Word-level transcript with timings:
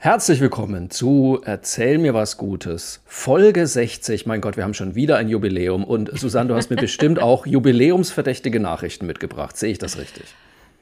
Herzlich 0.00 0.40
willkommen 0.40 0.90
zu 0.90 1.40
Erzähl 1.44 1.98
mir 1.98 2.14
was 2.14 2.36
Gutes, 2.36 3.00
Folge 3.04 3.66
60. 3.66 4.26
Mein 4.26 4.40
Gott, 4.40 4.56
wir 4.56 4.62
haben 4.62 4.72
schon 4.72 4.94
wieder 4.94 5.16
ein 5.16 5.28
Jubiläum. 5.28 5.82
Und 5.82 6.16
Susanne, 6.16 6.50
du 6.50 6.54
hast 6.54 6.70
mir 6.70 6.76
bestimmt 6.76 7.20
auch 7.20 7.46
jubiläumsverdächtige 7.46 8.60
Nachrichten 8.60 9.06
mitgebracht. 9.06 9.56
Sehe 9.56 9.72
ich 9.72 9.78
das 9.78 9.98
richtig? 9.98 10.22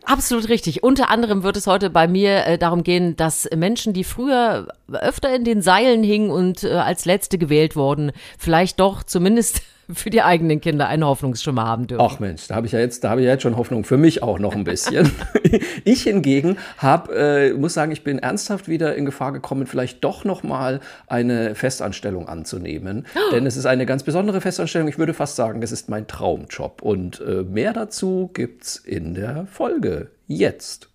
Absolut 0.04 0.50
richtig. 0.50 0.82
Unter 0.82 1.08
anderem 1.08 1.44
wird 1.44 1.56
es 1.56 1.66
heute 1.66 1.88
bei 1.88 2.06
mir 2.06 2.44
äh, 2.44 2.58
darum 2.58 2.82
gehen, 2.82 3.16
dass 3.16 3.48
Menschen, 3.56 3.94
die 3.94 4.04
früher 4.04 4.68
öfter 4.92 5.34
in 5.34 5.44
den 5.44 5.62
Seilen 5.62 6.02
hingen 6.02 6.30
und 6.30 6.62
äh, 6.62 6.72
als 6.72 7.06
Letzte 7.06 7.38
gewählt 7.38 7.74
wurden, 7.74 8.12
vielleicht 8.38 8.80
doch 8.80 9.02
zumindest 9.02 9.62
für 9.92 10.10
die 10.10 10.22
eigenen 10.22 10.60
Kinder 10.60 10.88
einen 10.88 11.04
Hoffnungsschimmer 11.04 11.64
haben 11.64 11.86
dürfen. 11.86 12.04
Ach 12.04 12.18
Mensch, 12.18 12.48
da 12.48 12.56
habe 12.56 12.66
ich 12.66 12.72
ja 12.72 12.80
jetzt, 12.80 13.04
da 13.04 13.10
habe 13.10 13.20
ich 13.20 13.26
ja 13.26 13.32
jetzt 13.32 13.42
schon 13.42 13.56
Hoffnung 13.56 13.84
für 13.84 13.96
mich 13.96 14.22
auch 14.22 14.38
noch 14.38 14.54
ein 14.54 14.64
bisschen. 14.64 15.10
ich 15.84 16.02
hingegen 16.02 16.58
habe, 16.78 17.14
äh, 17.14 17.52
muss 17.52 17.74
sagen, 17.74 17.92
ich 17.92 18.02
bin 18.02 18.18
ernsthaft 18.18 18.68
wieder 18.68 18.96
in 18.96 19.04
Gefahr 19.04 19.32
gekommen, 19.32 19.66
vielleicht 19.66 20.02
doch 20.02 20.24
noch 20.24 20.42
mal 20.42 20.80
eine 21.06 21.54
Festanstellung 21.54 22.28
anzunehmen, 22.28 23.06
oh. 23.14 23.32
denn 23.32 23.46
es 23.46 23.56
ist 23.56 23.66
eine 23.66 23.86
ganz 23.86 24.02
besondere 24.02 24.40
Festanstellung. 24.40 24.88
Ich 24.88 24.98
würde 24.98 25.14
fast 25.14 25.36
sagen, 25.36 25.62
es 25.62 25.72
ist 25.72 25.88
mein 25.88 26.06
Traumjob 26.06 26.82
und 26.82 27.20
äh, 27.20 27.42
mehr 27.42 27.72
dazu 27.72 28.30
gibt's 28.34 28.76
in 28.76 29.14
der 29.14 29.46
Folge 29.46 30.10
jetzt. 30.26 30.88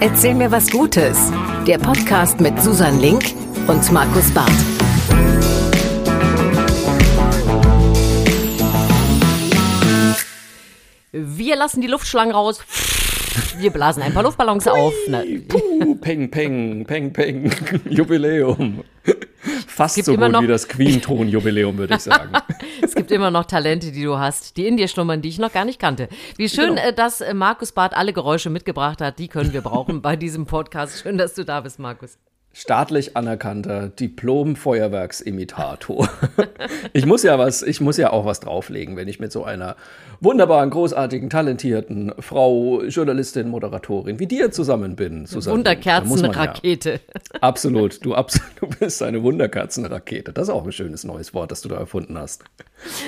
Erzähl 0.00 0.34
mir 0.34 0.52
was 0.52 0.70
Gutes. 0.70 1.32
Der 1.66 1.78
Podcast 1.78 2.40
mit 2.40 2.60
Susan 2.62 3.00
Link 3.00 3.24
und 3.66 3.90
Markus 3.92 4.30
Barth. 4.32 4.87
Wir 11.24 11.56
lassen 11.56 11.80
die 11.80 11.88
Luftschlangen 11.88 12.34
raus. 12.34 12.60
Wir 13.58 13.70
blasen 13.70 14.02
ein 14.02 14.12
paar 14.12 14.22
Luftballons 14.22 14.66
auf. 14.66 14.92
Puh, 15.48 15.94
peng, 15.96 16.30
peng, 16.30 16.84
peng, 16.86 17.12
peng. 17.12 17.52
Jubiläum. 17.88 18.84
Fast 19.66 20.04
so 20.04 20.16
gut 20.16 20.40
wie 20.42 20.46
das 20.46 20.68
Queen-Ton-Jubiläum, 20.68 21.78
würde 21.78 21.94
ich 21.94 22.00
sagen. 22.00 22.32
es 22.82 22.94
gibt 22.94 23.10
immer 23.10 23.30
noch 23.30 23.44
Talente, 23.44 23.92
die 23.92 24.02
du 24.02 24.18
hast, 24.18 24.56
die 24.56 24.66
in 24.66 24.76
dir 24.76 24.88
schlummern, 24.88 25.22
die 25.22 25.28
ich 25.28 25.38
noch 25.38 25.52
gar 25.52 25.64
nicht 25.64 25.78
kannte. 25.78 26.08
Wie 26.36 26.48
schön, 26.48 26.76
genau. 26.76 26.88
Äh, 26.88 26.92
dass 26.92 27.20
äh, 27.20 27.34
Markus 27.34 27.72
Barth 27.72 27.94
alle 27.94 28.12
Geräusche 28.12 28.50
mitgebracht 28.50 29.00
hat. 29.00 29.18
Die 29.18 29.28
können 29.28 29.52
wir 29.52 29.60
brauchen 29.60 30.02
bei 30.02 30.16
diesem 30.16 30.46
Podcast. 30.46 31.00
Schön, 31.02 31.18
dass 31.18 31.34
du 31.34 31.44
da 31.44 31.60
bist, 31.60 31.78
Markus 31.78 32.18
staatlich 32.58 33.16
anerkannter 33.16 33.88
Diplom-Feuerwerksimitator. 33.88 36.10
ich 36.92 37.06
muss 37.06 37.22
ja 37.22 37.38
was, 37.38 37.62
ich 37.62 37.80
muss 37.80 37.96
ja 37.98 38.12
auch 38.12 38.24
was 38.24 38.40
drauflegen, 38.40 38.96
wenn 38.96 39.06
ich 39.06 39.20
mit 39.20 39.30
so 39.30 39.44
einer 39.44 39.76
wunderbaren, 40.20 40.70
großartigen, 40.70 41.30
talentierten 41.30 42.12
Frau, 42.18 42.82
Journalistin, 42.82 43.48
Moderatorin 43.48 44.18
wie 44.18 44.26
dir 44.26 44.50
zusammen 44.50 44.96
bin, 44.96 45.26
Susanne. 45.26 45.58
Wunderkerzenrakete. 45.58 46.94
Ja, 46.94 46.98
absolut, 47.42 48.04
du, 48.04 48.16
du 48.60 48.66
bist 48.80 49.04
eine 49.04 49.22
Wunderkerzenrakete. 49.22 50.32
Das 50.32 50.48
ist 50.48 50.54
auch 50.54 50.64
ein 50.64 50.72
schönes 50.72 51.04
neues 51.04 51.32
Wort, 51.34 51.52
das 51.52 51.60
du 51.60 51.68
da 51.68 51.76
erfunden 51.76 52.18
hast. 52.18 52.42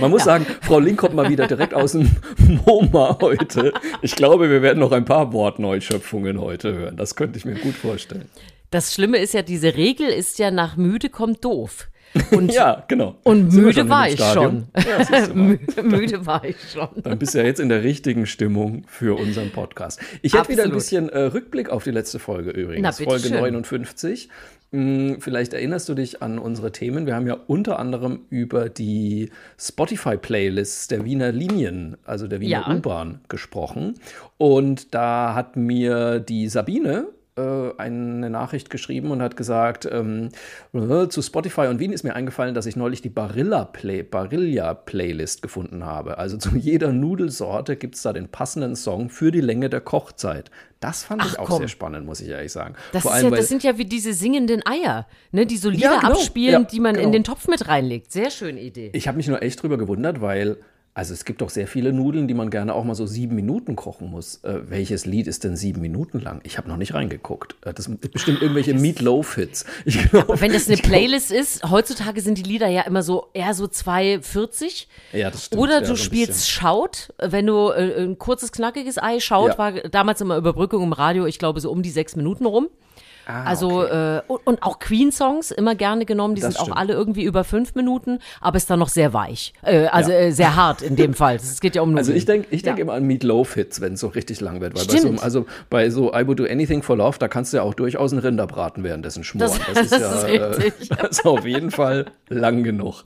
Man 0.01 0.13
muss 0.13 0.21
ja. 0.21 0.27
sagen, 0.27 0.47
Frau 0.63 0.79
Link 0.79 1.01
kommt 1.01 1.15
mal 1.15 1.29
wieder 1.29 1.49
direkt 1.49 1.75
aus 1.75 1.91
dem 1.93 2.09
MoMA 2.67 3.19
heute. 3.21 3.73
Ich 4.01 4.15
glaube, 4.15 4.49
wir 4.49 4.63
werden 4.63 4.79
noch 4.79 4.93
ein 4.93 5.05
paar 5.05 5.33
Wortneuschöpfungen 5.33 6.41
heute 6.41 6.73
hören. 6.73 6.97
Das 6.97 7.17
könnte 7.17 7.37
ich 7.37 7.45
mir 7.45 7.57
gut 7.57 7.75
vorstellen. 7.75 8.29
Das 8.71 8.95
Schlimme 8.95 9.19
ist 9.19 9.35
ja, 9.35 9.43
diese 9.43 9.77
Regel 9.77 10.09
ist 10.09 10.39
ja 10.39 10.51
nach 10.51 10.77
müde 10.77 11.09
kommt 11.09 11.45
doof. 11.45 11.89
Und, 12.31 12.53
ja, 12.55 12.85
genau. 12.89 13.17
Und 13.23 13.53
müde 13.53 13.89
war 13.89 14.09
ich 14.09 14.21
schon. 14.21 14.67
Ja, 14.77 15.35
müde 15.83 16.27
war 16.27 16.45
ich 16.45 16.57
schon. 16.73 16.89
Dann 17.03 17.19
bist 17.19 17.35
du 17.35 17.39
ja 17.39 17.45
jetzt 17.45 17.61
in 17.61 17.69
der 17.69 17.83
richtigen 17.83 18.27
Stimmung 18.27 18.85
für 18.87 19.19
unseren 19.19 19.51
Podcast. 19.51 20.01
Ich 20.23 20.35
hätte 20.35 20.49
wieder 20.49 20.65
ein 20.65 20.73
bisschen 20.73 21.09
äh, 21.09 21.21
Rückblick 21.23 21.71
auf 21.71 21.85
die 21.85 21.91
letzte 21.91 22.19
Folge 22.19 22.51
übrigens. 22.51 22.83
Na, 22.83 23.05
Folge 23.05 23.29
schön. 23.29 23.41
59. 23.41 24.29
Hm, 24.73 25.21
vielleicht 25.21 25.53
erinnerst 25.53 25.89
du 25.89 25.95
dich 25.95 26.23
an 26.23 26.39
unsere 26.39 26.71
Themen. 26.71 27.07
Wir 27.07 27.17
haben 27.17 27.27
ja 27.27 27.37
unter 27.49 27.81
anderem 27.81 28.21
über 28.31 28.69
die 28.69 29.31
Spotify-Playlists 29.59 30.87
der 30.87 31.05
Wiener 31.05 31.33
Linien, 31.33 31.97
also 32.05 32.29
der 32.29 32.41
Wiener 32.41 32.65
ja. 32.69 32.77
U-Bahn, 32.77 33.21
gesprochen. 33.29 33.95
Und 34.39 34.95
da 34.95 35.35
hat 35.35 35.57
mir 35.57 36.21
die 36.21 36.49
Sabine 36.49 37.09
äh, 37.41 37.81
eine 37.81 38.31
Nachricht 38.31 38.71
geschrieben 38.71 39.11
und 39.11 39.23
hat 39.23 39.37
gesagt, 39.37 39.89
ähm, 39.91 40.29
äh, 40.73 41.09
zu 41.09 41.23
Spotify 41.23 41.63
und 41.63 41.79
Wien 41.79 41.93
ist 41.93 42.03
mir 42.03 42.15
eingefallen, 42.15 42.55
dass 42.55 42.67
ich 42.67 42.77
neulich 42.77 43.03
die 43.03 43.09
Barilla, 43.09 43.65
Play, 43.65 44.03
Barilla 44.03 44.75
Playlist 44.75 45.43
gefunden 45.43 45.85
habe. 45.85 46.19
Also 46.19 46.37
zu 46.37 46.51
jeder 46.57 46.93
Nudelsorte 46.93 47.77
gibt 47.77 47.95
es 47.97 48.03
da 48.03 48.13
den 48.13 48.29
passenden 48.29 48.77
Song 48.77 49.09
für 49.11 49.31
die 49.31 49.41
Länge 49.41 49.71
der 49.71 49.81
Kochzeit. 49.81 50.51
Das 50.81 51.05
fand 51.05 51.21
Ach, 51.23 51.33
ich 51.33 51.39
auch 51.39 51.49
komm. 51.49 51.59
sehr 51.59 51.69
spannend, 51.69 52.07
muss 52.07 52.21
ich 52.21 52.29
ehrlich 52.29 52.53
sagen. 52.53 52.75
Das, 52.93 53.07
allem, 53.07 53.31
ja, 53.31 53.37
das 53.37 53.49
sind 53.49 53.63
ja 53.63 53.77
wie 53.77 53.85
diese 53.85 54.15
singenden 54.15 54.63
Eier, 54.67 55.07
ne, 55.31 55.45
die 55.45 55.59
so 55.59 55.69
Lieder 55.69 55.93
ja, 55.93 56.01
genau. 56.01 56.13
abspielen, 56.13 56.63
ja, 56.63 56.69
die 56.69 56.81
man 56.81 56.95
genau. 56.95 57.07
in 57.07 57.13
den 57.13 57.23
Topf 57.23 57.49
mit 57.49 57.69
reinlegt. 57.69 58.13
Sehr 58.13 58.31
schöne 58.31 58.61
Idee. 58.61 58.91
Ich 58.95 59.07
habe 59.07 59.19
mich 59.19 59.29
nur 59.29 59.43
echt 59.43 59.63
drüber 59.63 59.77
gewundert, 59.77 60.23
weil 60.23 60.57
also 60.93 61.15
es 61.15 61.25
gibt 61.25 61.41
doch 61.41 61.51
sehr 61.51 61.69
viele 61.69 61.93
Nudeln, 61.93 62.27
die 62.27 62.35
man 62.35 62.51
gerne 62.51 62.75
auch 62.75 62.83
mal 62.83 62.97
so 62.97 63.07
sieben 63.07 63.37
Minuten 63.37 63.77
kochen 63.77 64.11
muss. 64.11 64.43
Äh, 64.43 64.69
welches 64.69 65.07
Lied 65.07 65.29
ist 65.29 65.45
denn 65.45 65.57
sieben 65.57 65.81
Minuten 65.81 66.19
lang? 66.19 66.41
Ich 66.43 66.59
habe 66.59 66.69
noch 66.69 66.77
nicht 66.77 66.95
reingeguckt. 66.95 67.55
Äh, 67.65 67.73
das 67.73 67.85
sind 67.85 68.01
bestimmt 68.13 68.43
irgendwelche 68.43 68.75
Meatloaf-Hits. 68.75 69.67
Wenn 69.85 70.53
das 70.53 70.67
eine 70.67 70.79
Playlist 70.79 71.29
glaub, 71.29 71.41
ist, 71.41 71.71
heutzutage 71.71 72.21
sind 72.21 72.39
die 72.39 72.43
Lieder 72.43 72.67
ja 72.67 72.83
immer 72.83 73.05
so 73.05 73.29
eher 73.35 73.55
so 73.55 73.67
2,40. 73.67 74.87
Ja, 75.13 75.31
das 75.31 75.47
stimmt. 75.47 75.63
Oder 75.63 75.79
du 75.79 75.83
ja, 75.83 75.89
so 75.91 75.97
spielst 75.97 76.51
Schaut, 76.51 77.15
wenn 77.19 77.47
du 77.47 77.69
äh, 77.69 78.03
ein 78.03 78.19
kurzes, 78.19 78.51
knackiges 78.51 79.01
Ei, 79.01 79.21
Schaut 79.21 79.53
ja. 79.53 79.59
war 79.59 79.73
damals 79.73 80.21
immer 80.21 80.37
Überbrückung 80.37 80.83
im 80.83 80.93
Radio, 80.93 81.25
ich 81.27 81.39
glaube 81.39 81.61
so 81.61 81.71
um 81.71 81.83
die 81.83 81.91
sechs 81.91 82.17
Minuten 82.17 82.47
rum. 82.47 82.69
Ah, 83.27 83.45
also 83.45 83.83
okay. 83.83 84.19
äh, 84.19 84.23
und, 84.27 84.47
und, 84.47 84.63
auch 84.63 84.79
Queen-Songs 84.79 85.51
immer 85.51 85.75
gerne 85.75 86.05
genommen. 86.05 86.35
Die 86.35 86.41
das 86.41 86.55
sind 86.55 86.61
stimmt. 86.61 86.77
auch 86.77 86.81
alle 86.81 86.95
irgendwie 86.95 87.25
über 87.25 87.45
fünf 87.45 87.75
Minuten, 87.75 88.19
aber 88.41 88.57
ist 88.57 88.69
dann 88.71 88.79
noch 88.79 88.89
sehr 88.89 89.13
weich. 89.13 89.53
Äh, 89.63 89.87
also 89.87 90.11
ja. 90.11 90.19
äh, 90.19 90.31
sehr 90.33 90.57
hart 90.57 90.83
in 90.83 90.97
dem 90.97 91.15
Fall. 91.15 91.37
Es 91.37 91.61
geht 91.61 91.77
ja 91.77 91.83
um. 91.83 91.97
Also 91.97 92.13
ich 92.13 92.25
denke 92.25 92.49
ich 92.51 92.63
denk 92.63 92.79
ja. 92.79 92.83
immer 92.83 92.95
an 92.95 93.05
Meatloaf-Hits, 93.05 93.81
wenn 93.81 93.95
es 93.95 94.01
so 94.01 94.09
richtig 94.09 94.41
lang 94.41 94.61
wird. 94.61 94.75
Weil 94.75 94.87
bei 94.87 94.99
so, 94.99 95.23
also 95.23 95.47
bei 95.69 95.91
so 95.91 96.13
I 96.13 96.27
Would 96.27 96.39
Do 96.39 96.45
Anything 96.45 96.83
for 96.83 96.97
Love, 96.97 97.19
da 97.19 97.29
kannst 97.29 97.53
du 97.53 97.59
ja 97.59 97.63
auch 97.63 97.75
durchaus 97.75 98.13
einen 98.13 98.21
Rinderbraten 98.21 98.85
währenddessen 98.85 99.25
schmoren. 99.25 99.59
Das, 99.75 99.75
das 99.75 99.85
ist 99.85 99.93
das 100.01 100.23
ja 100.31 100.47
ist 100.47 100.65
äh, 100.65 100.73
das 100.89 101.11
ist 101.19 101.27
auf 101.27 101.47
jeden 101.47 101.71
Fall 101.71 102.07
lang 102.29 102.63
genug. 102.63 103.05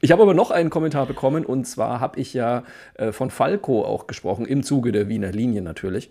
Ich 0.00 0.12
habe 0.12 0.22
aber 0.22 0.34
noch 0.34 0.50
einen 0.50 0.70
Kommentar 0.70 1.06
bekommen 1.06 1.44
und 1.44 1.66
zwar 1.66 2.00
habe 2.00 2.18
ich 2.18 2.34
ja 2.34 2.64
äh, 2.94 3.12
von 3.12 3.30
Falco 3.30 3.84
auch 3.84 4.06
gesprochen, 4.06 4.46
im 4.46 4.62
Zuge 4.62 4.92
der 4.92 5.08
Wiener 5.08 5.32
Linie 5.32 5.62
natürlich. 5.62 6.10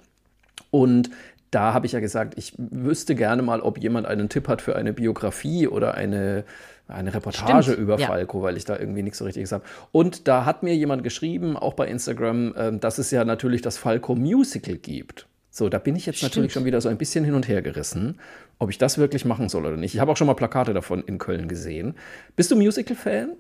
Und 0.72 1.10
da 1.52 1.74
habe 1.74 1.86
ich 1.86 1.94
ja 1.94 2.00
gesagt, 2.00 2.34
ich 2.38 2.54
wüsste 2.58 3.16
gerne 3.16 3.42
mal, 3.42 3.62
ob 3.62 3.78
jemand 3.78 4.08
einen 4.08 4.30
Tipp 4.30 4.48
hat 4.48 4.62
für 4.62 4.76
eine 4.76 4.94
Biografie 4.94 5.68
oder 5.68 5.96
eine, 5.96 6.44
eine 6.88 7.14
Reportage 7.14 7.64
Stimmt, 7.64 7.80
über 7.80 8.00
ja. 8.00 8.08
Falco, 8.08 8.42
weil 8.42 8.58
ich 8.58 8.66
da 8.66 8.78
irgendwie 8.78 9.04
nichts 9.04 9.18
so 9.18 9.26
richtiges 9.26 9.52
habe. 9.52 9.64
Und 9.92 10.28
da 10.28 10.46
hat 10.46 10.64
mir 10.64 10.76
jemand 10.76 11.04
geschrieben, 11.04 11.58
auch 11.58 11.74
bei 11.74 11.88
Instagram, 11.88 12.54
ähm, 12.58 12.80
dass 12.80 12.98
es 12.98 13.12
ja 13.12 13.26
natürlich 13.26 13.62
das 13.62 13.78
Falco 13.78 14.16
Musical 14.16 14.78
gibt. 14.78 15.28
So, 15.50 15.68
da 15.70 15.80
bin 15.80 15.96
ich 15.96 16.06
jetzt 16.06 16.18
Stimmt. 16.18 16.32
natürlich 16.32 16.54
schon 16.54 16.66
wieder 16.66 16.80
so 16.80 16.90
ein 16.90 16.98
bisschen 16.98 17.26
hin 17.26 17.34
und 17.34 17.48
her 17.48 17.62
gerissen, 17.62 18.20
ob 18.60 18.70
ich 18.70 18.78
das 18.78 18.98
wirklich 18.98 19.26
machen 19.26 19.50
soll 19.50 19.66
oder 19.66 19.78
nicht. 19.78 19.96
Ich 19.96 20.00
habe 20.00 20.12
auch 20.12 20.18
schon 20.18 20.28
mal 20.28 20.36
Plakate 20.36 20.74
davon 20.74 21.04
in 21.04 21.18
Köln 21.18 21.48
gesehen. 21.48 21.96
Bist 22.36 22.52
du 22.52 22.56
Musical-Fan? 22.56 23.36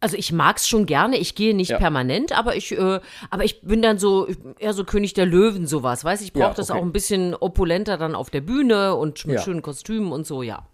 Also 0.00 0.16
ich 0.16 0.32
mag's 0.32 0.66
schon 0.66 0.86
gerne, 0.86 1.18
ich 1.18 1.34
gehe 1.34 1.54
nicht 1.54 1.70
ja. 1.70 1.78
permanent, 1.78 2.36
aber 2.36 2.56
ich, 2.56 2.72
äh, 2.72 3.00
aber 3.28 3.44
ich 3.44 3.60
bin 3.60 3.82
dann 3.82 3.98
so 3.98 4.28
eher 4.58 4.72
so 4.72 4.84
König 4.84 5.12
der 5.12 5.26
Löwen 5.26 5.66
sowas, 5.66 6.04
weiß 6.04 6.22
ich 6.22 6.32
brauche 6.32 6.42
ja, 6.42 6.48
okay. 6.48 6.56
das 6.56 6.70
auch 6.70 6.82
ein 6.82 6.92
bisschen 6.92 7.34
opulenter 7.34 7.98
dann 7.98 8.14
auf 8.14 8.30
der 8.30 8.40
Bühne 8.40 8.94
und 8.94 9.26
mit 9.26 9.36
ja. 9.36 9.42
schönen 9.42 9.60
Kostümen 9.60 10.10
und 10.10 10.26
so, 10.26 10.42
ja. 10.42 10.66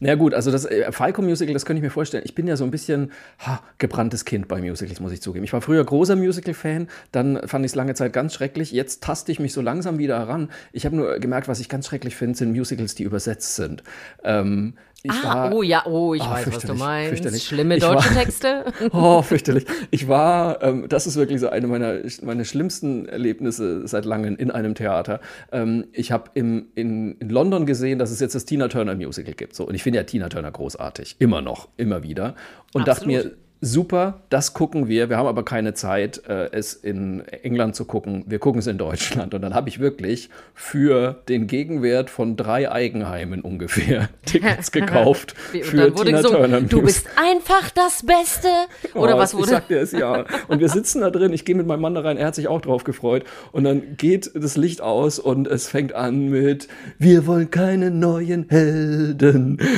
Na 0.00 0.08
ja, 0.08 0.14
gut, 0.16 0.34
also 0.34 0.50
das 0.50 0.64
äh, 0.64 0.90
Falco 0.92 1.22
Musical, 1.22 1.54
das 1.54 1.64
könnte 1.64 1.78
ich 1.78 1.82
mir 1.82 1.90
vorstellen. 1.90 2.24
Ich 2.26 2.34
bin 2.34 2.46
ja 2.46 2.56
so 2.56 2.64
ein 2.64 2.70
bisschen 2.70 3.12
ha, 3.38 3.62
gebranntes 3.78 4.24
Kind 4.24 4.48
bei 4.48 4.60
Musicals, 4.60 5.00
muss 5.00 5.12
ich 5.12 5.22
zugeben. 5.22 5.44
Ich 5.44 5.52
war 5.52 5.60
früher 5.60 5.84
großer 5.84 6.16
Musical-Fan, 6.16 6.88
dann 7.12 7.46
fand 7.46 7.64
ich 7.64 7.72
es 7.72 7.76
lange 7.76 7.94
Zeit 7.94 8.12
ganz 8.12 8.34
schrecklich. 8.34 8.72
Jetzt 8.72 9.02
taste 9.02 9.30
ich 9.32 9.38
mich 9.38 9.52
so 9.52 9.60
langsam 9.60 9.98
wieder 9.98 10.18
heran. 10.18 10.50
Ich 10.72 10.84
habe 10.84 10.96
nur 10.96 11.18
gemerkt, 11.18 11.48
was 11.48 11.60
ich 11.60 11.68
ganz 11.68 11.86
schrecklich 11.86 12.16
finde, 12.16 12.36
sind 12.36 12.52
Musicals, 12.52 12.94
die 12.94 13.04
übersetzt 13.04 13.56
sind. 13.56 13.82
Ähm, 14.24 14.74
ich 15.04 15.10
ah, 15.10 15.50
war, 15.50 15.52
oh 15.52 15.62
ja, 15.62 15.84
oh, 15.86 16.14
ich 16.14 16.22
oh, 16.22 16.30
weiß, 16.30 16.52
was 16.52 16.62
du 16.64 16.74
meinst. 16.74 17.44
Schlimme 17.44 17.78
deutsche 17.78 18.14
war, 18.14 18.22
Texte. 18.22 18.64
oh, 18.92 19.22
fürchterlich. 19.22 19.66
Ich 19.90 20.06
war, 20.06 20.62
ähm, 20.62 20.88
das 20.88 21.06
ist 21.06 21.16
wirklich 21.16 21.40
so 21.40 21.48
eine 21.48 21.66
meiner, 21.66 22.00
meiner 22.22 22.44
schlimmsten 22.44 23.06
Erlebnisse 23.06 23.86
seit 23.88 24.04
langem 24.04 24.36
in 24.36 24.50
einem 24.50 24.74
Theater. 24.74 25.20
Ähm, 25.50 25.86
ich 25.92 26.12
habe 26.12 26.30
in, 26.34 26.68
in 26.74 27.16
London 27.20 27.66
gesehen, 27.66 27.98
dass 27.98 28.10
es 28.10 28.20
jetzt 28.20 28.34
das 28.34 28.44
Tina 28.44 28.68
Turner 28.68 28.94
Musical 28.94 29.34
gibt. 29.34 29.56
So, 29.56 29.66
und 29.66 29.74
ich 29.74 29.82
finde 29.82 29.98
ja 29.98 30.04
Tina 30.04 30.28
Turner 30.28 30.52
großartig. 30.52 31.16
Immer 31.18 31.42
noch, 31.42 31.68
immer 31.76 32.02
wieder. 32.04 32.34
Und 32.72 32.88
Absolut. 32.88 32.88
dachte 32.88 33.06
mir, 33.06 33.36
super, 33.62 34.22
das 34.28 34.54
gucken 34.54 34.88
wir. 34.88 35.08
Wir 35.08 35.16
haben 35.16 35.28
aber 35.28 35.44
keine 35.44 35.72
Zeit, 35.72 36.26
äh, 36.28 36.50
es 36.50 36.74
in 36.74 37.20
England 37.28 37.76
zu 37.76 37.84
gucken. 37.84 38.24
Wir 38.26 38.40
gucken 38.40 38.58
es 38.58 38.66
in 38.66 38.76
Deutschland. 38.76 39.34
Und 39.34 39.40
dann 39.40 39.54
habe 39.54 39.68
ich 39.68 39.78
wirklich 39.78 40.30
für 40.52 41.22
den 41.28 41.46
Gegenwert 41.46 42.10
von 42.10 42.36
drei 42.36 42.70
Eigenheimen 42.70 43.40
ungefähr 43.40 44.08
Tickets 44.26 44.72
gekauft 44.72 45.36
für 45.36 45.94
Tina 45.94 46.18
gesungen, 46.18 46.22
Turner. 46.22 46.60
Du 46.62 46.82
bist 46.82 47.06
einfach 47.16 47.70
das 47.70 48.04
Beste. 48.04 48.48
Oder 48.94 49.14
oh, 49.14 49.18
was 49.18 49.32
wurde? 49.32 49.44
Ich 49.44 49.50
sagte 49.50 49.78
es 49.78 49.92
ja. 49.92 50.24
Und 50.48 50.58
wir 50.58 50.68
sitzen 50.68 51.00
da 51.00 51.10
drin. 51.10 51.32
Ich 51.32 51.44
gehe 51.44 51.54
mit 51.54 51.68
meinem 51.68 51.82
Mann 51.82 51.94
da 51.94 52.00
rein. 52.00 52.16
Er 52.16 52.26
hat 52.26 52.34
sich 52.34 52.48
auch 52.48 52.60
drauf 52.60 52.82
gefreut. 52.82 53.24
Und 53.52 53.62
dann 53.62 53.96
geht 53.96 54.32
das 54.34 54.56
Licht 54.56 54.80
aus 54.80 55.20
und 55.20 55.46
es 55.46 55.68
fängt 55.68 55.94
an 55.94 56.30
mit 56.30 56.66
Wir 56.98 57.28
wollen 57.28 57.48
keine 57.50 57.92
neuen 57.92 58.48
Helden. 58.48 59.60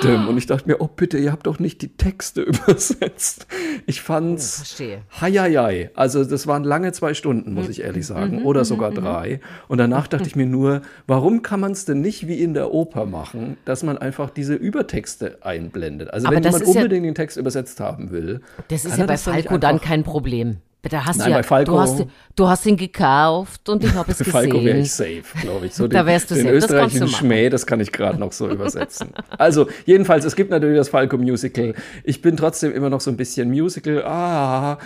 Und 0.00 0.36
ich 0.36 0.46
dachte 0.46 0.68
mir, 0.68 0.80
oh 0.80 0.88
bitte, 0.94 1.16
ihr 1.16 1.32
habt 1.32 1.46
doch 1.46 1.58
nicht 1.58 1.80
die 1.82 1.96
Texte 1.96 2.42
übersetzt 2.42 3.29
jetzt. 3.30 3.46
Ich 3.86 4.02
fand's. 4.02 4.56
Oh, 4.56 4.64
verstehe. 4.64 5.02
Heieiei. 5.20 5.90
Also, 5.94 6.24
das 6.24 6.46
waren 6.46 6.64
lange 6.64 6.92
zwei 6.92 7.14
Stunden, 7.14 7.54
muss 7.54 7.68
ich 7.68 7.82
ehrlich 7.82 8.06
sagen. 8.06 8.40
Mhm, 8.40 8.46
oder 8.46 8.60
mhm, 8.60 8.64
sogar 8.64 8.90
mhm, 8.90 8.96
drei. 8.96 9.40
Und 9.68 9.78
danach 9.78 10.06
dachte 10.06 10.26
ich 10.26 10.36
mir 10.36 10.46
nur, 10.46 10.82
warum 11.06 11.42
kann 11.42 11.60
man 11.60 11.72
es 11.72 11.84
denn 11.84 12.00
nicht 12.00 12.26
wie 12.26 12.42
in 12.42 12.54
der 12.54 12.72
Oper 12.72 13.06
machen, 13.06 13.56
dass 13.64 13.82
man 13.82 13.98
einfach 13.98 14.30
diese 14.30 14.54
Übertexte 14.54 15.38
einblendet? 15.42 16.12
Also, 16.12 16.26
Aber 16.26 16.36
wenn 16.36 16.42
jemand 16.42 16.64
unbedingt 16.64 17.04
ja, 17.04 17.10
den 17.10 17.14
Text 17.14 17.36
übersetzt 17.36 17.80
haben 17.80 18.10
will. 18.10 18.40
Das 18.68 18.84
ist 18.84 18.98
ja 18.98 19.06
bei 19.06 19.16
Falco 19.16 19.58
dann 19.58 19.80
kein 19.80 20.04
Problem. 20.04 20.58
Da 20.82 21.04
hast 21.04 21.18
Nein, 21.18 21.26
du 21.26 21.30
ja, 21.32 21.36
bei 21.38 21.42
Falco, 21.42 21.72
du 21.72 21.78
hast, 21.78 22.06
du 22.36 22.48
hast 22.48 22.66
ihn 22.66 22.76
gekauft 22.76 23.68
und 23.68 23.84
ich 23.84 23.92
habe 23.92 24.10
es 24.12 24.18
gesehen. 24.18 24.32
Bei 24.32 24.40
Falco 24.40 24.64
wäre 24.64 24.78
ich 24.78 24.92
safe, 24.92 25.22
glaube 25.42 25.66
ich. 25.66 25.74
So 25.74 25.86
da 25.88 26.06
wärst 26.06 26.30
du 26.30 26.34
den 26.34 26.44
safe. 26.44 26.56
österreichischen 26.56 27.00
das 27.02 27.10
Schmäh, 27.12 27.50
das 27.50 27.66
kann 27.66 27.80
ich 27.80 27.92
gerade 27.92 28.18
noch 28.18 28.32
so 28.32 28.48
übersetzen. 28.48 29.12
Also 29.36 29.68
jedenfalls, 29.84 30.24
es 30.24 30.36
gibt 30.36 30.50
natürlich 30.50 30.78
das 30.78 30.88
Falco 30.88 31.18
Musical. 31.18 31.74
Ich 32.02 32.22
bin 32.22 32.36
trotzdem 32.36 32.72
immer 32.72 32.88
noch 32.88 33.02
so 33.02 33.10
ein 33.10 33.18
bisschen 33.18 33.50
Musical. 33.50 34.02
Ah, 34.04 34.78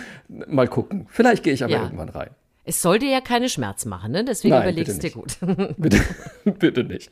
mal 0.47 0.67
gucken. 0.67 1.07
Vielleicht 1.09 1.43
gehe 1.43 1.53
ich 1.53 1.63
aber 1.63 1.73
ja. 1.73 1.83
irgendwann 1.83 2.09
rein. 2.09 2.31
Es 2.65 2.81
sollte 2.81 3.05
ja 3.05 3.21
keine 3.21 3.47
Schmerzen 3.47 3.89
machen, 3.89 4.11
ne? 4.11 4.25
Deswegen 4.25 4.55
Nein, 4.55 4.63
überlegst 4.63 4.97
du 4.97 5.07
dir 5.07 5.11
gut. 5.11 5.37
bitte, 5.77 6.01
bitte 6.43 6.83
nicht. 6.83 7.11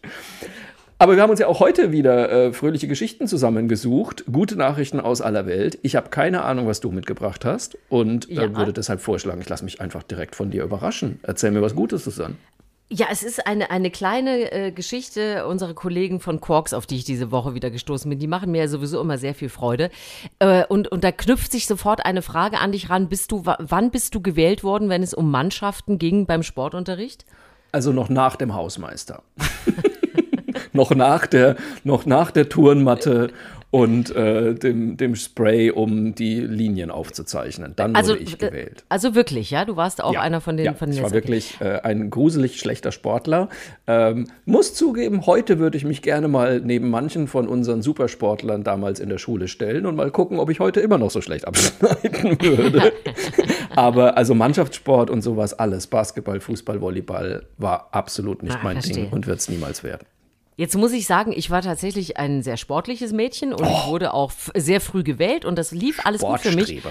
Aber 0.98 1.16
wir 1.16 1.24
haben 1.24 1.32
uns 1.32 1.40
ja 1.40 1.48
auch 1.48 1.60
heute 1.60 1.92
wieder 1.92 2.32
äh, 2.32 2.54
fröhliche 2.54 2.88
Geschichten 2.88 3.28
zusammengesucht. 3.28 4.24
Gute 4.32 4.56
Nachrichten 4.56 5.00
aus 5.00 5.22
aller 5.22 5.46
Welt. 5.46 5.78
Ich 5.82 5.96
habe 5.96 6.10
keine 6.10 6.44
Ahnung, 6.44 6.68
was 6.68 6.80
du 6.80 6.92
mitgebracht 6.92 7.46
hast 7.46 7.78
und 7.90 8.30
äh, 8.30 8.36
ja. 8.36 8.56
würde 8.56 8.74
deshalb 8.74 9.02
vorschlagen, 9.02 9.42
ich 9.42 9.50
lasse 9.50 9.66
mich 9.66 9.82
einfach 9.82 10.04
direkt 10.04 10.36
von 10.36 10.52
dir 10.52 10.64
überraschen. 10.64 11.20
Erzähl 11.24 11.52
mir 11.52 11.62
was 11.62 11.76
Gutes, 11.76 12.04
Susanne. 12.04 12.36
Ja, 12.90 13.08
es 13.10 13.24
ist 13.24 13.48
eine, 13.48 13.72
eine 13.72 13.90
kleine 13.90 14.52
äh, 14.52 14.72
Geschichte 14.72 15.48
unserer 15.48 15.74
Kollegen 15.74 16.20
von 16.20 16.40
Quarks, 16.40 16.74
auf 16.74 16.86
die 16.86 16.98
ich 16.98 17.04
diese 17.04 17.32
Woche 17.32 17.56
wieder 17.56 17.72
gestoßen 17.72 18.08
bin. 18.08 18.20
Die 18.20 18.28
machen 18.28 18.52
mir 18.52 18.60
ja 18.60 18.68
sowieso 18.68 19.02
immer 19.02 19.18
sehr 19.18 19.34
viel 19.34 19.50
Freude. 19.50 19.90
Äh, 20.38 20.66
und, 20.68 20.90
und 20.90 21.04
da 21.04 21.12
knüpft 21.12 21.52
sich 21.52 21.66
sofort 21.66 22.06
eine 22.06 22.22
Frage 22.22 22.60
an 22.60 22.72
dich 22.72 22.92
ran. 22.92 23.10
Bist 23.10 23.32
du, 23.32 23.44
wann 23.46 23.90
bist 23.90 24.14
du 24.14 24.22
gewählt 24.22 24.64
worden, 24.64 24.90
wenn 24.90 25.02
es 25.02 25.16
um 25.16 25.32
Mannschaften 25.32 25.98
ging 25.98 26.28
beim 26.28 26.44
Sportunterricht? 26.44 27.26
Also 27.72 27.92
noch 27.92 28.10
nach 28.10 28.36
dem 28.36 28.54
Hausmeister. 28.54 29.24
noch 30.74 30.94
nach 30.94 31.28
der, 31.28 31.56
noch 31.84 32.06
nach 32.06 32.32
der 32.32 32.50
Turnmatte 32.50 33.32
und 33.74 34.16
äh, 34.16 34.54
dem, 34.54 34.98
dem 34.98 35.16
Spray, 35.16 35.72
um 35.72 36.14
die 36.14 36.40
Linien 36.42 36.92
aufzuzeichnen. 36.92 37.74
Dann 37.76 37.96
also, 37.96 38.14
wurde 38.14 38.22
ich 38.22 38.38
gewählt. 38.38 38.84
Also 38.88 39.16
wirklich, 39.16 39.50
ja? 39.50 39.66
Du 39.66 39.76
warst 39.76 40.04
auch 40.04 40.14
ja, 40.14 40.22
einer 40.22 40.42
von 40.42 40.58
den 40.58 40.68
ja, 40.68 40.74
von 40.76 40.92
den 40.92 40.98
Ich 40.98 41.04
war 41.04 41.10
wirklich 41.10 41.60
äh, 41.60 41.80
ein 41.80 42.12
gruselig 42.12 42.60
schlechter 42.60 42.92
Sportler. 42.92 43.50
Ähm, 43.88 44.28
muss 44.46 44.76
zugeben, 44.76 45.26
heute 45.26 45.58
würde 45.58 45.76
ich 45.76 45.86
mich 45.86 46.04
gerne 46.04 46.28
mal 46.28 46.62
neben 46.64 46.92
manchen 46.92 47.28
von 47.28 47.48
unseren 47.48 47.82
Supersportlern 47.82 48.64
damals 48.64 49.00
in 49.00 49.10
der 49.10 49.18
Schule 49.18 49.48
stellen 49.48 49.88
und 49.88 49.96
mal 49.96 50.12
gucken, 50.12 50.38
ob 50.38 50.52
ich 50.52 50.60
heute 50.60 50.80
immer 50.80 51.00
noch 51.00 51.10
so 51.10 51.22
schlecht 51.22 51.48
abschneiden 51.48 52.40
würde. 52.44 52.94
Aber 53.76 54.18
also 54.18 54.36
Mannschaftssport 54.36 55.10
und 55.10 55.24
sowas, 55.24 55.58
alles, 55.58 55.88
Basketball, 55.88 56.40
Fußball, 56.42 56.80
Volleyball, 56.80 57.48
war 57.58 57.88
absolut 57.90 58.44
nicht 58.44 58.58
ah, 58.58 58.62
mein 58.64 58.74
verstehe. 58.74 59.06
Ding 59.06 59.10
und 59.12 59.26
wird 59.26 59.40
es 59.40 59.50
niemals 59.50 59.84
werden. 59.84 60.06
Jetzt 60.56 60.76
muss 60.76 60.92
ich 60.92 61.08
sagen, 61.08 61.32
ich 61.32 61.50
war 61.50 61.62
tatsächlich 61.62 62.18
ein 62.18 62.44
sehr 62.44 62.58
sportliches 62.58 63.12
Mädchen 63.12 63.54
und 63.54 63.66
oh. 63.66 63.88
wurde 63.88 64.14
auch 64.14 64.32
sehr 64.56 64.82
früh 64.82 65.04
gewählt 65.04 65.46
und 65.46 65.58
das 65.58 65.72
lief 65.72 66.06
alles 66.06 66.22
gut 66.22 66.42
für 66.42 66.52
mich. 66.52 66.84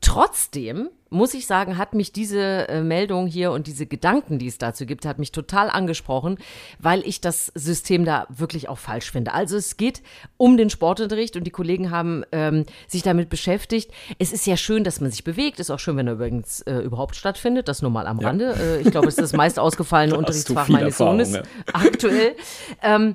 Trotzdem 0.00 0.90
muss 1.08 1.34
ich 1.34 1.46
sagen, 1.46 1.78
hat 1.78 1.94
mich 1.94 2.12
diese 2.12 2.68
äh, 2.68 2.82
Meldung 2.82 3.26
hier 3.26 3.52
und 3.52 3.66
diese 3.66 3.86
Gedanken, 3.86 4.38
die 4.38 4.48
es 4.48 4.58
dazu 4.58 4.86
gibt, 4.86 5.06
hat 5.06 5.18
mich 5.18 5.30
total 5.30 5.70
angesprochen, 5.70 6.38
weil 6.78 7.06
ich 7.06 7.20
das 7.20 7.46
System 7.54 8.04
da 8.04 8.26
wirklich 8.28 8.68
auch 8.68 8.78
falsch 8.78 9.12
finde. 9.12 9.32
Also 9.32 9.56
es 9.56 9.76
geht 9.76 10.02
um 10.36 10.56
den 10.56 10.68
Sportunterricht 10.68 11.36
und 11.36 11.44
die 11.44 11.50
Kollegen 11.50 11.90
haben 11.90 12.24
ähm, 12.32 12.66
sich 12.88 13.02
damit 13.02 13.28
beschäftigt. 13.28 13.92
Es 14.18 14.32
ist 14.32 14.46
ja 14.46 14.56
schön, 14.56 14.82
dass 14.82 15.00
man 15.00 15.10
sich 15.10 15.22
bewegt. 15.22 15.60
Ist 15.60 15.70
auch 15.70 15.78
schön, 15.78 15.96
wenn 15.96 16.08
er 16.08 16.14
übrigens 16.14 16.60
äh, 16.62 16.78
überhaupt 16.78 17.14
stattfindet. 17.14 17.68
Das 17.68 17.82
nur 17.82 17.90
mal 17.90 18.06
am 18.06 18.20
ja. 18.20 18.26
Rande. 18.26 18.54
Äh, 18.58 18.80
ich 18.80 18.90
glaube, 18.90 19.06
es 19.06 19.14
ist 19.14 19.22
das 19.22 19.32
meist 19.32 19.58
ausgefallene 19.60 20.16
Unterrichtsfach 20.16 20.68
meines 20.68 20.98
Sohnes 20.98 21.34
ja. 21.34 21.42
aktuell. 21.72 22.34
Ähm, 22.82 23.14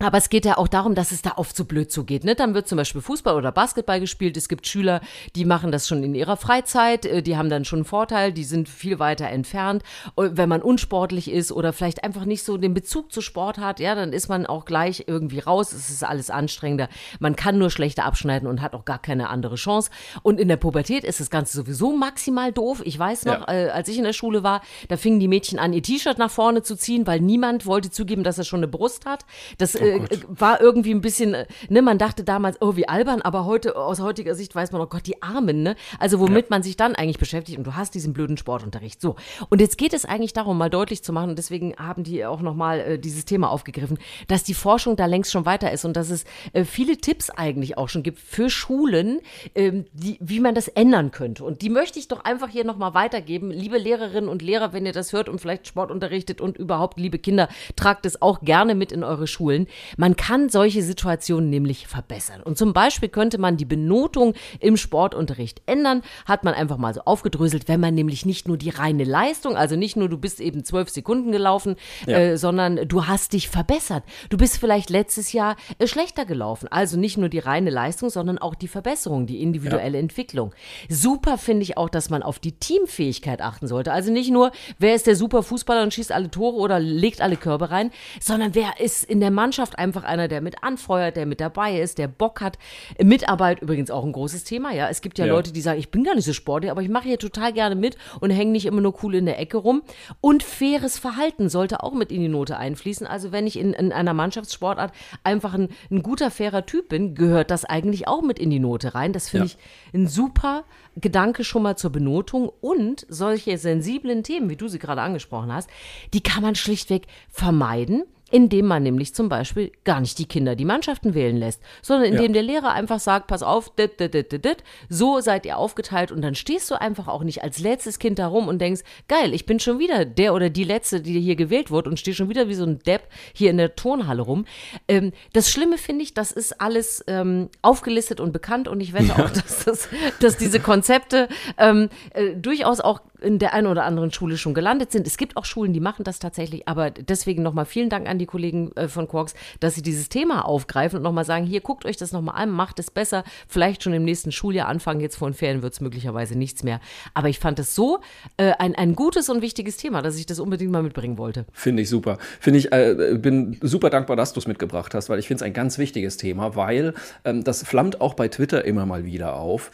aber 0.00 0.18
es 0.18 0.28
geht 0.28 0.44
ja 0.44 0.58
auch 0.58 0.68
darum, 0.68 0.94
dass 0.94 1.10
es 1.10 1.22
da 1.22 1.32
oft 1.36 1.56
so 1.56 1.64
blöd 1.64 1.90
zugeht. 1.90 2.24
Ne? 2.24 2.34
Dann 2.34 2.54
wird 2.54 2.68
zum 2.68 2.76
Beispiel 2.76 3.00
Fußball 3.00 3.34
oder 3.34 3.52
Basketball 3.52 4.00
gespielt. 4.00 4.36
Es 4.36 4.48
gibt 4.48 4.66
Schüler, 4.66 5.00
die 5.34 5.44
machen 5.44 5.72
das 5.72 5.88
schon 5.88 6.02
in 6.04 6.14
ihrer 6.14 6.36
Freizeit. 6.36 7.04
Äh, 7.04 7.22
die 7.22 7.36
haben 7.36 7.50
dann 7.50 7.64
schon 7.64 7.80
einen 7.80 7.84
Vorteil. 7.84 8.32
Die 8.32 8.44
sind 8.44 8.68
viel 8.68 8.98
weiter 8.98 9.28
entfernt. 9.28 9.82
Wenn 10.16 10.48
man 10.48 10.62
unsportlich 10.62 11.30
ist 11.30 11.52
oder 11.52 11.72
vielleicht 11.72 12.04
einfach 12.04 12.24
nicht 12.24 12.44
so 12.44 12.56
den 12.56 12.74
Bezug 12.74 13.12
zu 13.12 13.20
Sport 13.20 13.58
hat, 13.58 13.80
ja, 13.80 13.94
dann 13.94 14.12
ist 14.12 14.28
man 14.28 14.46
auch 14.46 14.64
gleich 14.64 15.04
irgendwie 15.06 15.40
raus. 15.40 15.72
Es 15.72 15.90
ist 15.90 16.04
alles 16.04 16.30
anstrengender. 16.30 16.88
Man 17.18 17.36
kann 17.36 17.58
nur 17.58 17.70
schlechter 17.70 18.04
abschneiden 18.04 18.48
und 18.48 18.62
hat 18.62 18.74
auch 18.74 18.84
gar 18.84 19.00
keine 19.00 19.28
andere 19.28 19.56
Chance. 19.56 19.90
Und 20.22 20.40
in 20.40 20.48
der 20.48 20.56
Pubertät 20.56 21.04
ist 21.04 21.20
das 21.20 21.30
Ganze 21.30 21.56
sowieso 21.56 21.96
maximal 21.96 22.52
doof. 22.52 22.82
Ich 22.84 22.98
weiß 22.98 23.24
noch, 23.24 23.48
ja. 23.48 23.52
äh, 23.52 23.70
als 23.70 23.88
ich 23.88 23.98
in 23.98 24.04
der 24.04 24.12
Schule 24.12 24.42
war, 24.42 24.62
da 24.88 24.96
fingen 24.96 25.20
die 25.20 25.28
Mädchen 25.28 25.58
an, 25.58 25.72
ihr 25.72 25.82
T-Shirt 25.82 26.18
nach 26.18 26.30
vorne 26.30 26.62
zu 26.62 26.76
ziehen, 26.76 27.06
weil 27.06 27.20
niemand 27.20 27.66
wollte 27.66 27.90
zugeben, 27.90 28.22
dass 28.22 28.38
er 28.38 28.44
schon 28.44 28.60
eine 28.60 28.68
Brust 28.68 29.06
hat. 29.06 29.24
Das 29.58 29.74
oh 29.74 29.87
äh, 29.88 30.18
war 30.28 30.60
irgendwie 30.60 30.92
ein 30.92 31.00
bisschen, 31.00 31.34
äh, 31.34 31.46
ne, 31.68 31.82
man 31.82 31.98
dachte 31.98 32.24
damals, 32.24 32.60
oh, 32.60 32.76
wie 32.76 32.88
albern, 32.88 33.22
aber 33.22 33.44
heute, 33.44 33.76
aus 33.76 34.00
heutiger 34.00 34.34
Sicht 34.34 34.54
weiß 34.54 34.72
man, 34.72 34.80
oh 34.80 34.86
Gott, 34.86 35.06
die 35.06 35.22
Armen, 35.22 35.62
ne? 35.62 35.76
Also 35.98 36.20
womit 36.20 36.46
ja. 36.46 36.50
man 36.50 36.62
sich 36.62 36.76
dann 36.76 36.94
eigentlich 36.94 37.18
beschäftigt 37.18 37.58
und 37.58 37.66
du 37.66 37.76
hast 37.76 37.94
diesen 37.94 38.12
blöden 38.12 38.36
Sportunterricht. 38.36 39.00
So. 39.00 39.16
Und 39.48 39.60
jetzt 39.60 39.78
geht 39.78 39.92
es 39.92 40.04
eigentlich 40.04 40.32
darum, 40.32 40.58
mal 40.58 40.70
deutlich 40.70 41.02
zu 41.02 41.12
machen, 41.12 41.30
und 41.30 41.38
deswegen 41.38 41.74
haben 41.76 42.04
die 42.04 42.24
auch 42.24 42.40
nochmal 42.40 42.80
äh, 42.80 42.98
dieses 42.98 43.24
Thema 43.24 43.50
aufgegriffen, 43.50 43.98
dass 44.26 44.44
die 44.44 44.54
Forschung 44.54 44.96
da 44.96 45.06
längst 45.06 45.32
schon 45.32 45.46
weiter 45.46 45.72
ist 45.72 45.84
und 45.84 45.96
dass 45.96 46.10
es 46.10 46.24
äh, 46.52 46.64
viele 46.64 46.96
Tipps 46.98 47.30
eigentlich 47.30 47.78
auch 47.78 47.88
schon 47.88 48.02
gibt 48.02 48.18
für 48.18 48.50
Schulen, 48.50 49.20
ähm, 49.54 49.86
die, 49.92 50.18
wie 50.20 50.40
man 50.40 50.54
das 50.54 50.68
ändern 50.68 51.10
könnte. 51.10 51.44
Und 51.44 51.62
die 51.62 51.70
möchte 51.70 51.98
ich 51.98 52.08
doch 52.08 52.24
einfach 52.24 52.48
hier 52.48 52.64
nochmal 52.64 52.94
weitergeben. 52.94 53.50
Liebe 53.50 53.78
Lehrerinnen 53.78 54.28
und 54.28 54.42
Lehrer, 54.42 54.72
wenn 54.72 54.86
ihr 54.86 54.92
das 54.92 55.12
hört 55.12 55.28
und 55.28 55.40
vielleicht 55.40 55.66
Sport 55.66 55.90
unterrichtet 55.90 56.40
und 56.40 56.56
überhaupt, 56.56 56.98
liebe 56.98 57.18
Kinder, 57.18 57.48
tragt 57.76 58.06
es 58.06 58.20
auch 58.20 58.40
gerne 58.40 58.74
mit 58.74 58.92
in 58.92 59.04
eure 59.04 59.26
Schulen. 59.26 59.66
Man 59.96 60.16
kann 60.16 60.48
solche 60.48 60.82
Situationen 60.82 61.50
nämlich 61.50 61.86
verbessern. 61.86 62.42
Und 62.42 62.58
zum 62.58 62.72
Beispiel 62.72 63.08
könnte 63.08 63.38
man 63.38 63.56
die 63.56 63.64
Benotung 63.64 64.34
im 64.60 64.76
Sportunterricht 64.76 65.62
ändern, 65.66 66.02
hat 66.26 66.44
man 66.44 66.54
einfach 66.54 66.78
mal 66.78 66.94
so 66.94 67.00
aufgedröselt, 67.02 67.68
wenn 67.68 67.80
man 67.80 67.94
nämlich 67.94 68.26
nicht 68.26 68.48
nur 68.48 68.56
die 68.56 68.70
reine 68.70 69.04
Leistung, 69.04 69.56
also 69.56 69.76
nicht 69.76 69.96
nur 69.96 70.08
du 70.08 70.18
bist 70.18 70.40
eben 70.40 70.64
zwölf 70.64 70.88
Sekunden 70.90 71.32
gelaufen, 71.32 71.76
ja. 72.06 72.18
äh, 72.18 72.36
sondern 72.36 72.88
du 72.88 73.06
hast 73.06 73.32
dich 73.32 73.48
verbessert. 73.48 74.04
Du 74.30 74.36
bist 74.36 74.58
vielleicht 74.58 74.90
letztes 74.90 75.32
Jahr 75.32 75.56
äh, 75.78 75.86
schlechter 75.86 76.24
gelaufen. 76.24 76.68
Also 76.70 76.98
nicht 76.98 77.18
nur 77.18 77.28
die 77.28 77.38
reine 77.38 77.70
Leistung, 77.70 78.10
sondern 78.10 78.38
auch 78.38 78.54
die 78.54 78.68
Verbesserung, 78.68 79.26
die 79.26 79.42
individuelle 79.42 79.96
ja. 79.96 80.02
Entwicklung. 80.02 80.54
Super 80.88 81.38
finde 81.38 81.62
ich 81.62 81.76
auch, 81.76 81.88
dass 81.88 82.10
man 82.10 82.22
auf 82.22 82.38
die 82.38 82.52
Teamfähigkeit 82.52 83.40
achten 83.42 83.66
sollte. 83.66 83.92
Also 83.92 84.12
nicht 84.12 84.30
nur, 84.30 84.52
wer 84.78 84.94
ist 84.94 85.06
der 85.06 85.16
super 85.16 85.42
Fußballer 85.42 85.82
und 85.82 85.94
schießt 85.94 86.12
alle 86.12 86.30
Tore 86.30 86.56
oder 86.56 86.78
legt 86.80 87.20
alle 87.20 87.36
Körbe 87.36 87.70
rein, 87.70 87.90
sondern 88.20 88.54
wer 88.54 88.80
ist 88.80 89.04
in 89.04 89.20
der 89.20 89.30
Mannschaft 89.30 89.67
einfach 89.76 90.04
einer, 90.04 90.28
der 90.28 90.40
mit 90.40 90.62
anfeuert, 90.62 91.16
der 91.16 91.26
mit 91.26 91.40
dabei 91.40 91.80
ist, 91.80 91.98
der 91.98 92.08
Bock 92.08 92.40
hat. 92.40 92.58
Mitarbeit 93.02 93.60
übrigens 93.60 93.90
auch 93.90 94.04
ein 94.04 94.12
großes 94.12 94.44
Thema, 94.44 94.72
ja. 94.72 94.88
Es 94.88 95.00
gibt 95.00 95.18
ja, 95.18 95.26
ja. 95.26 95.32
Leute, 95.32 95.52
die 95.52 95.60
sagen, 95.60 95.78
ich 95.78 95.90
bin 95.90 96.04
gar 96.04 96.14
nicht 96.14 96.24
so 96.24 96.32
sportlich, 96.32 96.70
aber 96.70 96.82
ich 96.82 96.88
mache 96.88 97.08
hier 97.08 97.18
total 97.18 97.52
gerne 97.52 97.74
mit 97.74 97.96
und 98.20 98.30
hänge 98.30 98.52
nicht 98.52 98.66
immer 98.66 98.80
nur 98.80 98.94
cool 99.02 99.14
in 99.14 99.26
der 99.26 99.38
Ecke 99.38 99.56
rum. 99.56 99.82
Und 100.20 100.42
faires 100.42 100.98
Verhalten 100.98 101.48
sollte 101.48 101.82
auch 101.82 101.92
mit 101.92 102.12
in 102.12 102.20
die 102.20 102.28
Note 102.28 102.56
einfließen. 102.56 103.06
Also 103.06 103.32
wenn 103.32 103.46
ich 103.46 103.58
in, 103.58 103.72
in 103.72 103.92
einer 103.92 104.14
Mannschaftssportart 104.14 104.92
einfach 105.24 105.54
ein, 105.54 105.68
ein, 105.90 106.02
guter, 106.02 106.30
fairer 106.30 106.66
Typ 106.66 106.88
bin, 106.88 107.14
gehört 107.14 107.50
das 107.50 107.64
eigentlich 107.64 108.08
auch 108.08 108.22
mit 108.22 108.38
in 108.38 108.50
die 108.50 108.60
Note 108.60 108.94
rein. 108.94 109.12
Das 109.12 109.28
finde 109.28 109.46
ja. 109.46 109.52
ich 109.52 109.94
ein 109.94 110.06
super 110.06 110.64
Gedanke 110.96 111.44
schon 111.44 111.62
mal 111.62 111.76
zur 111.76 111.90
Benotung 111.90 112.50
und 112.60 113.06
solche 113.08 113.58
sensiblen 113.58 114.22
Themen, 114.22 114.50
wie 114.50 114.56
du 114.56 114.68
sie 114.68 114.78
gerade 114.78 115.02
angesprochen 115.02 115.52
hast, 115.52 115.70
die 116.12 116.22
kann 116.22 116.42
man 116.42 116.54
schlichtweg 116.54 117.06
vermeiden 117.30 118.04
indem 118.30 118.66
man 118.66 118.82
nämlich 118.82 119.14
zum 119.14 119.28
Beispiel 119.28 119.72
gar 119.84 120.00
nicht 120.00 120.18
die 120.18 120.26
Kinder 120.26 120.54
die 120.54 120.64
Mannschaften 120.64 121.14
wählen 121.14 121.36
lässt, 121.36 121.62
sondern 121.82 122.12
indem 122.12 122.26
ja. 122.26 122.32
der 122.32 122.42
Lehrer 122.42 122.72
einfach 122.72 123.00
sagt, 123.00 123.26
pass 123.26 123.42
auf, 123.42 123.74
dit, 123.74 123.98
dit, 124.00 124.14
dit, 124.14 124.32
dit, 124.32 124.64
so 124.88 125.20
seid 125.20 125.46
ihr 125.46 125.56
aufgeteilt 125.56 126.12
und 126.12 126.22
dann 126.22 126.34
stehst 126.34 126.70
du 126.70 126.80
einfach 126.80 127.08
auch 127.08 127.24
nicht 127.24 127.42
als 127.42 127.58
letztes 127.58 127.98
Kind 127.98 128.18
da 128.18 128.26
rum 128.26 128.48
und 128.48 128.60
denkst, 128.60 128.82
geil, 129.08 129.34
ich 129.34 129.46
bin 129.46 129.60
schon 129.60 129.78
wieder 129.78 130.04
der 130.04 130.34
oder 130.34 130.50
die 130.50 130.64
Letzte, 130.64 131.00
die 131.00 131.20
hier 131.20 131.36
gewählt 131.36 131.70
wurde 131.70 131.90
und 131.90 131.98
stehe 131.98 132.14
schon 132.14 132.28
wieder 132.28 132.48
wie 132.48 132.54
so 132.54 132.64
ein 132.64 132.78
Depp 132.80 133.02
hier 133.32 133.50
in 133.50 133.56
der 133.56 133.74
Turnhalle 133.76 134.22
rum. 134.22 134.44
Ähm, 134.88 135.12
das 135.32 135.50
Schlimme 135.50 135.78
finde 135.78 136.02
ich, 136.02 136.14
das 136.14 136.32
ist 136.32 136.60
alles 136.60 137.04
ähm, 137.06 137.48
aufgelistet 137.62 138.20
und 138.20 138.32
bekannt 138.32 138.68
und 138.68 138.80
ich 138.80 138.92
wette 138.92 139.06
ja. 139.06 139.24
auch, 139.24 139.30
dass, 139.30 139.64
das, 139.64 139.88
dass 140.20 140.36
diese 140.36 140.60
Konzepte 140.60 141.28
ähm, 141.56 141.88
äh, 142.14 142.34
durchaus 142.34 142.80
auch 142.80 143.00
in 143.20 143.38
der 143.38 143.52
einen 143.52 143.66
oder 143.66 143.84
anderen 143.84 144.12
Schule 144.12 144.38
schon 144.38 144.54
gelandet 144.54 144.92
sind. 144.92 145.06
Es 145.06 145.16
gibt 145.16 145.36
auch 145.36 145.44
Schulen, 145.44 145.72
die 145.72 145.80
machen 145.80 146.04
das 146.04 146.18
tatsächlich, 146.18 146.68
aber 146.68 146.90
deswegen 146.90 147.42
nochmal 147.42 147.64
vielen 147.64 147.88
Dank 147.88 148.08
an 148.08 148.18
die 148.18 148.26
Kollegen 148.26 148.72
äh, 148.76 148.88
von 148.88 149.08
Quarks, 149.08 149.34
dass 149.60 149.74
sie 149.74 149.82
dieses 149.82 150.08
Thema 150.08 150.44
aufgreifen 150.44 150.98
und 150.98 151.02
nochmal 151.02 151.24
sagen, 151.24 151.46
hier, 151.46 151.60
guckt 151.60 151.84
euch 151.84 151.96
das 151.96 152.12
nochmal 152.12 152.40
an, 152.40 152.50
macht 152.50 152.78
es 152.78 152.90
besser, 152.90 153.24
vielleicht 153.48 153.82
schon 153.82 153.92
im 153.92 154.04
nächsten 154.04 154.32
Schuljahr 154.32 154.68
anfangen, 154.68 155.00
jetzt 155.00 155.16
vor 155.16 155.28
den 155.28 155.34
Ferien 155.34 155.62
wird 155.62 155.72
es 155.72 155.80
möglicherweise 155.80 156.36
nichts 156.36 156.62
mehr. 156.62 156.80
Aber 157.14 157.28
ich 157.28 157.38
fand 157.38 157.58
es 157.58 157.74
so 157.74 158.00
äh, 158.36 158.52
ein, 158.58 158.74
ein 158.74 158.94
gutes 158.94 159.28
und 159.28 159.42
wichtiges 159.42 159.76
Thema, 159.76 160.02
dass 160.02 160.18
ich 160.18 160.26
das 160.26 160.40
unbedingt 160.40 160.70
mal 160.70 160.82
mitbringen 160.82 161.18
wollte. 161.18 161.44
Finde 161.52 161.82
ich 161.82 161.88
super. 161.88 162.18
Finde 162.40 162.58
ich, 162.58 162.72
äh, 162.72 163.16
bin 163.20 163.58
super 163.62 163.90
dankbar, 163.90 164.16
dass 164.16 164.32
du 164.32 164.40
es 164.40 164.46
mitgebracht 164.46 164.94
hast, 164.94 165.08
weil 165.08 165.18
ich 165.18 165.26
finde 165.26 165.42
es 165.42 165.46
ein 165.46 165.52
ganz 165.52 165.78
wichtiges 165.78 166.16
Thema, 166.16 166.56
weil 166.56 166.94
ähm, 167.24 167.44
das 167.44 167.62
flammt 167.62 168.00
auch 168.00 168.14
bei 168.14 168.28
Twitter 168.28 168.64
immer 168.64 168.86
mal 168.86 169.04
wieder 169.04 169.36
auf 169.36 169.70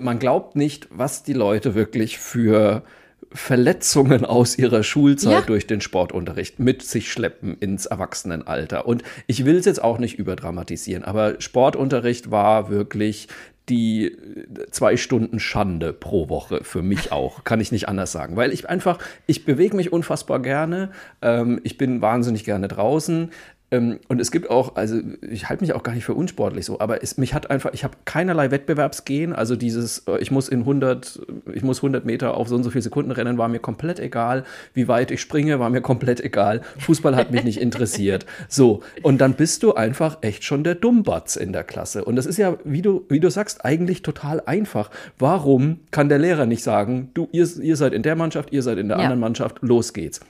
man 0.00 0.18
glaubt 0.18 0.56
nicht, 0.56 0.88
was 0.90 1.22
die 1.22 1.32
Leute 1.32 1.74
wirklich 1.74 2.18
für 2.18 2.82
Verletzungen 3.32 4.24
aus 4.24 4.56
ihrer 4.58 4.82
Schulzeit 4.82 5.32
ja. 5.32 5.40
durch 5.42 5.66
den 5.66 5.80
Sportunterricht 5.80 6.58
mit 6.58 6.82
sich 6.82 7.10
schleppen 7.10 7.56
ins 7.58 7.86
Erwachsenenalter. 7.86 8.86
Und 8.86 9.02
ich 9.26 9.44
will 9.44 9.56
es 9.56 9.66
jetzt 9.66 9.82
auch 9.82 9.98
nicht 9.98 10.18
überdramatisieren, 10.18 11.04
aber 11.04 11.40
Sportunterricht 11.40 12.30
war 12.30 12.70
wirklich 12.70 13.28
die 13.68 14.16
zwei 14.70 14.96
Stunden 14.96 15.40
Schande 15.40 15.92
pro 15.92 16.28
Woche 16.28 16.62
für 16.62 16.82
mich 16.82 17.10
auch, 17.12 17.44
kann 17.44 17.60
ich 17.60 17.72
nicht 17.72 17.88
anders 17.88 18.12
sagen, 18.12 18.36
weil 18.36 18.52
ich 18.52 18.68
einfach, 18.68 18.98
ich 19.26 19.44
bewege 19.44 19.76
mich 19.76 19.92
unfassbar 19.92 20.40
gerne, 20.40 20.90
ähm, 21.20 21.60
ich 21.64 21.76
bin 21.76 22.00
wahnsinnig 22.00 22.44
gerne 22.44 22.68
draußen, 22.68 23.30
und 23.70 24.20
es 24.20 24.30
gibt 24.30 24.48
auch, 24.48 24.76
also 24.76 25.00
ich 25.28 25.48
halte 25.48 25.64
mich 25.64 25.72
auch 25.72 25.82
gar 25.82 25.92
nicht 25.92 26.04
für 26.04 26.14
unsportlich 26.14 26.64
so, 26.64 26.78
aber 26.78 27.02
es, 27.02 27.18
mich 27.18 27.34
hat 27.34 27.50
einfach, 27.50 27.72
ich 27.74 27.82
habe 27.82 27.96
keinerlei 28.04 28.52
Wettbewerbsgehen, 28.52 29.32
also 29.32 29.56
dieses, 29.56 30.04
äh, 30.06 30.18
ich 30.18 30.30
muss 30.30 30.48
in 30.48 30.60
100, 30.60 31.20
ich 31.52 31.64
muss 31.64 31.78
100 31.78 32.04
Meter 32.04 32.36
auf 32.36 32.48
so 32.48 32.54
und 32.54 32.62
so 32.62 32.70
viele 32.70 32.82
Sekunden 32.82 33.10
rennen, 33.10 33.38
war 33.38 33.48
mir 33.48 33.58
komplett 33.58 33.98
egal, 33.98 34.44
wie 34.72 34.86
weit 34.86 35.10
ich 35.10 35.20
springe, 35.20 35.58
war 35.58 35.68
mir 35.68 35.80
komplett 35.80 36.20
egal, 36.20 36.60
Fußball 36.78 37.16
hat 37.16 37.32
mich 37.32 37.42
nicht 37.42 37.60
interessiert, 37.60 38.24
so, 38.48 38.84
und 39.02 39.20
dann 39.20 39.34
bist 39.34 39.64
du 39.64 39.74
einfach 39.74 40.18
echt 40.20 40.44
schon 40.44 40.62
der 40.62 40.76
Dummbatz 40.76 41.34
in 41.34 41.52
der 41.52 41.64
Klasse. 41.64 42.04
Und 42.04 42.14
das 42.14 42.26
ist 42.26 42.36
ja, 42.36 42.56
wie 42.62 42.82
du, 42.82 43.04
wie 43.08 43.18
du 43.18 43.28
sagst, 43.30 43.64
eigentlich 43.64 44.02
total 44.02 44.40
einfach, 44.46 44.92
warum 45.18 45.80
kann 45.90 46.08
der 46.08 46.20
Lehrer 46.20 46.46
nicht 46.46 46.62
sagen, 46.62 47.10
du, 47.14 47.28
ihr, 47.32 47.48
ihr 47.60 47.76
seid 47.76 47.94
in 47.94 48.04
der 48.04 48.14
Mannschaft, 48.14 48.52
ihr 48.52 48.62
seid 48.62 48.78
in 48.78 48.86
der 48.86 48.98
ja. 48.98 49.02
anderen 49.02 49.20
Mannschaft, 49.20 49.58
los 49.62 49.92
geht's. 49.92 50.20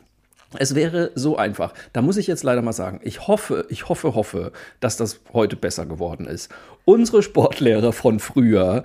Es 0.58 0.74
wäre 0.74 1.10
so 1.14 1.36
einfach. 1.36 1.74
Da 1.92 2.02
muss 2.02 2.16
ich 2.16 2.26
jetzt 2.26 2.44
leider 2.44 2.62
mal 2.62 2.72
sagen, 2.72 3.00
ich 3.02 3.26
hoffe, 3.26 3.66
ich 3.68 3.88
hoffe, 3.88 4.14
hoffe, 4.14 4.52
dass 4.80 4.96
das 4.96 5.20
heute 5.32 5.56
besser 5.56 5.86
geworden 5.86 6.26
ist. 6.26 6.50
Unsere 6.84 7.22
Sportlehrer 7.22 7.92
von 7.92 8.20
früher 8.20 8.84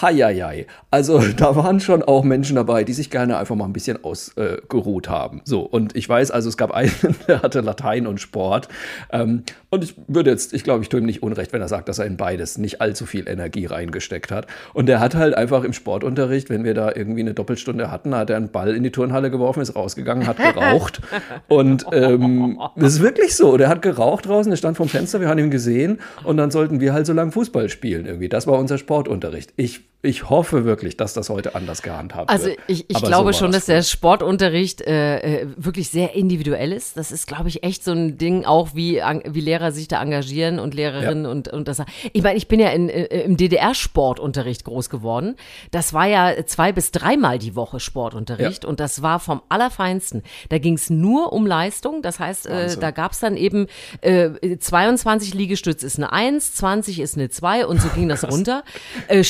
Heieiei. 0.00 0.66
Also 0.90 1.18
da 1.36 1.56
waren 1.56 1.80
schon 1.80 2.02
auch 2.02 2.24
Menschen 2.24 2.56
dabei, 2.56 2.84
die 2.84 2.92
sich 2.92 3.10
gerne 3.10 3.36
einfach 3.36 3.54
mal 3.54 3.64
ein 3.64 3.72
bisschen 3.72 4.02
ausgeruht 4.02 5.06
äh, 5.06 5.10
haben. 5.10 5.42
So, 5.44 5.60
und 5.60 5.96
ich 5.96 6.08
weiß, 6.08 6.30
also 6.30 6.48
es 6.48 6.56
gab 6.56 6.72
einen, 6.72 6.92
der 7.28 7.42
hatte 7.42 7.60
Latein 7.60 8.06
und 8.06 8.20
Sport. 8.20 8.68
Ähm, 9.12 9.44
und 9.70 9.82
ich 9.82 9.94
würde 10.06 10.30
jetzt, 10.30 10.52
ich 10.52 10.62
glaube, 10.62 10.82
ich 10.82 10.88
tue 10.88 11.00
ihm 11.00 11.06
nicht 11.06 11.22
unrecht, 11.22 11.52
wenn 11.52 11.60
er 11.60 11.68
sagt, 11.68 11.88
dass 11.88 11.98
er 11.98 12.06
in 12.06 12.16
beides 12.16 12.58
nicht 12.58 12.80
allzu 12.80 13.06
viel 13.06 13.28
Energie 13.28 13.66
reingesteckt 13.66 14.30
hat. 14.30 14.46
Und 14.72 14.86
der 14.86 15.00
hat 15.00 15.14
halt 15.14 15.34
einfach 15.34 15.64
im 15.64 15.72
Sportunterricht, 15.72 16.48
wenn 16.50 16.64
wir 16.64 16.74
da 16.74 16.92
irgendwie 16.94 17.20
eine 17.20 17.34
Doppelstunde 17.34 17.90
hatten, 17.90 18.14
hat 18.14 18.30
er 18.30 18.36
einen 18.36 18.50
Ball 18.50 18.74
in 18.74 18.82
die 18.82 18.92
Turnhalle 18.92 19.30
geworfen, 19.30 19.60
ist 19.60 19.74
rausgegangen, 19.74 20.26
hat 20.26 20.36
geraucht. 20.36 21.00
und 21.48 21.86
ähm, 21.92 22.60
das 22.76 22.94
ist 22.94 23.02
wirklich 23.02 23.34
so. 23.34 23.56
Der 23.56 23.68
hat 23.68 23.82
geraucht 23.82 24.26
draußen, 24.26 24.50
der 24.50 24.56
stand 24.56 24.76
vom 24.76 24.88
Fenster, 24.88 25.20
wir 25.20 25.28
haben 25.28 25.38
ihn 25.38 25.50
gesehen 25.50 25.98
und 26.22 26.36
dann 26.36 26.50
sollten 26.50 26.80
wir 26.80 26.92
halt 26.92 27.06
so 27.06 27.12
lange 27.12 27.32
Fußball 27.32 27.68
spielen 27.68 28.06
irgendwie. 28.06 28.28
Das 28.28 28.46
war 28.46 28.58
unser 28.58 28.78
Sportunterricht. 28.78 29.52
Ich 29.56 29.83
ich 30.04 30.28
hoffe 30.28 30.66
wirklich, 30.66 30.98
dass 30.98 31.14
das 31.14 31.30
heute 31.30 31.54
anders 31.54 31.80
gehandhabt 31.80 32.28
also 32.28 32.46
wird. 32.46 32.58
Also 32.58 32.72
ich, 32.72 32.90
ich 32.90 33.02
glaube 33.02 33.32
so 33.32 33.38
schon, 33.40 33.52
dass 33.52 33.66
der 33.66 33.82
Sportunterricht 33.82 34.82
äh, 34.82 35.40
äh, 35.40 35.46
wirklich 35.56 35.88
sehr 35.88 36.14
individuell 36.14 36.72
ist. 36.72 36.98
Das 36.98 37.10
ist, 37.10 37.26
glaube 37.26 37.48
ich, 37.48 37.64
echt 37.64 37.82
so 37.82 37.92
ein 37.92 38.18
Ding, 38.18 38.44
auch 38.44 38.74
wie, 38.74 39.00
wie 39.26 39.40
Lehrer 39.40 39.72
sich 39.72 39.88
da 39.88 40.02
engagieren 40.02 40.58
und 40.58 40.74
Lehrerinnen 40.74 41.24
ja. 41.24 41.30
und, 41.30 41.48
und 41.48 41.68
das. 41.68 41.82
Ich 42.12 42.22
meine, 42.22 42.36
ich 42.36 42.48
bin 42.48 42.60
ja 42.60 42.68
in, 42.68 42.90
äh, 42.90 43.22
im 43.22 43.38
DDR-Sportunterricht 43.38 44.64
groß 44.64 44.90
geworden. 44.90 45.36
Das 45.70 45.94
war 45.94 46.06
ja 46.06 46.34
zwei 46.44 46.72
bis 46.72 46.90
dreimal 46.90 47.38
die 47.38 47.56
Woche 47.56 47.80
Sportunterricht 47.80 48.64
ja. 48.64 48.68
und 48.68 48.80
das 48.80 49.00
war 49.00 49.20
vom 49.20 49.40
Allerfeinsten. 49.48 50.22
Da 50.50 50.58
ging 50.58 50.74
es 50.74 50.90
nur 50.90 51.32
um 51.32 51.46
Leistung. 51.46 52.02
Das 52.02 52.20
heißt, 52.20 52.46
äh, 52.46 52.76
da 52.76 52.90
gab 52.90 53.12
es 53.12 53.20
dann 53.20 53.38
eben 53.38 53.68
äh, 54.02 54.58
22 54.58 55.32
Liegestütz 55.32 55.82
ist 55.82 55.96
eine 55.96 56.12
1, 56.12 56.56
20 56.56 57.00
ist 57.00 57.16
eine 57.16 57.30
2 57.30 57.66
und 57.66 57.80
so 57.80 57.88
ging 57.88 58.10
das 58.10 58.24
runter. 58.30 58.64
Äh, 59.08 59.24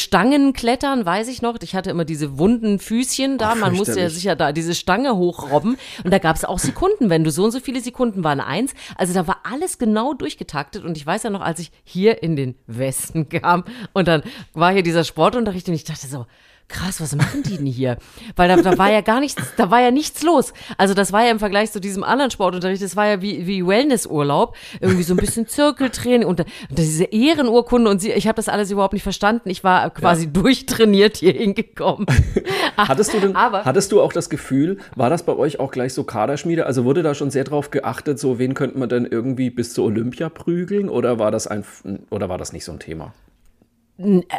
Stangen 0.44 0.52
Klettern, 0.52 1.06
weiß 1.06 1.28
ich 1.28 1.40
noch. 1.40 1.56
Ich 1.62 1.74
hatte 1.74 1.90
immer 1.90 2.04
diese 2.04 2.38
wunden 2.38 2.78
Füßchen 2.78 3.38
da. 3.38 3.52
Ach, 3.52 3.56
Man 3.56 3.74
musste 3.74 3.98
ja 3.98 4.10
sicher 4.10 4.36
da 4.36 4.52
diese 4.52 4.74
Stange 4.74 5.16
hochrobben. 5.16 5.78
Und 6.04 6.10
da 6.10 6.18
gab 6.18 6.36
es 6.36 6.44
auch 6.44 6.58
Sekunden. 6.58 7.08
Wenn 7.08 7.24
du 7.24 7.30
so 7.30 7.44
und 7.44 7.50
so 7.50 7.60
viele 7.60 7.80
Sekunden 7.80 8.24
waren 8.24 8.40
eins. 8.40 8.74
Also 8.96 9.14
da 9.14 9.26
war 9.26 9.38
alles 9.44 9.78
genau 9.78 10.12
durchgetaktet. 10.12 10.84
Und 10.84 10.96
ich 10.96 11.06
weiß 11.06 11.22
ja 11.22 11.30
noch, 11.30 11.40
als 11.40 11.60
ich 11.60 11.70
hier 11.82 12.22
in 12.22 12.36
den 12.36 12.56
Westen 12.66 13.28
kam 13.28 13.64
und 13.92 14.08
dann 14.08 14.22
war 14.52 14.72
hier 14.72 14.82
dieser 14.82 15.04
Sportunterricht 15.04 15.68
und 15.68 15.74
ich 15.74 15.84
dachte 15.84 16.06
so, 16.06 16.26
krass, 16.68 17.00
was 17.00 17.14
machen 17.14 17.42
die 17.42 17.56
denn 17.56 17.66
hier? 17.66 17.98
Weil 18.36 18.48
da, 18.48 18.56
da 18.56 18.78
war 18.78 18.90
ja 18.90 19.00
gar 19.00 19.20
nichts, 19.20 19.42
da 19.56 19.70
war 19.70 19.80
ja 19.80 19.90
nichts 19.90 20.22
los. 20.22 20.52
Also 20.78 20.94
das 20.94 21.12
war 21.12 21.24
ja 21.24 21.30
im 21.30 21.38
Vergleich 21.38 21.72
zu 21.72 21.80
diesem 21.80 22.02
anderen 22.02 22.30
Sportunterricht, 22.30 22.82
das 22.82 22.96
war 22.96 23.06
ja 23.06 23.22
wie, 23.22 23.46
wie 23.46 23.66
Wellnessurlaub, 23.66 24.56
irgendwie 24.80 25.02
so 25.02 25.14
ein 25.14 25.18
bisschen 25.18 25.46
Zirkeltraining 25.46 26.26
und, 26.26 26.40
und 26.40 26.48
diese 26.70 27.04
Ehrenurkunde 27.04 27.90
und 27.90 28.00
sie, 28.00 28.12
ich 28.12 28.26
habe 28.26 28.36
das 28.36 28.48
alles 28.48 28.70
überhaupt 28.70 28.92
nicht 28.92 29.02
verstanden. 29.02 29.48
Ich 29.50 29.64
war 29.64 29.90
quasi 29.90 30.24
ja. 30.24 30.30
durchtrainiert 30.30 31.18
hier 31.18 31.32
hingekommen. 31.32 32.06
hattest 32.76 33.14
du 33.14 33.20
denn, 33.20 33.36
Aber, 33.36 33.64
hattest 33.64 33.92
du 33.92 34.00
auch 34.00 34.12
das 34.12 34.30
Gefühl, 34.30 34.78
war 34.96 35.10
das 35.10 35.24
bei 35.24 35.36
euch 35.36 35.60
auch 35.60 35.70
gleich 35.70 35.94
so 35.94 36.04
Kaderschmiede? 36.04 36.66
Also 36.66 36.84
wurde 36.84 37.02
da 37.02 37.14
schon 37.14 37.30
sehr 37.30 37.44
drauf 37.44 37.70
geachtet, 37.70 38.18
so 38.18 38.38
wen 38.38 38.54
könnte 38.54 38.78
man 38.78 38.88
denn 38.88 39.06
irgendwie 39.06 39.50
bis 39.50 39.72
zur 39.72 39.84
Olympia 39.84 40.28
prügeln 40.28 40.88
oder 40.88 41.18
war 41.18 41.30
das 41.30 41.46
ein, 41.46 41.64
oder 42.10 42.28
war 42.28 42.38
das 42.38 42.52
nicht 42.52 42.64
so 42.64 42.72
ein 42.72 42.78
Thema? 42.78 43.12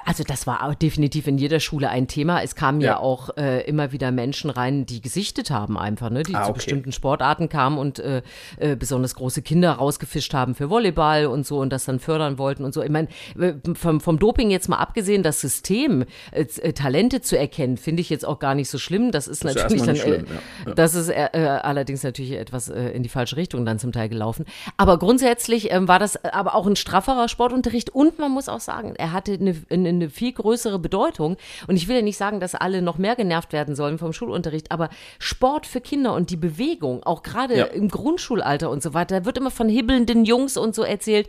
Also 0.04 0.26
das 0.26 0.48
war 0.48 0.68
auch 0.68 0.74
definitiv 0.74 1.28
in 1.28 1.38
jeder 1.38 1.62
Schule 1.62 1.90
ein 1.90 2.10
Thema. 2.10 2.44
Es 2.44 2.56
kamen 2.56 2.82
ja, 2.82 2.88
ja 2.88 3.00
auch 3.00 3.38
äh, 3.38 3.62
immer 3.62 3.94
wieder 3.94 4.12
Menschen 4.12 4.50
rein, 4.50 4.86
die 4.86 5.00
gesichtet 5.00 5.50
haben 5.50 5.78
einfach, 5.78 6.10
ne? 6.10 6.24
die 6.24 6.36
ah, 6.36 6.44
zu 6.44 6.50
okay. 6.50 6.58
bestimmten 6.58 6.92
Sportarten 6.92 7.48
kamen 7.48 7.78
und 7.78 8.00
äh, 8.00 8.22
äh, 8.58 8.76
besonders 8.76 9.16
große 9.16 9.42
Kinder 9.44 9.72
rausgefischt 9.72 10.34
haben 10.34 10.56
für 10.56 10.70
Volleyball 10.70 11.28
und 11.28 11.46
so 11.48 11.60
und 11.60 11.70
das 11.72 11.86
dann 11.86 12.00
fördern 12.00 12.38
wollten 12.38 12.66
und 12.66 12.74
so. 12.74 12.84
Ich 12.84 12.90
meine, 12.90 13.08
äh, 13.40 13.54
vom, 13.76 14.02
vom 14.02 14.20
Doping 14.20 14.52
jetzt 14.52 14.68
mal 14.68 14.76
abgesehen, 14.76 15.24
das 15.24 15.40
System, 15.40 16.04
äh, 16.32 16.42
äh, 16.42 16.74
Talente 16.74 17.22
zu 17.22 17.38
erkennen, 17.38 17.78
finde 17.78 18.02
ich 18.02 18.10
jetzt 18.10 18.26
auch 18.26 18.40
gar 18.40 18.56
nicht 18.56 18.70
so 18.70 18.78
schlimm. 18.78 19.12
Das 19.12 19.30
ist, 19.30 19.46
das 19.46 19.56
natürlich 19.56 19.84
dann, 19.84 19.96
schlimm, 19.96 20.26
ja. 20.28 20.68
Ja. 20.68 20.74
das 20.74 20.96
ist 20.96 21.10
allerdings 21.10 22.04
natürlich 22.04 22.34
etwas 22.34 22.68
in 22.68 23.04
die 23.04 23.10
falsche 23.10 23.38
Richtung 23.38 23.66
dann 23.66 23.80
zum 23.80 23.94
Teil 23.94 24.10
gelaufen. 24.10 24.44
Aber 24.76 25.00
grundsätzlich 25.00 25.72
ähm, 25.72 25.88
war 25.88 26.00
das 26.00 26.22
aber 26.26 26.56
auch 26.56 26.68
ein 26.68 26.76
strafferer 26.76 27.30
Sportunterricht 27.30 27.92
und 27.92 28.20
man 28.20 28.32
muss 28.32 28.50
auch 28.50 28.60
sagen, 28.60 28.96
er 28.98 29.14
hatte 29.14 29.45
eine, 29.70 29.90
eine 29.90 30.10
viel 30.10 30.34
größere 30.34 30.80
Bedeutung. 30.80 31.38
Und 31.68 31.76
ich 31.76 31.88
will 31.88 31.96
ja 31.96 32.02
nicht 32.02 32.18
sagen, 32.18 32.40
dass 32.40 32.56
alle 32.56 32.82
noch 32.82 32.98
mehr 32.98 33.16
genervt 33.16 33.54
werden 33.54 33.76
sollen 33.76 33.98
vom 33.98 34.14
Schulunterricht, 34.14 34.72
aber 34.72 34.90
Sport 35.20 35.66
für 35.66 35.82
Kinder 35.82 36.14
und 36.14 36.30
die 36.30 36.38
Bewegung, 36.38 37.04
auch 37.04 37.24
gerade 37.24 37.58
ja. 37.58 37.66
im 37.66 37.90
Grundschulalter 37.90 38.70
und 38.70 38.82
so 38.82 38.94
weiter, 38.94 39.20
da 39.20 39.26
wird 39.26 39.38
immer 39.38 39.52
von 39.52 39.70
hibbelnden 39.70 40.26
Jungs 40.26 40.58
und 40.58 40.76
so 40.76 40.84
erzählt. 40.84 41.28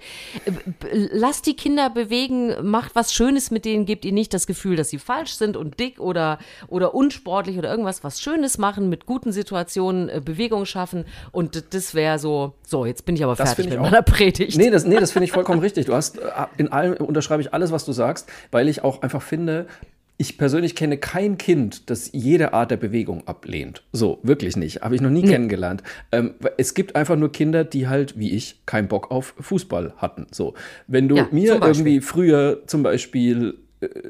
Lasst 0.91 1.47
die 1.47 1.55
Kinder 1.55 1.91
bewegen, 1.91 2.55
macht 2.63 2.95
was 2.95 3.13
Schönes 3.13 3.51
mit 3.51 3.65
denen, 3.65 3.87
gebt 3.87 4.05
ihnen 4.05 4.15
nicht 4.15 4.35
das 4.35 4.47
Gefühl, 4.47 4.77
dass 4.77 4.91
sie 4.91 4.99
falsch 4.99 5.35
sind 5.35 5.57
und 5.57 5.79
dick 5.79 6.01
oder, 6.01 6.39
oder 6.69 6.95
unsportlich 6.95 7.59
oder 7.59 7.71
irgendwas, 7.71 8.05
was 8.05 8.21
Schönes 8.21 8.59
machen, 8.59 8.89
mit 8.89 9.07
guten 9.07 9.33
Situationen, 9.33 10.09
äh, 10.09 10.21
Bewegung 10.25 10.65
schaffen. 10.67 11.05
Und 11.33 11.75
das 11.75 11.95
wäre 11.95 12.19
so, 12.19 12.55
so, 12.63 12.87
jetzt 12.87 13.05
bin 13.05 13.17
ich 13.17 13.25
aber 13.25 13.35
das 13.35 13.55
fertig 13.55 13.73
mit 13.73 13.81
meiner 13.81 14.03
Predigt. 14.03 14.57
Nee, 14.57 14.71
das, 14.71 14.85
nee, 14.85 14.99
das 14.99 15.13
finde 15.13 15.25
ich 15.25 15.33
vollkommen 15.33 15.61
richtig. 15.67 15.87
Du 15.87 15.95
hast, 15.95 16.19
äh, 16.19 16.23
in 16.57 16.73
allem 16.73 16.95
unterschreibe 16.95 17.43
ich 17.43 17.53
alles, 17.53 17.73
was 17.73 17.85
du 17.85 17.93
sagst, 17.93 18.06
weil 18.51 18.69
ich 18.69 18.85
auch 18.85 19.03
einfach 19.03 19.23
finde, 19.23 19.67
ich 20.19 20.39
persönlich 20.39 20.75
kenne 20.75 20.97
kein 20.97 21.37
Kind, 21.37 21.91
das 21.91 22.11
jede 22.13 22.55
Art 22.55 22.71
der 22.71 22.79
Bewegung 22.79 23.27
ablehnt. 23.27 23.83
So, 23.93 24.19
wirklich 24.23 24.57
nicht. 24.57 24.81
Habe 24.81 24.95
ich 24.95 25.03
noch 25.03 25.11
nie 25.11 25.23
nee. 25.23 25.29
kennengelernt. 25.29 25.83
Ähm, 26.11 26.35
es 26.57 26.73
gibt 26.75 26.97
einfach 26.97 27.17
nur 27.17 27.33
Kinder, 27.33 27.65
die 27.65 27.87
halt, 27.87 28.19
wie 28.19 28.33
ich, 28.33 28.65
keinen 28.65 28.89
Bock 28.89 29.11
auf 29.11 29.35
Fußball 29.39 29.95
hatten. 29.99 30.27
So, 30.31 30.55
wenn 30.87 31.09
du 31.09 31.17
ja, 31.17 31.29
mir 31.33 31.55
irgendwie 31.63 32.01
früher 32.01 32.63
zum 32.67 32.83
Beispiel 32.83 33.59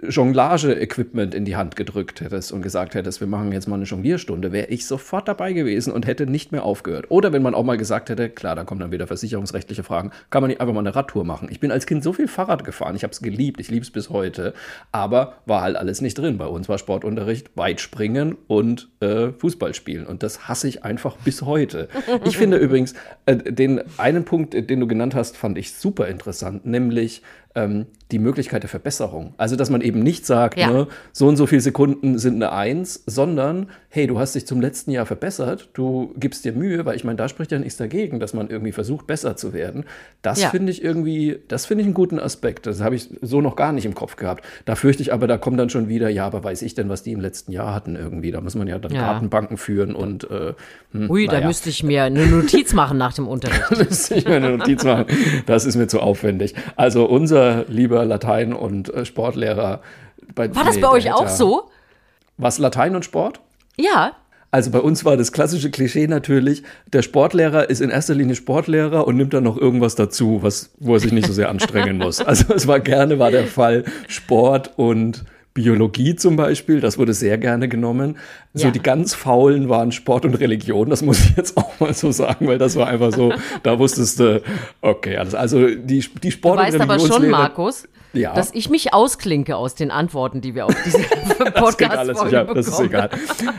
Jonglage-Equipment 0.09 1.35
in 1.35 1.45
die 1.45 1.57
Hand 1.57 1.75
gedrückt 1.75 2.21
hättest 2.21 2.53
und 2.53 2.63
gesagt 2.63 2.95
hättest, 2.95 3.21
wir 3.21 3.27
machen 3.27 3.51
jetzt 3.51 3.67
mal 3.67 3.75
eine 3.75 3.85
Jonglierstunde, 3.85 4.53
wäre 4.53 4.69
ich 4.69 4.87
sofort 4.87 5.27
dabei 5.27 5.53
gewesen 5.53 5.93
und 5.93 6.07
hätte 6.07 6.27
nicht 6.27 6.53
mehr 6.53 6.63
aufgehört. 6.63 7.07
Oder 7.09 7.33
wenn 7.33 7.43
man 7.43 7.55
auch 7.55 7.65
mal 7.65 7.77
gesagt 7.77 8.09
hätte, 8.09 8.31
klar, 8.31 8.55
da 8.55 8.63
kommen 8.63 8.81
dann 8.81 8.93
wieder 8.93 9.09
versicherungsrechtliche 9.09 9.83
Fragen, 9.83 10.13
kann 10.31 10.43
man 10.43 10.51
nicht 10.51 10.61
einfach 10.61 10.73
mal 10.73 10.81
eine 10.81 10.95
Radtour 10.95 11.25
machen. 11.25 11.49
Ich 11.51 11.59
bin 11.59 11.73
als 11.73 11.87
Kind 11.87 12.05
so 12.05 12.13
viel 12.13 12.29
Fahrrad 12.29 12.65
gefahren, 12.65 12.95
ich 12.95 13.03
habe 13.03 13.13
es 13.13 13.21
geliebt, 13.21 13.61
ich 13.61 13.69
liebe 13.69 13.83
es 13.83 13.91
bis 13.91 14.09
heute, 14.09 14.55
aber 14.93 15.35
war 15.47 15.63
halt 15.63 15.77
alles 15.77 16.01
nicht 16.01 16.17
drin. 16.17 16.39
Bei 16.39 16.47
uns 16.47 16.69
war 16.69 16.79
Sportunterricht, 16.79 17.51
Weitspringen 17.57 18.37
und 18.47 18.89
äh, 19.01 19.33
Fußball 19.33 19.75
spielen 19.75 20.07
und 20.07 20.23
das 20.23 20.47
hasse 20.47 20.69
ich 20.69 20.85
einfach 20.85 21.17
bis 21.17 21.43
heute. 21.43 21.89
Ich 22.25 22.37
finde 22.37 22.57
übrigens, 22.59 22.95
äh, 23.27 23.37
den 23.37 23.83
einen 23.99 24.25
Punkt, 24.25 24.55
den 24.55 24.81
du 24.81 24.87
genannt 24.87 25.17
hast, 25.17 25.37
fand 25.37 25.59
ich 25.59 25.73
super 25.73 26.07
interessant, 26.07 26.67
nämlich 26.67 27.23
ähm, 27.57 27.87
die 28.13 28.21
Möglichkeit 28.21 28.63
der 28.63 28.71
Verbesserung. 28.71 29.35
Also, 29.37 29.57
dass 29.57 29.69
man 29.71 29.81
eben 29.81 30.01
nicht 30.01 30.27
sagt, 30.27 30.59
ja. 30.59 30.71
ne, 30.71 30.87
so 31.13 31.27
und 31.27 31.37
so 31.37 31.47
viele 31.47 31.61
Sekunden 31.61 32.19
sind 32.19 32.37
eine 32.37 32.53
Eins, 32.53 33.03
sondern, 33.07 33.71
hey, 33.89 34.07
du 34.07 34.21
hast 34.21 34.37
dich 34.37 34.47
zum 34.47 34.61
letzten 34.61 34.93
Jahr 34.93 35.07
verbessert, 35.07 35.71
du 35.73 36.15
gibst 36.17 36.45
dir 36.45 36.53
Mühe, 36.53 36.85
weil 36.85 36.95
ich 36.95 37.03
meine, 37.03 37.17
da 37.17 37.29
spricht 37.29 37.51
ja 37.51 37.59
nichts 37.59 37.79
dagegen, 37.79 38.21
dass 38.21 38.33
man 38.33 38.49
irgendwie 38.49 38.71
versucht, 38.71 39.09
besser 39.09 39.37
zu 39.37 39.53
werden. 39.53 39.87
Das 40.23 40.41
ja. 40.41 40.51
finde 40.51 40.71
ich 40.71 40.85
irgendwie, 40.85 41.39
das 41.49 41.67
finde 41.67 41.81
ich 41.81 41.87
einen 41.87 41.95
guten 41.95 42.21
Aspekt. 42.21 42.67
Das 42.67 42.81
habe 42.81 42.95
ich 42.95 43.09
so 43.23 43.41
noch 43.41 43.57
gar 43.57 43.73
nicht 43.73 43.87
im 43.87 43.95
Kopf 43.95 44.15
gehabt. 44.15 44.45
Da 44.67 44.77
fürchte 44.77 45.03
ich 45.03 45.13
aber, 45.13 45.27
da 45.27 45.37
kommt 45.39 45.59
dann 45.59 45.71
schon 45.71 45.89
wieder, 45.89 46.09
ja, 46.09 46.27
aber 46.27 46.45
weiß 46.45 46.63
ich 46.63 46.75
denn, 46.75 46.89
was 46.89 47.03
die 47.03 47.13
im 47.13 47.21
letzten 47.21 47.51
Jahr 47.51 47.75
hatten 47.75 47.97
irgendwie? 47.97 48.31
Da 48.31 48.41
muss 48.41 48.55
man 48.55 48.69
ja 48.69 48.79
dann 48.79 48.93
ja. 48.93 49.15
Datenbanken 49.15 49.57
führen 49.57 49.97
und 49.97 50.31
äh, 50.31 50.53
hm, 50.93 51.11
Ui, 51.11 51.27
naja. 51.27 51.41
da 51.41 51.47
müsste 51.47 51.71
ich 51.71 51.83
mir 51.83 52.05
eine 52.05 52.27
Notiz 52.27 52.73
machen 52.73 52.99
nach 52.99 53.15
dem 53.15 53.27
Unterricht. 53.37 53.65
da 53.71 53.79
müsste 53.79 54.15
ich 54.15 54.27
mir 54.27 54.37
eine 54.37 54.57
Notiz 54.57 54.85
machen. 54.85 55.07
Das 55.47 55.65
ist 55.65 55.75
mir 55.75 55.89
zu 55.89 55.99
aufwendig. 56.01 56.55
Also 56.77 57.07
unser 57.07 57.46
lieber 57.69 58.05
Latein- 58.05 58.53
und 58.53 58.93
äh, 58.93 59.05
Sportlehrer. 59.05 59.81
Bei, 60.35 60.55
war 60.55 60.65
das 60.65 60.81
bei 60.81 60.89
euch 60.89 61.13
auch 61.13 61.29
so? 61.29 61.71
Was, 62.37 62.59
Latein 62.59 62.95
und 62.97 63.05
Sport? 63.05 63.41
Ja. 63.77 64.13
Also 64.51 64.71
bei 64.71 64.81
uns 64.81 65.05
war 65.05 65.17
das 65.17 65.33
klassische 65.33 65.71
Klischee 65.71 66.07
natürlich, 66.07 66.63
der 66.93 67.03
Sportlehrer 67.03 67.69
ist 67.69 67.81
in 67.81 67.91
erster 67.91 68.15
Linie 68.15 68.37
Sportlehrer 68.37 69.07
und 69.07 69.17
nimmt 69.17 69.35
dann 69.35 69.45
noch 69.45 69.57
irgendwas 69.57 69.97
dazu, 69.97 70.43
was, 70.43 70.71
wo 70.79 70.95
er 70.95 71.01
sich 71.01 71.13
nicht 71.13 71.27
so 71.27 71.33
sehr 71.33 71.51
anstrengen 71.51 71.99
muss. 72.03 72.21
Also 72.21 72.55
es 72.55 72.67
war 72.67 72.81
gerne 72.81 73.19
war 73.19 73.31
der 73.31 73.47
Fall 73.47 73.85
Sport 74.09 74.73
und 74.77 75.25
Biologie 75.57 76.15
zum 76.17 76.37
Beispiel, 76.37 76.83
das 76.83 76.99
wurde 76.99 77.15
sehr 77.15 77.39
gerne 77.39 77.67
genommen. 77.67 78.19
So 78.53 78.67
ja. 78.67 78.71
die 78.71 78.79
ganz 78.79 79.15
faulen 79.15 79.71
waren 79.71 79.91
Sport 79.91 80.27
und 80.27 80.35
Religion, 80.35 80.91
das 80.91 81.01
muss 81.01 81.19
ich 81.25 81.35
jetzt 81.35 81.57
auch 81.57 81.81
mal 81.81 81.95
so 81.95 82.13
sagen, 82.13 82.47
weil 82.47 82.59
das 82.59 82.77
war 82.77 82.89
einfach 82.89 83.11
so, 83.11 83.33
da 83.63 83.79
wusstest 83.79 84.21
du, 84.21 84.43
okay, 84.83 85.17
alles. 85.17 85.35
Also 85.35 85.67
die, 85.67 86.05
die 86.23 86.31
Sport- 86.31 86.59
du 86.59 86.63
weißt 86.63 86.75
und 86.77 86.83
aber 86.83 86.99
schon, 86.99 87.31
Markus, 87.31 87.89
ja. 88.13 88.35
dass 88.35 88.53
ich 88.53 88.69
mich 88.69 88.93
ausklinke 88.93 89.57
aus 89.57 89.75
den 89.75 89.91
Antworten, 89.91 90.43
die 90.43 90.55
wir 90.55 90.67
auf 90.67 90.75
diesen 90.85 91.03
Podcast 91.55 92.07
das, 92.09 92.31
ja, 92.31 92.45
das 92.45 92.69
ist 92.69 92.81
egal. 92.81 93.09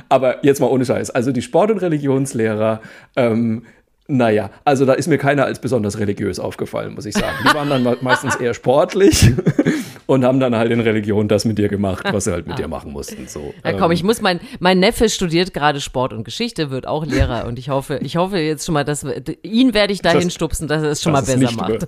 Aber 0.07 0.45
jetzt 0.45 0.61
mal 0.61 0.67
ohne 0.67 0.85
Scheiß. 0.85 1.09
Also 1.09 1.31
die 1.31 1.41
Sport- 1.41 1.71
und 1.71 1.79
Religionslehrer, 1.79 2.81
ähm, 3.15 3.63
naja, 4.07 4.51
also 4.63 4.85
da 4.85 4.93
ist 4.93 5.07
mir 5.07 5.17
keiner 5.17 5.43
als 5.45 5.59
besonders 5.59 5.99
religiös 5.99 6.39
aufgefallen, 6.39 6.95
muss 6.95 7.05
ich 7.05 7.13
sagen. 7.13 7.35
Die 7.43 7.53
waren 7.53 7.69
dann 7.69 7.97
meistens 8.01 8.35
eher 8.35 8.53
sportlich 8.53 9.33
und 10.05 10.23
haben 10.23 10.39
dann 10.39 10.55
halt 10.55 10.71
in 10.71 10.79
Religion 10.79 11.27
das 11.27 11.43
mit 11.43 11.57
dir 11.57 11.67
gemacht, 11.67 12.05
was 12.11 12.23
sie 12.23 12.31
halt 12.31 12.47
mit 12.47 12.57
dir 12.57 12.69
machen 12.69 12.93
mussten. 12.93 13.27
So. 13.27 13.53
Ja, 13.65 13.73
komm, 13.73 13.91
ich 13.91 14.01
ähm. 14.01 14.07
muss 14.07 14.21
mein, 14.21 14.39
mein 14.59 14.79
Neffe 14.79 15.09
studiert 15.09 15.53
gerade 15.53 15.81
Sport 15.81 16.13
und 16.13 16.23
Geschichte, 16.23 16.71
wird 16.71 16.87
auch 16.87 17.05
Lehrer 17.05 17.45
und 17.47 17.59
ich 17.59 17.69
hoffe, 17.69 17.99
ich 18.01 18.15
hoffe 18.15 18.37
jetzt 18.37 18.65
schon 18.65 18.73
mal, 18.73 18.85
dass 18.85 19.05
ihn 19.43 19.73
werde 19.73 19.91
ich 19.91 20.01
dahin 20.01 20.23
das, 20.23 20.33
stupsen, 20.33 20.69
dass 20.69 20.83
er 20.83 20.91
es 20.91 21.01
schon 21.01 21.11
mal 21.11 21.21
besser 21.21 21.51
macht. 21.51 21.87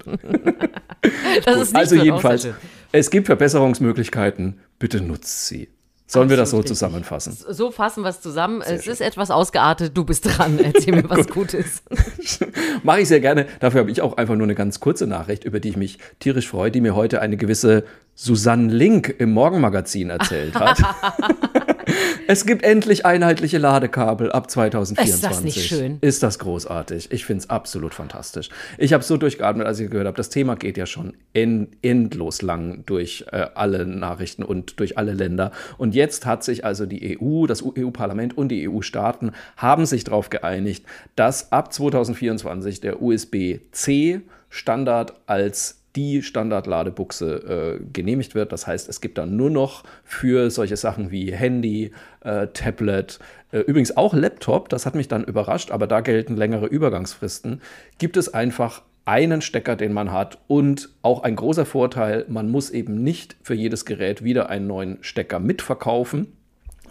also 1.73 1.95
jedenfalls, 1.95 2.49
es 2.91 3.09
gibt 3.09 3.27
Verbesserungsmöglichkeiten, 3.27 4.59
bitte 4.77 4.99
nutzt 4.99 5.47
sie. 5.47 5.69
Sollen 6.11 6.23
Absolut 6.23 6.29
wir 6.31 6.37
das 6.37 6.49
so 6.49 6.57
richtig. 6.57 6.69
zusammenfassen? 6.75 7.37
So 7.49 7.69
fassen 7.69 8.01
wir 8.01 8.09
es 8.09 8.19
zusammen. 8.19 8.63
Sehr 8.63 8.77
es 8.77 8.83
schön. 8.83 8.93
ist 8.93 9.01
etwas 9.01 9.29
ausgeartet. 9.29 9.95
Du 9.95 10.05
bist 10.05 10.25
dran. 10.25 10.57
Erzähl 10.63 10.95
mir 10.95 11.07
was 11.07 11.27
Gutes. 11.27 11.83
Mache 12.83 13.01
ich 13.01 13.07
sehr 13.07 13.19
gerne. 13.19 13.45
Dafür 13.59 13.81
habe 13.81 13.91
ich 13.91 14.01
auch 14.01 14.17
einfach 14.17 14.33
nur 14.33 14.45
eine 14.45 14.55
ganz 14.55 14.79
kurze 14.79 15.05
Nachricht, 15.05 15.43
über 15.43 15.59
die 15.59 15.69
ich 15.69 15.77
mich 15.77 15.99
tierisch 16.17 16.47
freue, 16.49 16.71
die 16.71 16.81
mir 16.81 16.95
heute 16.95 17.21
eine 17.21 17.37
gewisse 17.37 17.83
Susanne 18.21 18.69
Link 18.73 19.15
im 19.17 19.31
Morgenmagazin 19.31 20.09
erzählt 20.09 20.53
hat. 20.55 20.77
es 22.27 22.45
gibt 22.45 22.63
endlich 22.63 23.05
einheitliche 23.05 23.59
Ladekabel 23.59 24.29
ab 24.29 24.51
2024. 24.51 25.15
Ist 25.15 25.23
das 25.23 25.41
nicht 25.41 25.65
schön? 25.65 25.99
Ist 26.01 26.21
das 26.21 26.37
großartig. 26.37 27.13
Ich 27.13 27.23
finde 27.23 27.43
es 27.43 27.49
absolut 27.49 27.93
fantastisch. 27.93 28.49
Ich 28.77 28.91
habe 28.91 29.05
so 29.05 29.15
durchgeatmet, 29.15 29.65
als 29.65 29.79
ich 29.79 29.89
gehört 29.89 30.07
habe, 30.07 30.17
das 30.17 30.27
Thema 30.27 30.55
geht 30.55 30.77
ja 30.77 30.85
schon 30.85 31.13
end 31.33 31.69
endlos 31.81 32.41
lang 32.41 32.83
durch 32.85 33.23
äh, 33.31 33.45
alle 33.55 33.85
Nachrichten 33.85 34.43
und 34.43 34.81
durch 34.81 34.97
alle 34.97 35.13
Länder. 35.13 35.53
Und 35.77 35.95
jetzt 35.95 36.25
hat 36.25 36.43
sich 36.43 36.65
also 36.65 36.85
die 36.85 37.17
EU, 37.21 37.45
das 37.45 37.63
EU-Parlament 37.63 38.37
und 38.37 38.49
die 38.49 38.67
EU-Staaten 38.67 39.31
haben 39.55 39.85
sich 39.85 40.03
darauf 40.03 40.29
geeinigt, 40.29 40.85
dass 41.15 41.53
ab 41.53 41.71
2024 41.71 42.81
der 42.81 43.01
USB-C 43.01 44.19
Standard 44.49 45.13
als 45.25 45.78
die 45.95 46.21
Standard-Ladebuchse 46.21 47.79
äh, 47.79 47.83
genehmigt 47.91 48.35
wird. 48.35 48.51
Das 48.51 48.67
heißt, 48.67 48.89
es 48.89 49.01
gibt 49.01 49.17
dann 49.17 49.35
nur 49.35 49.49
noch 49.49 49.83
für 50.03 50.51
solche 50.51 50.77
Sachen 50.77 51.11
wie 51.11 51.31
Handy, 51.31 51.91
äh, 52.21 52.47
Tablet, 52.47 53.19
äh, 53.51 53.59
übrigens 53.59 53.97
auch 53.97 54.13
Laptop, 54.13 54.69
das 54.69 54.85
hat 54.85 54.95
mich 54.95 55.07
dann 55.07 55.23
überrascht, 55.23 55.71
aber 55.71 55.87
da 55.87 56.01
gelten 56.01 56.35
längere 56.35 56.67
Übergangsfristen, 56.67 57.61
gibt 57.97 58.17
es 58.17 58.33
einfach 58.33 58.83
einen 59.05 59.41
Stecker, 59.41 59.75
den 59.75 59.91
man 59.91 60.11
hat 60.11 60.37
und 60.47 60.89
auch 61.01 61.23
ein 61.23 61.35
großer 61.35 61.65
Vorteil, 61.65 62.25
man 62.27 62.49
muss 62.49 62.69
eben 62.69 63.03
nicht 63.03 63.37
für 63.41 63.55
jedes 63.55 63.85
Gerät 63.85 64.23
wieder 64.23 64.49
einen 64.49 64.67
neuen 64.67 64.97
Stecker 65.01 65.39
mitverkaufen 65.39 66.27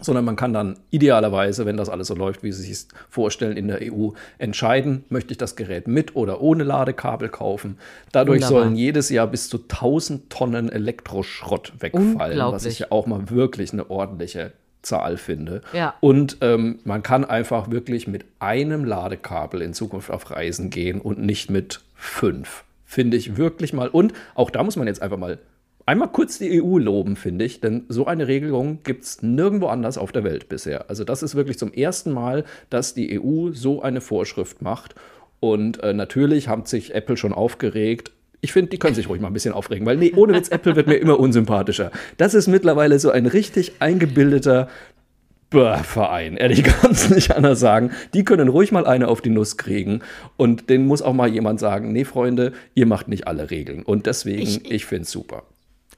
sondern 0.01 0.25
man 0.25 0.35
kann 0.35 0.53
dann 0.53 0.77
idealerweise, 0.89 1.65
wenn 1.65 1.77
das 1.77 1.89
alles 1.89 2.07
so 2.07 2.15
läuft, 2.15 2.43
wie 2.43 2.51
Sie 2.51 2.63
sich 2.63 2.87
vorstellen, 3.09 3.57
in 3.57 3.67
der 3.67 3.79
EU 3.81 4.09
entscheiden, 4.37 5.03
möchte 5.09 5.31
ich 5.31 5.37
das 5.37 5.55
Gerät 5.55 5.87
mit 5.87 6.15
oder 6.15 6.41
ohne 6.41 6.63
Ladekabel 6.63 7.29
kaufen. 7.29 7.77
Dadurch 8.11 8.41
Wunderbar. 8.41 8.63
sollen 8.63 8.75
jedes 8.75 9.09
Jahr 9.09 9.27
bis 9.27 9.49
zu 9.49 9.57
1000 9.57 10.29
Tonnen 10.29 10.69
Elektroschrott 10.69 11.73
wegfallen, 11.79 12.39
was 12.39 12.65
ich 12.65 12.79
ja 12.79 12.87
auch 12.89 13.05
mal 13.05 13.29
wirklich 13.29 13.73
eine 13.73 13.89
ordentliche 13.89 14.53
Zahl 14.81 15.17
finde. 15.17 15.61
Ja. 15.73 15.95
Und 15.99 16.37
ähm, 16.41 16.79
man 16.83 17.03
kann 17.03 17.25
einfach 17.25 17.69
wirklich 17.69 18.07
mit 18.07 18.25
einem 18.39 18.85
Ladekabel 18.85 19.61
in 19.61 19.73
Zukunft 19.73 20.09
auf 20.09 20.31
Reisen 20.31 20.69
gehen 20.69 21.01
und 21.01 21.19
nicht 21.19 21.49
mit 21.49 21.81
fünf. 21.95 22.63
Finde 22.85 23.17
ich 23.17 23.37
wirklich 23.37 23.73
mal. 23.73 23.89
Und 23.89 24.13
auch 24.35 24.49
da 24.49 24.63
muss 24.63 24.75
man 24.75 24.87
jetzt 24.87 25.01
einfach 25.01 25.17
mal 25.17 25.37
einmal 25.89 26.09
kurz 26.09 26.37
die 26.37 26.61
EU 26.61 26.77
loben, 26.77 27.15
finde 27.15 27.45
ich, 27.45 27.61
denn 27.61 27.85
so 27.89 28.05
eine 28.05 28.27
Regelung 28.27 28.79
gibt 28.83 29.05
es 29.05 29.23
nirgendwo 29.23 29.67
anders 29.67 29.97
auf 29.97 30.11
der 30.11 30.23
Welt 30.23 30.47
bisher. 30.47 30.87
Also 30.87 31.03
das 31.03 31.23
ist 31.23 31.33
wirklich 31.33 31.57
zum 31.57 31.73
ersten 31.73 32.11
Mal, 32.11 32.45
dass 32.69 32.93
die 32.93 33.19
EU 33.19 33.51
so 33.53 33.81
eine 33.81 33.99
Vorschrift 33.99 34.61
macht. 34.61 34.93
Und 35.39 35.81
äh, 35.81 35.93
natürlich 35.93 36.47
hat 36.47 36.67
sich 36.67 36.93
Apple 36.93 37.17
schon 37.17 37.33
aufgeregt. 37.33 38.11
Ich 38.39 38.53
finde, 38.53 38.69
die 38.69 38.77
können 38.77 38.93
sich 38.93 39.09
ruhig 39.09 39.19
mal 39.19 39.27
ein 39.27 39.33
bisschen 39.33 39.53
aufregen, 39.53 39.87
weil 39.87 39.97
nee, 39.97 40.13
ohne 40.15 40.33
Witz, 40.33 40.49
Apple 40.49 40.75
wird 40.75 40.85
mir 40.85 40.97
immer 40.97 41.19
unsympathischer. 41.19 41.91
Das 42.17 42.35
ist 42.35 42.47
mittlerweile 42.47 42.99
so 42.99 43.09
ein 43.09 43.25
richtig 43.25 43.73
eingebildeter 43.79 44.69
Verein, 45.51 46.37
ehrlich 46.37 46.63
kann 46.81 46.91
es 46.91 47.09
nicht 47.09 47.35
anders 47.35 47.59
sagen. 47.59 47.89
Die 48.13 48.23
können 48.23 48.49
ruhig 48.49 48.71
mal 48.71 48.85
eine 48.85 49.07
auf 49.07 49.21
die 49.21 49.31
Nuss 49.31 49.57
kriegen 49.57 50.01
und 50.37 50.69
den 50.69 50.85
muss 50.85 51.01
auch 51.01 51.13
mal 51.13 51.27
jemand 51.27 51.59
sagen, 51.59 51.91
nee 51.91 52.05
Freunde, 52.05 52.53
ihr 52.75 52.85
macht 52.85 53.07
nicht 53.07 53.27
alle 53.27 53.49
Regeln 53.49 53.81
und 53.81 54.05
deswegen, 54.05 54.43
ich, 54.43 54.69
ich 54.69 54.85
finde 54.85 55.03
es 55.03 55.11
super. 55.11 55.43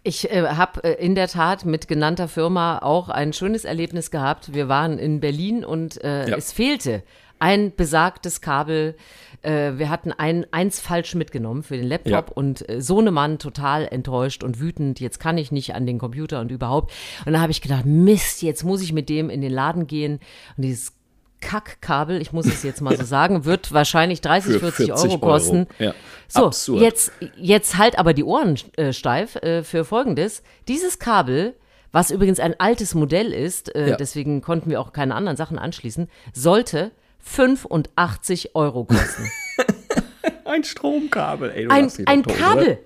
Ich 0.04 0.32
äh, 0.32 0.48
habe 0.48 0.84
äh, 0.84 1.06
in 1.06 1.16
der 1.16 1.28
Tat 1.28 1.66
mit 1.66 1.88
genannter 1.88 2.28
Firma 2.28 2.80
auch 2.80 3.10
ein 3.10 3.34
schönes 3.34 3.66
Erlebnis 3.66 4.10
gehabt. 4.10 4.54
Wir 4.54 4.68
waren 4.68 4.98
in 4.98 5.20
Berlin 5.20 5.64
und 5.64 6.04
äh, 6.04 6.30
ja. 6.30 6.38
es 6.38 6.52
fehlte 6.52 7.04
ein 7.38 7.76
besagtes 7.76 8.42
Kabel. 8.42 8.96
Äh, 9.42 9.74
wir 9.78 9.90
hatten 9.90 10.12
ein, 10.12 10.46
eins 10.52 10.80
falsch 10.80 11.16
mitgenommen 11.16 11.64
für 11.64 11.78
den 11.78 11.88
Laptop 11.88 12.30
ja. 12.30 12.34
und 12.34 12.68
äh, 12.68 12.82
Sohnemann 12.82 13.40
total 13.40 13.88
enttäuscht 13.88 14.44
und 14.44 14.60
wütend. 14.60 15.00
Jetzt 15.00 15.20
kann 15.20 15.38
ich 15.38 15.52
nicht 15.52 15.76
an 15.76 15.86
den 15.86 16.00
Computer 16.00 16.40
und 16.40 16.52
überhaupt. 16.52 16.92
Und 17.26 17.34
da 17.34 17.42
habe 17.42 17.52
ich 17.52 17.62
gedacht, 17.62 17.86
Mist, 17.86 18.42
jetzt 18.42 18.64
muss 18.64 18.82
ich 18.82 18.94
mit 18.94 19.10
dem 19.10 19.30
in 19.30 19.42
den 19.42 19.52
Laden 19.52 19.88
gehen 19.88 20.20
und 20.58 20.64
dieses 20.64 20.94
Kackkabel, 21.42 22.22
ich 22.22 22.32
muss 22.32 22.46
es 22.46 22.64
jetzt 22.64 22.82
mal 22.82 22.96
so 22.96 23.04
sagen, 23.04 23.44
wird 23.46 23.74
wahrscheinlich 23.74 24.22
30, 24.22 24.60
40, 24.60 24.86
40 24.88 24.92
Euro 24.94 25.18
kosten. 25.20 25.58
Euro. 25.58 25.68
Ja. 25.80 25.94
So, 26.28 26.46
Absurd. 26.46 26.82
jetzt, 26.82 27.12
jetzt 27.36 27.78
halt 27.78 28.00
aber 28.00 28.14
die 28.14 28.24
Ohren 28.24 28.56
äh, 28.78 28.94
steif 28.94 29.36
äh, 29.38 29.64
für 29.64 29.84
Folgendes. 29.84 30.44
Dieses 30.68 31.00
Kabel, 31.00 31.56
was 31.92 32.12
übrigens 32.12 32.40
ein 32.40 32.58
altes 32.60 32.96
Modell 32.96 33.34
ist, 33.34 33.76
äh, 33.76 33.90
ja. 33.90 33.96
deswegen 33.98 34.42
konnten 34.42 34.70
wir 34.70 34.80
auch 34.80 34.94
keine 34.94 35.16
anderen 35.16 35.36
Sachen 35.36 35.60
anschließen, 35.60 36.10
sollte 36.34 36.92
85 37.20 38.56
Euro 38.56 38.86
kosten. 38.86 39.30
ein 40.46 40.64
Stromkabel, 40.64 41.52
ey. 41.52 41.68
ein 41.68 41.92
ein 42.06 42.24
tot, 42.24 42.38
Kabel. 42.38 42.64
Oder? 42.64 42.78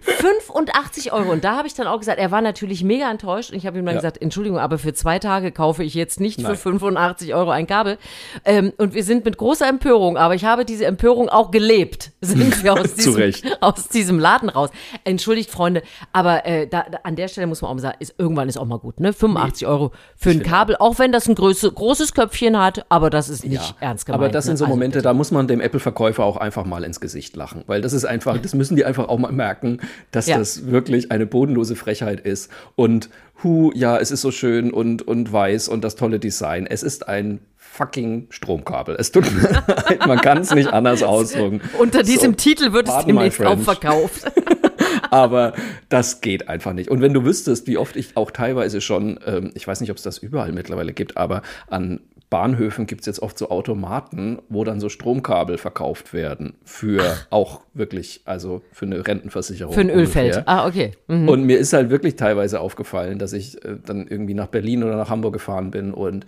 85 0.00 1.12
Euro. 1.12 1.32
Und 1.32 1.44
da 1.44 1.56
habe 1.56 1.66
ich 1.66 1.74
dann 1.74 1.86
auch 1.86 1.98
gesagt, 1.98 2.18
er 2.18 2.30
war 2.30 2.40
natürlich 2.40 2.84
mega 2.84 3.10
enttäuscht. 3.10 3.50
Und 3.50 3.56
ich 3.56 3.66
habe 3.66 3.78
ihm 3.78 3.86
dann 3.86 3.94
ja. 3.94 4.00
gesagt, 4.00 4.20
Entschuldigung, 4.20 4.58
aber 4.58 4.78
für 4.78 4.92
zwei 4.94 5.18
Tage 5.18 5.52
kaufe 5.52 5.82
ich 5.82 5.94
jetzt 5.94 6.20
nicht 6.20 6.40
Nein. 6.40 6.52
für 6.52 6.56
85 6.56 7.34
Euro 7.34 7.50
ein 7.50 7.66
Kabel. 7.66 7.98
Ähm, 8.44 8.72
und 8.78 8.94
wir 8.94 9.04
sind 9.04 9.24
mit 9.24 9.36
großer 9.36 9.68
Empörung, 9.68 10.16
aber 10.16 10.34
ich 10.34 10.44
habe 10.44 10.64
diese 10.64 10.86
Empörung 10.86 11.28
auch 11.28 11.50
gelebt, 11.50 12.12
sind 12.20 12.62
wir 12.62 12.74
aus, 12.74 12.94
diesem, 12.96 13.32
aus 13.60 13.88
diesem 13.88 14.18
Laden 14.18 14.48
raus. 14.48 14.70
Entschuldigt, 15.04 15.50
Freunde, 15.50 15.82
aber 16.12 16.46
äh, 16.46 16.66
da, 16.66 16.84
da, 16.90 16.98
an 17.02 17.16
der 17.16 17.28
Stelle 17.28 17.46
muss 17.46 17.62
man 17.62 17.70
auch 17.70 17.74
mal 17.74 17.80
sagen, 17.80 17.96
ist, 18.00 18.14
irgendwann 18.18 18.48
ist 18.48 18.58
auch 18.58 18.66
mal 18.66 18.78
gut, 18.78 19.00
ne? 19.00 19.12
85 19.12 19.62
nee. 19.62 19.68
Euro 19.68 19.92
für 20.16 20.30
ein 20.30 20.42
Kabel, 20.42 20.76
auch 20.76 20.98
wenn 20.98 21.12
das 21.12 21.28
ein 21.28 21.34
größe, 21.34 21.70
großes 21.70 22.14
Köpfchen 22.14 22.58
hat, 22.58 22.84
aber 22.88 23.10
das 23.10 23.28
ist 23.28 23.44
nicht 23.44 23.54
ja. 23.54 23.76
ernst 23.80 24.06
gemeint. 24.06 24.22
Aber 24.22 24.30
das 24.30 24.44
sind 24.44 24.56
so 24.56 24.64
ne? 24.64 24.68
also 24.68 24.76
Momente, 24.76 24.98
also, 24.98 25.08
da 25.08 25.14
muss 25.14 25.30
man 25.30 25.46
dem 25.46 25.60
Apple-Verkäufer 25.60 26.24
auch 26.24 26.36
einfach 26.36 26.64
mal 26.64 26.84
ins 26.84 27.00
Gesicht 27.00 27.36
lachen, 27.36 27.64
weil 27.66 27.80
das 27.80 27.92
ist 27.92 28.04
einfach, 28.04 28.38
das 28.38 28.54
müssen 28.54 28.76
die 28.76 28.84
einfach 28.84 29.08
auch 29.08 29.18
mal 29.18 29.32
merken, 29.32 29.73
dass 30.10 30.26
ja. 30.26 30.38
das 30.38 30.70
wirklich 30.70 31.10
eine 31.10 31.26
bodenlose 31.26 31.76
Frechheit 31.76 32.20
ist. 32.20 32.50
Und 32.76 33.10
hu, 33.42 33.72
ja, 33.74 33.98
es 33.98 34.10
ist 34.10 34.22
so 34.22 34.30
schön 34.30 34.72
und, 34.72 35.06
und 35.06 35.32
weiß 35.32 35.68
und 35.68 35.84
das 35.84 35.96
tolle 35.96 36.18
Design. 36.18 36.66
Es 36.66 36.82
ist 36.82 37.08
ein 37.08 37.40
fucking 37.56 38.28
Stromkabel. 38.30 38.96
Es 38.98 39.10
tut 39.10 39.24
mir 39.34 39.50
leid, 39.66 40.06
man 40.06 40.20
kann 40.20 40.38
es 40.38 40.54
nicht 40.54 40.72
anders 40.72 41.02
ausdrücken. 41.02 41.60
Unter 41.78 42.02
diesem 42.02 42.32
so, 42.32 42.36
Titel 42.36 42.72
wird 42.72 42.88
es 42.88 43.04
demnächst 43.04 43.42
auch 43.42 43.58
verkauft. 43.58 44.30
Aber 45.10 45.54
das 45.88 46.20
geht 46.20 46.48
einfach 46.48 46.72
nicht. 46.72 46.88
Und 46.88 47.00
wenn 47.00 47.12
du 47.12 47.24
wüsstest, 47.24 47.66
wie 47.66 47.78
oft 47.78 47.96
ich 47.96 48.16
auch 48.16 48.30
teilweise 48.30 48.80
schon, 48.80 49.18
ähm, 49.26 49.50
ich 49.54 49.66
weiß 49.66 49.80
nicht, 49.80 49.90
ob 49.90 49.96
es 49.96 50.02
das 50.02 50.18
überall 50.18 50.52
mittlerweile 50.52 50.92
gibt, 50.92 51.16
aber 51.16 51.42
an 51.68 52.00
Bahnhöfen 52.34 52.86
gibt 52.86 53.02
es 53.02 53.06
jetzt 53.06 53.22
oft 53.22 53.38
so 53.38 53.48
Automaten, 53.50 54.38
wo 54.48 54.64
dann 54.64 54.80
so 54.80 54.88
Stromkabel 54.88 55.56
verkauft 55.56 56.12
werden 56.12 56.54
für 56.64 57.00
Ach. 57.00 57.26
auch 57.30 57.60
wirklich, 57.74 58.22
also 58.24 58.60
für 58.72 58.86
eine 58.86 59.06
Rentenversicherung. 59.06 59.72
Für 59.72 59.82
ein 59.82 59.88
Ölfeld. 59.88 60.42
Ah, 60.46 60.66
okay. 60.66 60.90
Mhm. 61.06 61.28
Und 61.28 61.44
mir 61.44 61.58
ist 61.58 61.72
halt 61.72 61.90
wirklich 61.90 62.16
teilweise 62.16 62.58
aufgefallen, 62.58 63.20
dass 63.20 63.34
ich 63.34 63.64
äh, 63.64 63.76
dann 63.86 64.08
irgendwie 64.08 64.34
nach 64.34 64.48
Berlin 64.48 64.82
oder 64.82 64.96
nach 64.96 65.10
Hamburg 65.10 65.34
gefahren 65.34 65.70
bin 65.70 65.94
und 65.94 66.26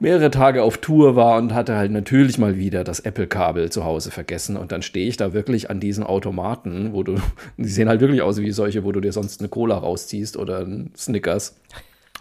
mehrere 0.00 0.32
Tage 0.32 0.64
auf 0.64 0.78
Tour 0.78 1.14
war 1.14 1.38
und 1.38 1.54
hatte 1.54 1.76
halt 1.76 1.92
natürlich 1.92 2.36
mal 2.38 2.56
wieder 2.56 2.82
das 2.82 2.98
Apple-Kabel 2.98 3.70
zu 3.70 3.84
Hause 3.84 4.10
vergessen. 4.10 4.56
Und 4.56 4.72
dann 4.72 4.82
stehe 4.82 5.06
ich 5.06 5.18
da 5.18 5.32
wirklich 5.34 5.70
an 5.70 5.78
diesen 5.78 6.02
Automaten, 6.02 6.94
wo 6.94 7.04
du, 7.04 7.14
die 7.56 7.68
sehen 7.68 7.88
halt 7.88 8.00
wirklich 8.00 8.22
aus 8.22 8.40
wie 8.40 8.50
solche, 8.50 8.82
wo 8.82 8.90
du 8.90 8.98
dir 8.98 9.12
sonst 9.12 9.40
eine 9.40 9.48
Cola 9.48 9.78
rausziehst 9.78 10.36
oder 10.36 10.62
ein 10.62 10.90
Snickers. 10.96 11.60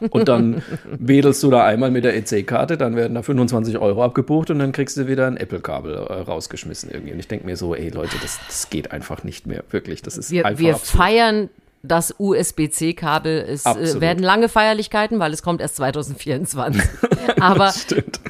Und 0.09 0.27
dann 0.27 0.61
wedelst 0.85 1.41
du 1.43 1.49
da 1.49 1.65
einmal 1.65 1.91
mit 1.91 2.03
der 2.03 2.15
EC-Karte, 2.15 2.77
dann 2.77 2.95
werden 2.95 3.15
da 3.15 3.21
25 3.21 3.77
Euro 3.77 4.03
abgebucht 4.03 4.49
und 4.49 4.59
dann 4.59 4.71
kriegst 4.71 4.97
du 4.97 5.07
wieder 5.07 5.27
ein 5.27 5.37
Apple-Kabel 5.37 5.93
äh, 5.95 6.13
rausgeschmissen 6.13 6.89
irgendwie. 6.91 7.13
Und 7.13 7.19
ich 7.19 7.27
denke 7.27 7.45
mir 7.45 7.57
so, 7.57 7.75
ey 7.75 7.89
Leute, 7.89 8.17
das, 8.21 8.39
das 8.47 8.69
geht 8.69 8.91
einfach 8.91 9.23
nicht 9.23 9.47
mehr, 9.47 9.63
wirklich. 9.71 10.01
Das 10.01 10.17
ist 10.17 10.31
wir, 10.31 10.45
einfach 10.45 10.59
Wir 10.59 10.75
absurd. 10.75 11.01
feiern 11.01 11.49
das 11.83 12.15
USB-C-Kabel. 12.17 13.45
Es 13.47 13.65
äh, 13.65 14.01
werden 14.01 14.23
lange 14.23 14.49
Feierlichkeiten, 14.49 15.19
weil 15.19 15.33
es 15.33 15.41
kommt 15.41 15.61
erst 15.61 15.77
2024. 15.77 16.81
Aber 17.39 17.73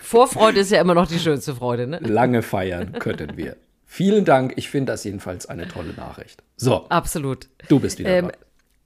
Vorfreude 0.02 0.60
ist 0.60 0.72
ja 0.72 0.82
immer 0.82 0.94
noch 0.94 1.08
die 1.08 1.20
schönste 1.20 1.56
Freude. 1.56 1.88
Ne? 1.88 2.00
Lange 2.00 2.42
feiern 2.42 2.94
könnten 3.00 3.38
wir. 3.38 3.56
Vielen 3.86 4.26
Dank. 4.26 4.54
Ich 4.58 4.70
finde 4.70 4.92
das 4.92 5.04
jedenfalls 5.06 5.48
eine 5.48 5.68
tolle 5.68 5.94
Nachricht. 5.94 6.44
So. 6.58 6.88
Absolut. 6.90 7.48
Du 7.70 7.80
bist 7.80 8.00
wieder 8.00 8.10
ähm, 8.10 8.32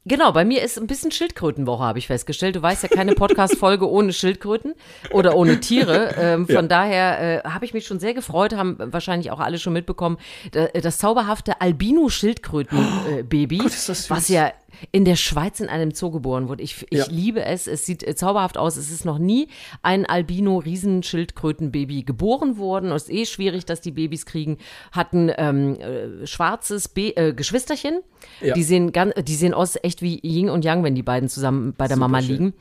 Genau, 0.06 0.32
bei 0.32 0.46
mir 0.46 0.64
ist 0.64 0.80
ein 0.80 0.88
bisschen 0.88 1.12
Schildkrötenwoche, 1.12 1.84
habe 1.84 2.00
ich 2.00 2.08
festgestellt. 2.08 2.56
Du 2.56 2.62
weißt 2.62 2.82
ja 2.82 2.90
keine 2.90 3.14
Podcast-Folge 3.14 3.88
ohne 3.90 4.14
Schildkröten 4.14 4.74
oder 5.12 5.36
ohne 5.36 5.60
Tiere. 5.60 6.16
Ähm, 6.18 6.48
von 6.48 6.56
ja. 6.56 6.62
daher 6.64 7.46
äh, 7.46 7.48
habe 7.48 7.66
ich 7.66 7.76
mich 7.76 7.86
schon 7.86 8.00
sehr 8.00 8.16
gefreut, 8.16 8.56
haben 8.56 8.78
wahrscheinlich 8.80 9.30
auch 9.30 9.40
alle 9.40 9.60
schon 9.60 9.74
mitbekommen, 9.74 10.18
das 10.74 10.98
zauberhafte 10.98 11.62
Albino-Schildkröten-Baby, 11.62 13.62
oh, 13.64 13.94
was 14.10 14.28
ja 14.28 14.52
in 14.92 15.06
der 15.06 15.16
Schweiz 15.16 15.60
in 15.60 15.70
einem 15.70 15.92
Zoo 15.92 16.12
geboren 16.12 16.48
wurde. 16.50 16.64
Ich, 16.64 16.86
ich 16.90 17.00
ja. 17.00 17.06
liebe 17.10 17.44
es. 17.44 17.68
Es 17.68 17.86
sieht 17.86 18.08
äh, 18.08 18.16
zauberhaft 18.16 18.58
aus. 18.58 18.78
Es 18.78 18.92
ist 18.92 19.06
noch 19.06 19.18
nie 19.18 19.48
ein 19.82 20.06
Albino-Riesenschildkrötenbaby 20.06 22.04
geboren 22.04 22.58
worden. 22.58 22.92
Es 22.92 23.04
ist 23.04 23.12
eh 23.12 23.26
schwierig, 23.26 23.66
dass 23.66 23.82
die 23.82 23.92
Babys 23.92 24.26
kriegen. 24.26 24.58
Hatten 24.92 25.32
ähm, 25.38 25.76
äh, 25.80 26.26
schwarzes 26.26 26.88
Be 26.88 27.16
äh, 27.16 27.34
Geschwisterchen. 27.34 28.02
Ja. 28.42 28.54
Die, 28.54 28.64
sehen 28.64 28.92
ganz, 28.92 29.14
die 29.24 29.36
sehen 29.36 29.54
aus 29.54 29.78
echt 29.82 30.02
wie 30.02 30.20
Ying 30.24 30.50
und 30.50 30.66
Yang, 30.66 30.84
wenn 30.84 30.96
die 30.96 31.04
beiden 31.04 31.30
zusammen 31.30 31.74
bei 31.78 31.88
der 31.88 31.96
Super 31.96 32.08
Mama 32.08 32.22
schön. 32.22 32.32
liegen. 32.32 32.54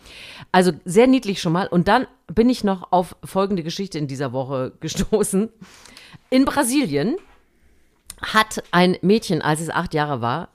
Also 0.53 0.73
sehr 0.85 1.07
niedlich 1.07 1.41
schon 1.41 1.53
mal. 1.53 1.67
Und 1.67 1.89
dann 1.89 2.07
bin 2.27 2.49
ich 2.49 2.65
noch 2.65 2.93
auf 2.93 3.17
folgende 3.25 3.63
Geschichte 3.63 3.99
in 3.99 4.07
dieser 4.07 4.33
Woche 4.33 4.73
gestoßen. 4.81 5.49
In 6.31 6.45
Brasilien 6.45 7.17
hat 8.23 8.63
ein 8.71 8.97
Mädchen, 9.03 9.43
als 9.43 9.61
es 9.61 9.71
acht 9.71 9.95
Jahre 9.95 10.21
war, 10.21 10.49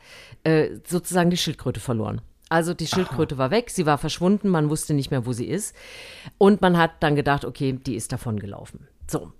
äh, 0.46 0.80
sozusagen 0.86 1.30
die 1.30 1.38
Schildkröte 1.38 1.80
verloren. 1.80 2.22
Also 2.50 2.74
die 2.74 2.88
Schildkröte 2.88 3.36
Aha. 3.36 3.40
war 3.40 3.52
weg, 3.52 3.72
sie 3.72 3.86
war 3.86 3.98
verschwunden, 3.98 4.50
man 4.50 4.70
wusste 4.70 4.94
nicht 4.94 5.12
mehr, 5.12 5.26
wo 5.26 5.34
sie 5.34 5.48
ist. 5.48 5.76
Und 6.38 6.62
man 6.62 6.78
hat 6.78 6.92
dann 7.02 7.16
gedacht, 7.16 7.44
okay, 7.44 7.74
die 7.74 7.96
ist 7.96 8.12
davon 8.12 8.40
gelaufen. 8.40 8.88
So, 9.10 9.32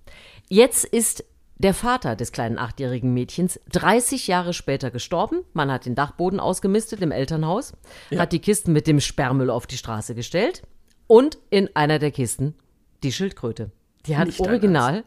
jetzt 0.50 0.86
ist 0.86 1.24
der 1.58 1.74
Vater 1.74 2.16
des 2.16 2.32
kleinen 2.32 2.58
achtjährigen 2.58 3.14
Mädchens 3.14 3.60
30 3.72 4.28
Jahre 4.28 4.54
später 4.54 4.92
gestorben. 4.92 5.44
Man 5.54 5.72
hat 5.72 5.86
den 5.86 5.96
Dachboden 5.96 6.40
ausgemistet 6.40 7.02
im 7.02 7.12
Elternhaus, 7.12 7.74
ja. 8.10 8.20
hat 8.20 8.34
die 8.34 8.40
Kisten 8.40 8.74
mit 8.74 8.88
dem 8.88 9.00
Sperrmüll 9.00 9.50
auf 9.50 9.68
die 9.68 9.78
Straße 9.78 10.16
gestellt 10.16 10.64
und 11.08 11.38
in 11.50 11.70
einer 11.76 12.00
der 12.00 12.12
Kisten 12.12 12.56
die 13.04 13.12
Schildkröte. 13.12 13.72
Die 14.08 14.18
hat 14.18 14.28
Nicht 14.28 14.40
original 14.40 15.04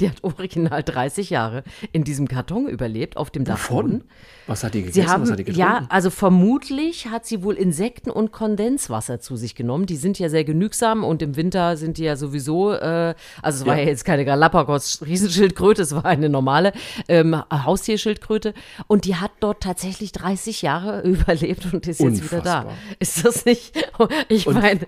die 0.00 0.08
hat 0.08 0.22
original 0.22 0.82
30 0.82 1.30
Jahre 1.30 1.62
in 1.92 2.04
diesem 2.04 2.28
Karton 2.28 2.68
überlebt, 2.68 3.16
auf 3.16 3.30
dem 3.30 3.44
Dachboden. 3.44 4.04
Was 4.46 4.64
hat 4.64 4.74
die 4.74 4.80
gegessen? 4.80 5.02
Sie 5.02 5.08
haben, 5.08 5.22
Was 5.22 5.30
hat 5.30 5.38
die? 5.38 5.52
Ja, 5.52 5.86
also 5.88 6.10
vermutlich 6.10 7.08
hat 7.08 7.26
sie 7.26 7.42
wohl 7.42 7.54
Insekten 7.54 8.10
und 8.10 8.32
Kondenswasser 8.32 9.20
zu 9.20 9.36
sich 9.36 9.54
genommen. 9.54 9.86
Die 9.86 9.96
sind 9.96 10.18
ja 10.18 10.28
sehr 10.28 10.44
genügsam 10.44 11.04
und 11.04 11.22
im 11.22 11.36
Winter 11.36 11.76
sind 11.76 11.98
die 11.98 12.04
ja 12.04 12.16
sowieso, 12.16 12.72
äh, 12.72 13.14
also 13.40 13.60
es 13.60 13.66
war 13.66 13.76
ja. 13.76 13.84
ja 13.84 13.88
jetzt 13.88 14.04
keine 14.04 14.24
Galapagos-Riesenschildkröte, 14.24 15.82
es 15.82 15.94
war 15.94 16.04
eine 16.04 16.28
normale 16.28 16.72
ähm, 17.08 17.36
Haustierschildkröte. 17.52 18.54
Und 18.88 19.04
die 19.04 19.16
hat 19.16 19.30
dort 19.40 19.62
tatsächlich 19.62 20.12
30 20.12 20.62
Jahre 20.62 21.00
überlebt 21.04 21.72
und 21.72 21.86
ist 21.86 22.00
jetzt 22.00 22.22
Unfassbar. 22.22 22.40
wieder 22.40 22.64
da. 22.64 22.72
Ist 22.98 23.24
das 23.24 23.44
nicht? 23.44 23.72
Ich 24.28 24.46
meine, 24.46 24.80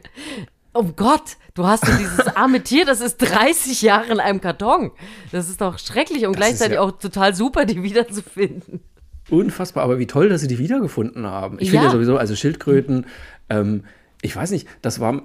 Oh 0.74 0.84
Gott, 0.96 1.36
du 1.54 1.66
hast 1.66 1.86
ja 1.86 1.96
dieses 1.96 2.26
arme 2.36 2.62
Tier, 2.62 2.84
das 2.84 3.00
ist 3.00 3.18
30 3.18 3.80
Jahre 3.82 4.12
in 4.12 4.20
einem 4.20 4.40
Karton. 4.40 4.90
Das 5.30 5.48
ist 5.48 5.60
doch 5.60 5.78
schrecklich 5.78 6.26
und 6.26 6.32
das 6.32 6.40
gleichzeitig 6.40 6.74
ja 6.74 6.80
auch 6.80 6.92
total 6.92 7.34
super, 7.34 7.64
die 7.64 7.82
wiederzufinden. 7.82 8.80
Unfassbar, 9.30 9.84
aber 9.84 9.98
wie 9.98 10.06
toll, 10.06 10.28
dass 10.28 10.40
sie 10.40 10.48
die 10.48 10.58
wiedergefunden 10.58 11.26
haben. 11.26 11.58
Ich 11.60 11.68
ja. 11.68 11.72
finde 11.72 11.86
ja 11.86 11.92
sowieso, 11.92 12.18
also 12.18 12.36
Schildkröten, 12.36 13.06
ähm, 13.48 13.84
ich 14.24 14.34
weiß 14.34 14.52
nicht, 14.52 14.66
das 14.80 15.00
war. 15.00 15.22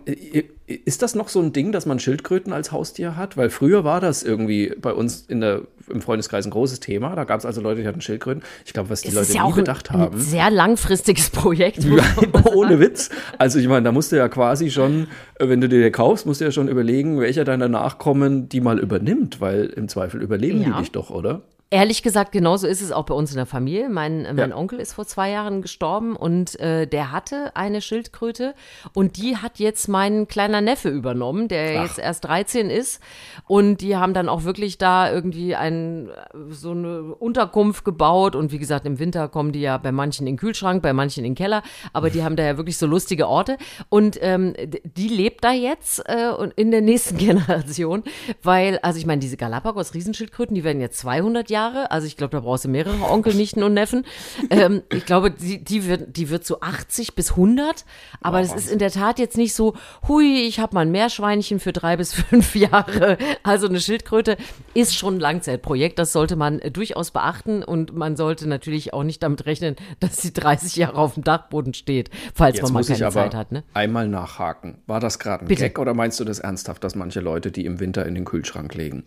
Ist 0.67 1.01
das 1.01 1.15
noch 1.15 1.29
so 1.29 1.39
ein 1.39 1.53
Ding, 1.53 1.71
dass 1.71 1.85
man 1.85 1.99
Schildkröten 1.99 2.51
als 2.51 2.73
Haustier 2.73 3.15
hat? 3.15 3.37
Weil 3.37 3.49
früher 3.49 3.85
war 3.85 4.01
das 4.01 4.23
irgendwie 4.23 4.73
bei 4.79 4.93
uns 4.93 5.21
in 5.21 5.39
der, 5.39 5.61
im 5.89 6.01
Freundeskreis 6.01 6.45
ein 6.45 6.51
großes 6.51 6.81
Thema. 6.81 7.15
Da 7.15 7.23
gab 7.23 7.39
es 7.39 7.45
also 7.45 7.61
Leute, 7.61 7.81
die 7.81 7.87
hatten 7.87 8.01
Schildkröten. 8.01 8.43
Ich 8.65 8.73
glaube, 8.73 8.89
was 8.89 9.01
die 9.01 9.07
es 9.07 9.13
Leute 9.15 9.31
ja 9.31 9.47
nie 9.47 9.53
bedacht 9.53 9.91
haben. 9.91 10.13
Ein 10.13 10.19
sehr 10.19 10.51
langfristiges 10.51 11.29
Projekt. 11.31 11.87
ohne 12.53 12.81
Witz. 12.81 13.09
Also 13.37 13.57
ich 13.57 13.69
meine, 13.69 13.83
da 13.83 13.93
musst 13.93 14.11
du 14.11 14.17
ja 14.17 14.27
quasi 14.27 14.69
schon, 14.69 15.07
wenn 15.39 15.61
du 15.61 15.69
dir 15.69 15.89
kaufst, 15.91 16.25
musst 16.25 16.41
du 16.41 16.45
ja 16.45 16.51
schon 16.51 16.67
überlegen, 16.67 17.21
welcher 17.21 17.45
deiner 17.45 17.69
Nachkommen 17.69 18.49
die 18.49 18.59
mal 18.59 18.79
übernimmt, 18.79 19.39
weil 19.39 19.67
im 19.67 19.87
Zweifel 19.87 20.21
überleben 20.21 20.61
ja. 20.61 20.73
die 20.73 20.79
dich 20.81 20.91
doch, 20.91 21.09
oder? 21.09 21.43
Ehrlich 21.71 22.01
gesagt, 22.01 22.31
genauso 22.31 22.65
ist 22.65 22.81
es 22.81 22.91
auch 22.91 23.05
bei 23.05 23.13
uns 23.13 23.29
in 23.29 23.35
der 23.35 23.45
Familie. 23.45 23.89
Mein, 23.89 24.25
äh, 24.25 24.33
mein 24.33 24.49
ja. 24.49 24.57
Onkel 24.57 24.79
ist 24.79 24.93
vor 24.93 25.05
zwei 25.05 25.29
Jahren 25.29 25.61
gestorben 25.61 26.15
und 26.15 26.59
äh, 26.59 26.87
der 26.87 27.11
hatte 27.11 27.55
eine 27.55 27.81
Schildkröte 27.81 28.55
und 28.95 29.17
die 29.17 29.37
hat 29.37 29.59
jetzt 29.59 29.87
mein 29.87 30.27
kleiner 30.27 30.61
Neffe 30.61 30.89
übernommen, 30.89 31.47
der 31.47 31.79
Ach. 31.79 31.83
jetzt 31.83 31.99
erst 31.99 32.25
13 32.25 32.71
ist. 32.71 33.03
Und 33.45 33.81
die 33.81 33.95
haben 33.95 34.15
dann 34.15 34.29
auch 34.29 34.45
wirklich 34.45 34.79
da 34.79 35.11
irgendwie 35.11 35.55
ein, 35.55 36.09
so 36.49 36.71
eine 36.71 37.13
Unterkunft 37.13 37.85
gebaut. 37.85 38.35
Und 38.35 38.51
wie 38.51 38.57
gesagt, 38.57 38.87
im 38.87 38.97
Winter 38.97 39.27
kommen 39.27 39.51
die 39.51 39.61
ja 39.61 39.77
bei 39.77 39.91
manchen 39.91 40.25
in 40.25 40.33
den 40.33 40.39
Kühlschrank, 40.39 40.81
bei 40.81 40.93
manchen 40.93 41.23
in 41.23 41.33
den 41.33 41.35
Keller. 41.35 41.61
Aber 41.93 42.09
die 42.09 42.23
haben 42.23 42.35
da 42.35 42.41
ja 42.41 42.57
wirklich 42.57 42.79
so 42.79 42.87
lustige 42.87 43.27
Orte. 43.27 43.57
Und 43.89 44.17
ähm, 44.21 44.55
die 44.57 45.07
lebt 45.07 45.43
da 45.43 45.51
jetzt 45.51 45.99
äh, 46.09 46.31
in 46.55 46.71
der 46.71 46.81
nächsten 46.81 47.17
Generation, 47.19 48.01
weil, 48.41 48.79
also 48.79 48.97
ich 48.97 49.05
meine, 49.05 49.19
diese 49.19 49.37
Galapagos-Riesenschildkröten, 49.37 50.55
die 50.55 50.63
werden 50.63 50.81
jetzt 50.81 50.97
200 50.97 51.51
Jahre 51.51 51.58
Jahre. 51.59 51.91
Also 51.91 52.07
ich 52.07 52.17
glaube, 52.17 52.31
da 52.31 52.39
brauchst 52.39 52.65
du 52.65 52.69
mehrere 52.69 53.03
Onkel, 53.03 53.33
Nichten 53.33 53.63
und 53.63 53.73
Neffen. 53.73 54.05
Ähm, 54.49 54.83
ich 54.91 55.05
glaube, 55.05 55.31
die, 55.31 55.63
die, 55.63 55.87
wird, 55.87 56.15
die 56.15 56.29
wird 56.29 56.45
so 56.45 56.61
80 56.61 57.15
bis 57.15 57.31
100. 57.31 57.85
Aber 58.21 58.39
es 58.39 58.53
ist 58.53 58.71
in 58.71 58.79
der 58.79 58.91
Tat 58.91 59.19
jetzt 59.19 59.37
nicht 59.37 59.53
so, 59.53 59.75
hui, 60.07 60.47
ich 60.47 60.59
habe 60.59 60.75
mal 60.75 60.81
ein 60.81 60.91
Meerschweinchen 60.91 61.59
für 61.59 61.73
drei 61.73 61.97
bis 61.97 62.13
fünf 62.29 62.55
Jahre. 62.55 63.17
Also 63.43 63.67
eine 63.67 63.79
Schildkröte 63.79 64.37
ist 64.73 64.95
schon 64.95 65.15
ein 65.15 65.19
Langzeitprojekt. 65.19 65.99
Das 65.99 66.13
sollte 66.13 66.35
man 66.35 66.59
äh, 66.59 66.71
durchaus 66.71 67.11
beachten. 67.11 67.63
Und 67.63 67.95
man 67.95 68.15
sollte 68.15 68.47
natürlich 68.47 68.93
auch 68.93 69.03
nicht 69.03 69.21
damit 69.21 69.45
rechnen, 69.45 69.75
dass 69.99 70.21
sie 70.21 70.33
30 70.33 70.75
Jahre 70.75 70.97
auf 70.97 71.15
dem 71.15 71.23
Dachboden 71.23 71.73
steht, 71.73 72.09
falls 72.33 72.57
jetzt 72.57 72.71
man 72.71 72.73
mal 72.73 72.83
keine 72.85 73.09
Zeit 73.11 73.35
hat. 73.35 73.51
Ne? 73.51 73.63
Einmal 73.73 74.07
nachhaken. 74.07 74.81
War 74.87 74.99
das 74.99 75.19
gerade 75.19 75.45
ein 75.45 75.47
Bitte? 75.47 75.63
Gag 75.63 75.79
oder 75.79 75.93
meinst 75.93 76.19
du 76.19 76.23
das 76.23 76.39
ernsthaft, 76.39 76.83
dass 76.83 76.95
manche 76.95 77.19
Leute 77.19 77.51
die 77.51 77.65
im 77.65 77.79
Winter 77.79 78.05
in 78.05 78.15
den 78.15 78.25
Kühlschrank 78.25 78.73
legen? 78.75 79.03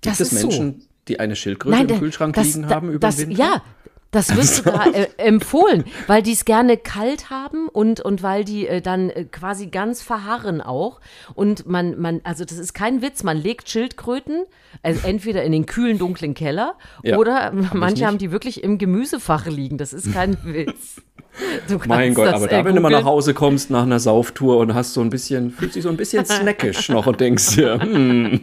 Gibt 0.00 0.20
das 0.20 0.32
es 0.32 0.32
Menschen, 0.32 0.80
so 0.80 0.86
die 1.08 1.20
eine 1.20 1.36
Schildkröte 1.36 1.76
Nein, 1.76 1.88
im 1.88 1.98
Kühlschrank 1.98 2.34
das, 2.34 2.54
liegen 2.54 2.68
haben 2.68 2.88
über 2.90 2.98
das, 2.98 3.16
den 3.16 3.30
Winter? 3.30 3.42
Ja, 3.42 3.62
Das 4.10 4.28
du 4.28 4.70
da 4.70 4.86
äh, 4.92 5.08
empfohlen, 5.18 5.84
weil 6.06 6.22
die 6.22 6.32
es 6.32 6.44
gerne 6.44 6.76
kalt 6.76 7.28
haben 7.28 7.68
und, 7.68 8.00
und 8.00 8.22
weil 8.22 8.44
die 8.44 8.66
äh, 8.66 8.80
dann 8.80 9.10
äh, 9.10 9.24
quasi 9.24 9.66
ganz 9.66 10.00
verharren 10.02 10.60
auch. 10.60 11.00
Und 11.34 11.66
man, 11.66 12.00
man, 12.00 12.20
also 12.24 12.44
das 12.44 12.58
ist 12.58 12.72
kein 12.72 13.02
Witz, 13.02 13.24
man 13.24 13.36
legt 13.36 13.68
Schildkröten, 13.68 14.44
also 14.82 15.06
entweder 15.06 15.42
in 15.42 15.52
den 15.52 15.66
kühlen, 15.66 15.98
dunklen 15.98 16.34
Keller 16.34 16.76
ja, 17.02 17.18
oder 17.18 17.46
hab 17.46 17.74
manche 17.74 18.06
haben 18.06 18.18
die 18.18 18.30
wirklich 18.30 18.64
im 18.64 18.78
Gemüsefach 18.78 19.46
liegen. 19.46 19.76
Das 19.76 19.92
ist 19.92 20.12
kein 20.12 20.38
Witz. 20.44 21.02
Mein 21.86 22.14
Gott, 22.14 22.28
aber 22.28 22.46
da, 22.46 22.64
wenn 22.64 22.74
du 22.74 22.80
mal 22.80 22.90
nach 22.90 23.04
Hause 23.04 23.34
kommst 23.34 23.70
nach 23.70 23.82
einer 23.82 23.98
Sauftour 23.98 24.58
und 24.58 24.74
hast 24.74 24.94
so 24.94 25.00
ein 25.00 25.10
bisschen, 25.10 25.50
fühlst 25.50 25.76
dich 25.76 25.82
so 25.82 25.88
ein 25.88 25.96
bisschen 25.96 26.24
snackisch 26.26 26.88
noch 26.88 27.06
und 27.06 27.20
denkst 27.20 27.56
dir, 27.56 27.78
hm, 27.80 28.40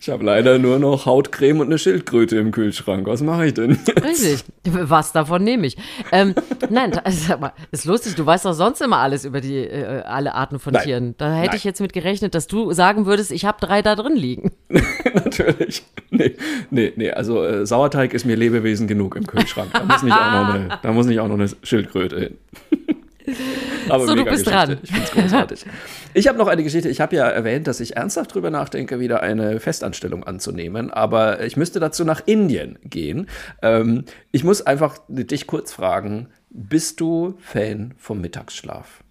ich 0.00 0.08
habe 0.08 0.24
leider 0.24 0.58
nur 0.58 0.78
noch 0.78 1.06
Hautcreme 1.06 1.60
und 1.60 1.66
eine 1.66 1.78
Schildkröte 1.78 2.36
im 2.38 2.50
Kühlschrank. 2.50 3.06
Was 3.06 3.22
mache 3.22 3.46
ich 3.46 3.54
denn? 3.54 3.78
Jetzt? 3.86 4.04
Richtig. 4.04 4.44
Was 4.64 5.12
davon 5.12 5.44
nehme 5.44 5.66
ich? 5.66 5.76
Ähm, 6.12 6.34
nein, 6.68 6.92
sag 7.08 7.40
mal, 7.40 7.52
ist 7.70 7.84
lustig. 7.84 8.14
Du 8.14 8.24
weißt 8.24 8.44
doch 8.44 8.54
sonst 8.54 8.80
immer 8.80 8.98
alles 8.98 9.24
über 9.24 9.40
die 9.40 9.56
äh, 9.56 10.02
alle 10.02 10.34
Arten 10.34 10.58
von 10.58 10.72
nein. 10.72 10.82
Tieren. 10.84 11.14
Da 11.18 11.32
hätte 11.32 11.48
nein. 11.48 11.56
ich 11.56 11.64
jetzt 11.64 11.80
mit 11.80 11.92
gerechnet, 11.92 12.34
dass 12.34 12.46
du 12.46 12.72
sagen 12.72 13.06
würdest, 13.06 13.32
ich 13.32 13.44
habe 13.44 13.58
drei 13.60 13.82
da 13.82 13.96
drin 13.96 14.16
liegen. 14.16 14.52
Natürlich. 15.14 15.84
Nee, 16.10 16.36
nee, 16.70 16.92
nee. 16.96 17.10
Also 17.10 17.44
äh, 17.44 17.66
Sauerteig 17.66 18.14
ist 18.14 18.24
mir 18.24 18.36
Lebewesen 18.36 18.86
genug 18.86 19.16
im 19.16 19.26
Kühlschrank. 19.26 19.70
Da 19.72 19.84
muss 19.84 20.02
nicht 20.02 20.14
auch 20.14 20.32
noch 20.32 20.54
eine, 20.54 20.78
da 20.82 20.92
muss 20.92 21.06
nicht 21.06 21.20
auch 21.20 21.28
noch 21.28 21.34
eine 21.34 21.48
Schildkröte 21.62 22.18
hin. 22.18 22.29
Aber 23.88 24.06
so, 24.06 24.14
du 24.14 24.24
bist 24.24 24.44
Geschichte. 24.44 24.50
dran. 24.50 24.78
Ich 24.82 24.90
finde 24.90 25.04
es 25.04 25.10
großartig. 25.12 25.64
Ich 26.12 26.26
habe 26.26 26.36
noch 26.38 26.48
eine 26.48 26.64
Geschichte. 26.64 26.88
Ich 26.88 27.00
habe 27.00 27.14
ja 27.14 27.28
erwähnt, 27.28 27.68
dass 27.68 27.78
ich 27.78 27.96
ernsthaft 27.96 28.34
drüber 28.34 28.50
nachdenke, 28.50 28.98
wieder 28.98 29.22
eine 29.22 29.60
Festanstellung 29.60 30.24
anzunehmen. 30.24 30.90
Aber 30.90 31.44
ich 31.44 31.56
müsste 31.56 31.78
dazu 31.78 32.04
nach 32.04 32.22
Indien 32.26 32.80
gehen. 32.82 33.28
Ähm, 33.62 34.04
ich 34.32 34.42
muss 34.42 34.60
einfach 34.60 34.98
dich 35.06 35.46
kurz 35.46 35.72
fragen: 35.72 36.28
Bist 36.48 37.00
du 37.00 37.34
Fan 37.38 37.94
vom 37.96 38.20
Mittagsschlaf? 38.20 39.04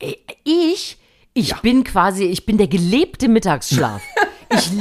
Äh, 0.00 0.16
ich? 0.44 0.98
Ich 1.32 1.48
ja. 1.50 1.58
bin 1.62 1.82
quasi, 1.82 2.24
ich 2.24 2.44
bin 2.44 2.58
der 2.58 2.68
gelebte 2.68 3.28
Mittagsschlaf. 3.28 4.02
Ich, 4.52 4.72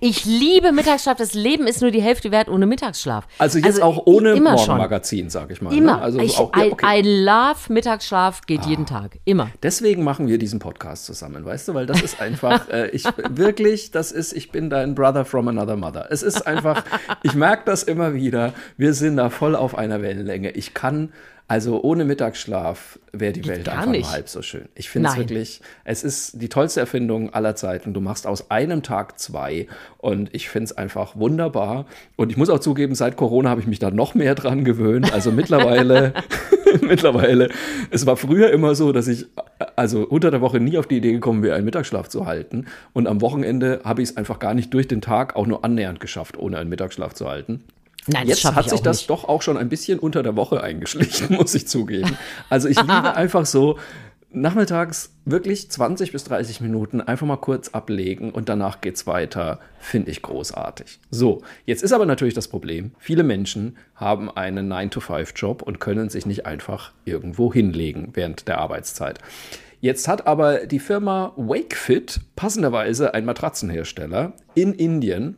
ich 0.00 0.24
liebe 0.24 0.72
Mittagsschlaf. 0.72 1.16
Das 1.16 1.34
Leben 1.34 1.66
ist 1.66 1.82
nur 1.82 1.90
die 1.90 2.00
Hälfte 2.00 2.30
wert 2.30 2.48
ohne 2.48 2.66
Mittagsschlaf. 2.66 3.26
Also 3.38 3.58
jetzt 3.58 3.80
also 3.80 3.82
auch 3.82 4.02
ohne 4.06 4.36
Morgenmagazin, 4.36 5.30
sag 5.30 5.50
ich 5.50 5.60
mal. 5.60 5.70
Ne? 5.70 5.78
Immer. 5.78 5.96
Ne? 5.96 6.02
Also 6.02 6.20
ich, 6.20 6.38
auch, 6.38 6.56
ja, 6.56 6.66
okay. 6.66 6.86
I, 6.86 7.00
I, 7.00 7.24
love 7.24 7.72
Mittagsschlaf, 7.72 8.42
geht 8.46 8.62
ah. 8.62 8.68
jeden 8.68 8.86
Tag. 8.86 9.18
Immer. 9.24 9.50
Deswegen 9.62 10.04
machen 10.04 10.28
wir 10.28 10.38
diesen 10.38 10.58
Podcast 10.60 11.06
zusammen, 11.06 11.44
weißt 11.44 11.68
du? 11.68 11.74
Weil 11.74 11.86
das 11.86 12.02
ist 12.02 12.20
einfach, 12.20 12.68
äh, 12.70 12.88
ich 12.90 13.04
wirklich, 13.28 13.90
das 13.90 14.12
ist, 14.12 14.32
ich 14.32 14.52
bin 14.52 14.70
dein 14.70 14.94
Brother 14.94 15.24
from 15.24 15.48
another 15.48 15.76
mother. 15.76 16.06
Es 16.10 16.22
ist 16.22 16.46
einfach, 16.46 16.84
ich 17.22 17.34
merke 17.34 17.64
das 17.66 17.82
immer 17.82 18.14
wieder. 18.14 18.52
Wir 18.76 18.94
sind 18.94 19.16
da 19.16 19.30
voll 19.30 19.56
auf 19.56 19.76
einer 19.76 20.02
Wellenlänge. 20.02 20.50
Ich 20.52 20.74
kann 20.74 21.12
also 21.48 21.80
ohne 21.82 22.04
Mittagsschlaf 22.04 22.98
wäre 23.12 23.32
die 23.32 23.46
Welt 23.46 23.68
einfach 23.68 23.86
nicht. 23.86 24.02
nur 24.02 24.10
halb 24.10 24.28
so 24.28 24.42
schön. 24.42 24.68
Ich 24.74 24.90
finde 24.90 25.10
es 25.10 25.16
wirklich, 25.16 25.60
es 25.84 26.02
ist 26.02 26.42
die 26.42 26.48
tollste 26.48 26.80
Erfindung 26.80 27.32
aller 27.32 27.54
Zeiten. 27.54 27.94
Du 27.94 28.00
machst 28.00 28.26
aus 28.26 28.50
einem 28.50 28.82
Tag 28.82 29.20
zwei 29.20 29.68
und 29.98 30.34
ich 30.34 30.48
finde 30.48 30.64
es 30.64 30.76
einfach 30.76 31.14
wunderbar. 31.14 31.86
Und 32.16 32.30
ich 32.30 32.36
muss 32.36 32.50
auch 32.50 32.58
zugeben, 32.58 32.96
seit 32.96 33.16
Corona 33.16 33.48
habe 33.50 33.60
ich 33.60 33.68
mich 33.68 33.78
da 33.78 33.92
noch 33.92 34.14
mehr 34.14 34.34
dran 34.34 34.64
gewöhnt. 34.64 35.12
Also 35.12 35.30
mittlerweile, 35.30 36.14
mittlerweile, 36.80 37.50
es 37.90 38.06
war 38.06 38.16
früher 38.16 38.50
immer 38.50 38.74
so, 38.74 38.90
dass 38.90 39.06
ich 39.06 39.26
also 39.76 40.02
unter 40.02 40.32
der 40.32 40.40
Woche 40.40 40.58
nie 40.58 40.78
auf 40.78 40.88
die 40.88 40.96
Idee 40.96 41.12
gekommen 41.12 41.44
wäre, 41.44 41.54
einen 41.54 41.64
Mittagsschlaf 41.64 42.08
zu 42.08 42.26
halten. 42.26 42.66
Und 42.92 43.06
am 43.06 43.20
Wochenende 43.20 43.82
habe 43.84 44.02
ich 44.02 44.10
es 44.10 44.16
einfach 44.16 44.40
gar 44.40 44.54
nicht 44.54 44.74
durch 44.74 44.88
den 44.88 45.00
Tag 45.00 45.36
auch 45.36 45.46
nur 45.46 45.64
annähernd 45.64 46.00
geschafft, 46.00 46.36
ohne 46.36 46.58
einen 46.58 46.70
Mittagsschlaf 46.70 47.14
zu 47.14 47.28
halten. 47.28 47.62
Nein, 48.06 48.28
Jetzt 48.28 48.44
hat 48.44 48.70
sich 48.70 48.80
das 48.80 48.98
nicht. 48.98 49.10
doch 49.10 49.24
auch 49.24 49.42
schon 49.42 49.56
ein 49.56 49.68
bisschen 49.68 49.98
unter 49.98 50.22
der 50.22 50.36
Woche 50.36 50.62
eingeschlichen, 50.62 51.34
muss 51.36 51.54
ich 51.54 51.66
zugeben. 51.66 52.16
Also 52.48 52.68
ich 52.68 52.80
liebe 52.80 53.14
einfach 53.16 53.46
so 53.46 53.78
nachmittags 54.30 55.14
wirklich 55.24 55.70
20 55.70 56.12
bis 56.12 56.24
30 56.24 56.60
Minuten 56.60 57.00
einfach 57.00 57.26
mal 57.26 57.36
kurz 57.38 57.70
ablegen 57.70 58.30
und 58.30 58.48
danach 58.48 58.80
geht's 58.80 59.06
weiter. 59.06 59.60
Finde 59.78 60.10
ich 60.10 60.22
großartig. 60.22 61.00
So, 61.10 61.42
jetzt 61.64 61.82
ist 61.82 61.92
aber 61.92 62.06
natürlich 62.06 62.34
das 62.34 62.48
Problem, 62.48 62.92
viele 62.98 63.22
Menschen 63.22 63.76
haben 63.94 64.30
einen 64.30 64.70
9-to-5-Job 64.72 65.62
und 65.62 65.80
können 65.80 66.10
sich 66.10 66.26
nicht 66.26 66.44
einfach 66.44 66.92
irgendwo 67.04 67.52
hinlegen 67.52 68.10
während 68.12 68.46
der 68.46 68.58
Arbeitszeit. 68.58 69.18
Jetzt 69.80 70.06
hat 70.08 70.26
aber 70.26 70.66
die 70.66 70.80
Firma 70.80 71.32
Wakefit, 71.36 72.20
passenderweise 72.34 73.14
ein 73.14 73.24
Matratzenhersteller 73.24 74.32
in 74.54 74.72
Indien, 74.74 75.36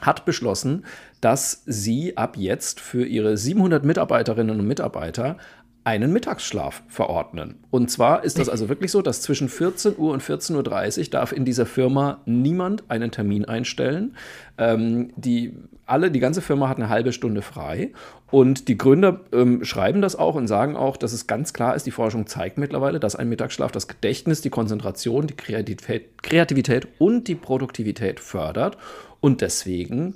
hat 0.00 0.24
beschlossen, 0.24 0.84
dass 1.22 1.62
sie 1.66 2.16
ab 2.18 2.36
jetzt 2.36 2.80
für 2.80 3.06
ihre 3.06 3.38
700 3.38 3.84
Mitarbeiterinnen 3.84 4.58
und 4.60 4.66
Mitarbeiter 4.66 5.38
einen 5.84 6.12
Mittagsschlaf 6.12 6.82
verordnen. 6.88 7.56
Und 7.70 7.90
zwar 7.90 8.22
ist 8.22 8.38
das 8.38 8.48
also 8.48 8.68
wirklich 8.68 8.92
so, 8.92 9.02
dass 9.02 9.22
zwischen 9.22 9.48
14 9.48 9.96
Uhr 9.96 10.12
und 10.12 10.22
14.30 10.22 10.98
Uhr 10.98 11.04
darf 11.10 11.32
in 11.32 11.44
dieser 11.44 11.66
Firma 11.66 12.20
niemand 12.24 12.84
einen 12.88 13.10
Termin 13.10 13.44
einstellen. 13.44 14.16
Ähm, 14.58 15.12
die 15.16 15.54
alle, 15.86 16.10
die 16.10 16.20
ganze 16.20 16.40
Firma 16.40 16.68
hat 16.68 16.76
eine 16.76 16.88
halbe 16.88 17.12
Stunde 17.12 17.42
frei. 17.42 17.92
Und 18.30 18.68
die 18.68 18.78
Gründer 18.78 19.20
ähm, 19.32 19.64
schreiben 19.64 20.02
das 20.02 20.16
auch 20.16 20.36
und 20.36 20.46
sagen 20.46 20.76
auch, 20.76 20.96
dass 20.96 21.12
es 21.12 21.26
ganz 21.26 21.52
klar 21.52 21.74
ist, 21.74 21.86
die 21.86 21.90
Forschung 21.90 22.26
zeigt 22.26 22.58
mittlerweile, 22.58 23.00
dass 23.00 23.16
ein 23.16 23.28
Mittagsschlaf 23.28 23.72
das 23.72 23.88
Gedächtnis, 23.88 24.40
die 24.40 24.50
Konzentration, 24.50 25.26
die 25.26 25.36
Kreativität, 25.36 26.22
Kreativität 26.22 26.88
und 26.98 27.28
die 27.28 27.34
Produktivität 27.34 28.20
fördert. 28.20 28.76
Und 29.20 29.40
deswegen 29.40 30.14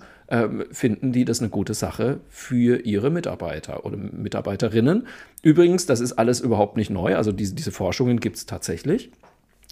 finden 0.73 1.13
die 1.13 1.25
das 1.25 1.41
eine 1.41 1.51
gute 1.51 1.75
Sache 1.75 2.21
für 2.29 2.81
ihre 2.85 3.11
Mitarbeiter 3.11 3.87
oder 3.87 3.97
Mitarbeiterinnen. 3.97 5.07
Übrigens, 5.43 5.87
das 5.87 6.01
ist 6.01 6.15
alles 6.15 6.41
überhaupt 6.41 6.77
nicht 6.77 6.91
neu. 6.91 7.17
Also 7.17 7.31
diese, 7.31 7.55
diese 7.55 7.71
Forschungen 7.71 8.19
gibt 8.19 8.37
es 8.37 8.47
tatsächlich. 8.47 9.11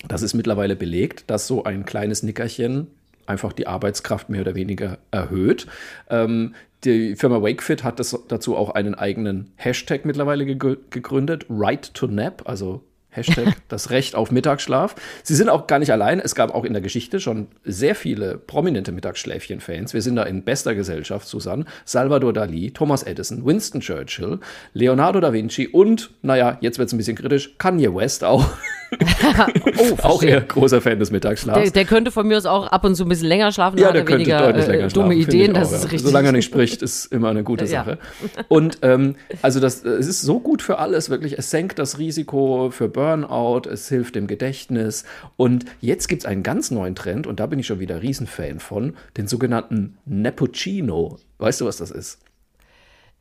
Das 0.07 0.23
ist 0.23 0.35
mittlerweile 0.35 0.77
belegt, 0.77 1.25
dass 1.29 1.47
so 1.47 1.65
ein 1.65 1.85
kleines 1.85 2.23
Nickerchen 2.23 2.89
einfach 3.27 3.53
die 3.53 3.67
Arbeitskraft 3.67 4.29
mehr 4.29 4.43
oder 4.43 4.55
weniger 4.55 4.99
erhöht. 5.11 5.67
Ähm, 6.09 6.55
die 6.85 7.17
Firma 7.17 7.43
Wakefit 7.43 7.83
hat 7.83 7.99
das, 7.99 8.19
dazu 8.29 8.57
auch 8.57 8.71
einen 8.71 8.95
eigenen 8.95 9.53
Hashtag 9.57 10.05
mittlerweile 10.05 10.45
gegründet, 10.45 11.47
Right 11.49 11.95
to 11.95 12.07
Nap, 12.07 12.43
also 12.45 12.85
Hashtag 13.15 13.55
das 13.69 13.91
Recht 13.91 14.15
auf 14.15 14.31
Mittagsschlaf. 14.31 14.95
Sie 15.23 15.35
sind 15.35 15.49
auch 15.49 15.67
gar 15.67 15.79
nicht 15.79 15.93
allein. 15.93 16.21
Es 16.21 16.35
gab 16.35 16.55
auch 16.55 16.65
in 16.65 16.73
der 16.73 16.83
Geschichte 16.83 17.21
schon 17.21 17.49
sehr 17.65 17.95
viele 17.95 18.37
prominente 18.39 18.93
Mittagsschläfchen-Fans. 18.93 19.95
Wir 19.95 20.03
sind 20.03 20.17
da 20.17 20.25
in 20.25 20.43
bester 20.43 20.75
Gesellschaft, 20.75 21.27
Susanne. 21.27 21.65
Salvador 21.85 22.33
Dali, 22.33 22.73
Thomas 22.73 23.03
Edison, 23.03 23.45
Winston 23.45 23.81
Churchill, 23.81 24.41
Leonardo 24.73 25.21
da 25.21 25.33
Vinci 25.33 25.69
und, 25.69 26.11
naja, 26.23 26.59
jetzt 26.61 26.79
wird 26.79 26.89
es 26.89 26.93
ein 26.93 26.99
bisschen 26.99 27.17
kritisch, 27.17 27.57
Kanye 27.59 27.95
West 27.95 28.25
auch. 28.25 28.45
oh, 29.79 29.97
auch 30.03 30.23
eher 30.23 30.41
großer 30.41 30.81
Fan 30.81 30.99
des 30.99 31.11
Mittagsschlafs. 31.11 31.61
Der, 31.63 31.71
der, 31.71 31.85
könnte 31.85 32.11
von 32.11 32.27
mir 32.27 32.37
aus 32.37 32.47
auch 32.47 32.67
ab 32.67 32.85
und 32.85 32.95
zu 32.95 33.05
ein 33.05 33.09
bisschen 33.09 33.29
länger 33.29 33.53
schlafen. 33.53 33.79
Ja, 33.79 33.93
der 33.93 34.05
könnte 34.05 34.21
weniger, 34.21 34.41
deutlich 34.41 34.67
länger 34.67 34.85
äh, 34.85 34.91
schlafen. 34.91 35.11
Dumme 35.11 35.15
Ideen, 35.15 35.55
das 35.55 35.69
auch, 35.69 35.73
ist 35.73 35.85
ja. 35.85 35.91
richtig. 35.91 36.09
Solange 36.09 36.29
er 36.29 36.33
nicht 36.33 36.45
spricht, 36.45 36.83
ist 36.83 37.07
immer 37.07 37.31
eine 37.31 37.43
gute 37.43 37.67
Sache. 37.69 37.99
Ja. 38.37 38.45
Und 38.49 38.79
ähm, 38.83 39.17
also 39.43 39.61
das, 39.61 39.85
es 39.85 40.07
ist 40.07 40.23
so 40.23 40.41
gut 40.41 40.63
für 40.63 40.79
alles, 40.79 41.11
wirklich. 41.11 41.39
Es 41.39 41.51
senkt 41.51 41.79
das 41.79 41.99
Risiko 41.99 42.71
für 42.71 42.89
Burnout, 42.89 43.69
es 43.69 43.89
hilft 43.89 44.15
dem 44.15 44.27
Gedächtnis. 44.27 45.05
Und 45.37 45.65
jetzt 45.81 46.09
gibt 46.09 46.23
es 46.23 46.27
einen 46.27 46.43
ganz 46.43 46.71
neuen 46.71 46.95
Trend, 46.95 47.27
und 47.27 47.41
da 47.41 47.47
bin 47.47 47.59
ich 47.59 47.67
schon 47.67 47.81
wieder 47.81 48.03
Riesenfan 48.03 48.61
von, 48.61 48.95
den 49.17 49.27
sogenannten 49.27 49.99
Neppuccino. 50.07 51.19
Weißt 51.39 51.61
du, 51.61 51.67
was 51.67 51.77
das 51.77 51.91
ist? 51.91 52.19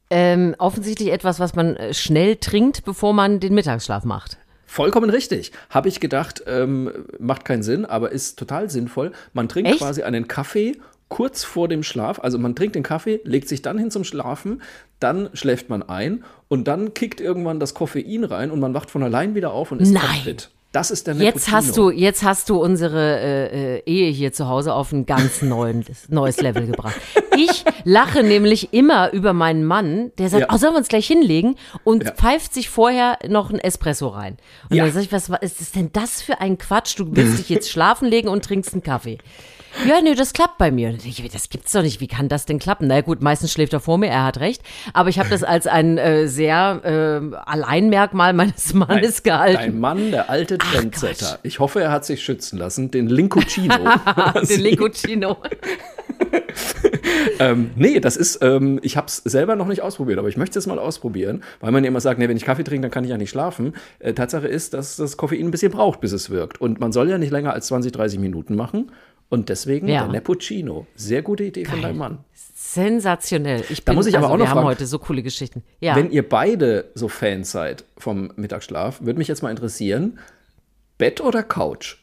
Ähm, 0.10 0.56
offensichtlich 0.60 1.12
etwas, 1.12 1.40
was 1.40 1.56
man 1.56 1.76
äh, 1.76 1.94
schnell 1.94 2.36
trinkt, 2.36 2.84
bevor 2.84 3.14
man 3.14 3.40
den 3.40 3.56
Mittagsschlaf 3.56 4.04
macht. 4.04 4.38
Vollkommen 4.74 5.12
richtig. 5.12 5.52
Habe 5.70 5.88
ich 5.88 6.00
gedacht, 6.00 6.46
ähm, 6.48 6.92
macht 7.20 7.46
keinen 7.46 7.62
Sinn, 7.62 7.86
aber 7.86 8.12
ist 8.12 8.40
total 8.40 8.72
sinnvoll. 8.72 9.12
Man 9.32 9.48
trinkt 9.48 9.70
Echt? 9.70 9.78
quasi 9.78 10.02
einen 10.02 10.28
Kaffee 10.28 10.78
kurz 11.10 11.44
vor 11.44 11.68
dem 11.68 11.84
Schlaf. 11.84 12.20
Also 12.20 12.40
man 12.40 12.56
trinkt 12.56 12.74
den 12.74 12.82
Kaffee, 12.82 13.22
legt 13.24 13.48
sich 13.48 13.62
dann 13.62 13.78
hin 13.78 13.92
zum 13.92 14.04
Schlafen, 14.04 14.64
dann 15.00 15.30
schläft 15.34 15.70
man 15.70 15.84
ein 15.84 16.24
und 16.48 16.68
dann 16.68 16.96
kickt 16.96 17.22
irgendwann 17.22 17.60
das 17.60 17.76
Koffein 17.76 18.24
rein 18.24 18.50
und 18.50 18.60
man 18.60 18.74
wacht 18.74 18.90
von 18.90 19.04
allein 19.04 19.36
wieder 19.36 19.52
auf 19.54 19.72
und 19.72 19.80
ist 19.80 19.94
fit. 20.24 20.50
Das 20.74 20.90
ist 20.90 21.06
der 21.06 21.14
Jetzt 21.18 21.52
hast 21.52 21.78
du, 21.78 21.92
jetzt 21.92 22.24
hast 22.24 22.50
du 22.50 22.60
unsere 22.60 23.20
äh, 23.20 23.76
äh, 23.78 23.84
Ehe 23.86 24.10
hier 24.10 24.34
zu 24.34 24.48
Hause 24.48 24.74
auf 24.74 24.92
ein 24.92 25.06
ganz 25.06 25.44
neuen, 25.44 25.86
neues 26.08 26.42
Level 26.42 26.66
gebracht. 26.66 26.96
Ich 27.38 27.64
lache 27.84 28.24
nämlich 28.24 28.74
immer 28.74 29.14
über 29.14 29.34
meinen 29.34 29.66
Mann, 29.66 30.12
der 30.18 30.30
sagt, 30.30 30.42
ja. 30.42 30.48
oh, 30.52 30.58
sollen 30.58 30.74
wir 30.74 30.80
uns 30.80 30.88
gleich 30.88 31.06
hinlegen? 31.06 31.58
Und 31.84 32.06
ja. 32.06 32.12
pfeift 32.12 32.56
sich 32.56 32.70
vorher 32.70 33.20
noch 33.28 33.52
ein 33.52 33.60
Espresso 33.60 34.08
rein. 34.08 34.38
Und 34.70 34.78
ja. 34.78 34.86
dann 34.86 34.94
sage 34.94 35.06
ich, 35.06 35.12
was, 35.12 35.30
was 35.30 35.42
ist 35.44 35.76
denn 35.76 35.92
das 35.94 36.24
für 36.24 36.42
ein 36.42 36.58
Quatsch? 36.58 36.98
Du 36.98 37.06
willst 37.16 37.38
dich 37.38 37.50
jetzt 37.50 37.70
schlafen 37.70 38.08
legen 38.08 38.28
und 38.28 38.44
trinkst 38.44 38.74
einen 38.74 38.82
Kaffee. 38.82 39.20
Ja, 39.88 40.02
nee, 40.02 40.16
das 40.16 40.34
klappt 40.34 40.58
bei 40.58 40.72
mir. 40.72 40.94
Das 40.94 41.50
gibt's 41.50 41.72
doch 41.72 41.82
nicht. 41.82 42.00
Wie 42.00 42.08
kann 42.08 42.30
das 42.30 42.46
denn 42.46 42.60
klappen? 42.60 42.88
Na 42.88 43.02
gut, 43.02 43.22
meistens 43.22 43.52
schläft 43.52 43.74
er 43.74 43.80
vor 43.80 43.98
mir, 43.98 44.08
er 44.08 44.24
hat 44.24 44.40
recht. 44.40 44.62
Aber 44.94 45.10
ich 45.10 45.20
habe 45.20 45.30
das 45.30 45.44
als 45.44 45.68
ein 45.68 45.98
äh, 45.98 46.28
sehr 46.28 46.82
äh, 46.84 47.36
Alleinmerkmal 47.36 48.34
meines 48.34 48.74
Mannes 48.74 49.24
dein, 49.24 49.34
gehalten. 49.34 49.58
Ein 49.58 49.80
Mann, 49.80 50.12
der 50.12 50.30
alte 50.30 50.58
Trendsetter. 50.58 51.40
Ich 51.44 51.60
hoffe, 51.60 51.82
er 51.82 51.92
hat 51.92 52.06
sich 52.06 52.24
schützen 52.24 52.58
lassen. 52.58 52.92
Den 52.92 53.08
Linkuccino. 53.08 53.76
den 54.50 54.60
Linkuccino. 54.62 55.38
ähm, 57.40 57.72
nee, 57.76 58.00
das 58.00 58.18
ist, 58.18 58.40
ähm, 58.42 58.80
ich 58.82 58.98
habe 58.98 59.08
es 59.08 59.18
selber 59.18 59.56
noch 59.56 59.68
nicht 59.68 59.82
ausprobiert, 59.82 60.20
aber 60.20 60.28
ich 60.28 60.38
möchte 60.38 60.60
es 60.60 60.68
mal 60.68 60.80
ausprobieren, 60.80 61.44
weil 61.60 61.72
man 61.72 61.84
ja 61.84 61.90
immer 61.90 62.02
sagt, 62.02 62.20
nee, 62.20 62.30
wenn 62.30 62.38
ich 62.38 62.46
Kaffee 62.46 62.64
trinke, 62.64 62.84
dann 62.84 62.92
kann 62.92 63.04
ich 63.04 63.10
ja 63.10 63.18
nicht 63.18 63.30
schlafen. 63.30 63.74
Äh, 64.00 64.14
Tatsache 64.14 64.48
ist, 64.48 64.74
dass 64.74 64.96
das 64.96 65.18
Koffein 65.18 65.46
ein 65.46 65.52
bisschen 65.52 65.72
braucht, 65.72 66.02
bis 66.02 66.12
es 66.12 66.30
wirkt. 66.30 66.62
Und 66.62 66.80
man 66.80 66.92
soll 66.92 67.10
ja 67.10 67.18
nicht 67.18 67.32
länger 67.32 67.54
als 67.54 67.68
20, 67.68 67.92
30 67.92 68.20
Minuten 68.20 68.56
machen. 68.56 68.92
Und 69.34 69.50
deswegen 69.50 69.88
ja. 69.88 70.04
der 70.04 70.10
Neppuccino. 70.10 70.86
Sehr 70.94 71.24
gute 71.24 71.46
Idee 71.46 71.64
Geil. 71.64 71.72
von 71.72 71.82
deinem 71.82 71.98
Mann. 71.98 72.20
Sensationell. 72.54 73.62
Ich 73.62 73.84
bin, 73.84 73.86
da 73.86 73.94
muss 73.94 74.06
ich 74.06 74.16
aber 74.16 74.26
also, 74.26 74.36
auch 74.36 74.38
noch 74.38 74.46
wir 74.46 74.50
fragen, 74.52 74.60
haben 74.60 74.68
heute 74.68 74.86
so 74.86 75.00
coole 75.00 75.24
Geschichten. 75.24 75.64
Ja. 75.80 75.96
Wenn 75.96 76.12
ihr 76.12 76.30
beide 76.30 76.92
so 76.94 77.08
Fans 77.08 77.52
seid 77.52 77.84
vom 77.98 78.32
Mittagsschlaf, 78.36 79.02
würde 79.02 79.18
mich 79.18 79.28
jetzt 79.28 79.42
mal 79.42 79.50
interessieren, 79.50 80.20
Bett 81.00 81.20
oder 81.20 81.42
Couch? 81.42 81.98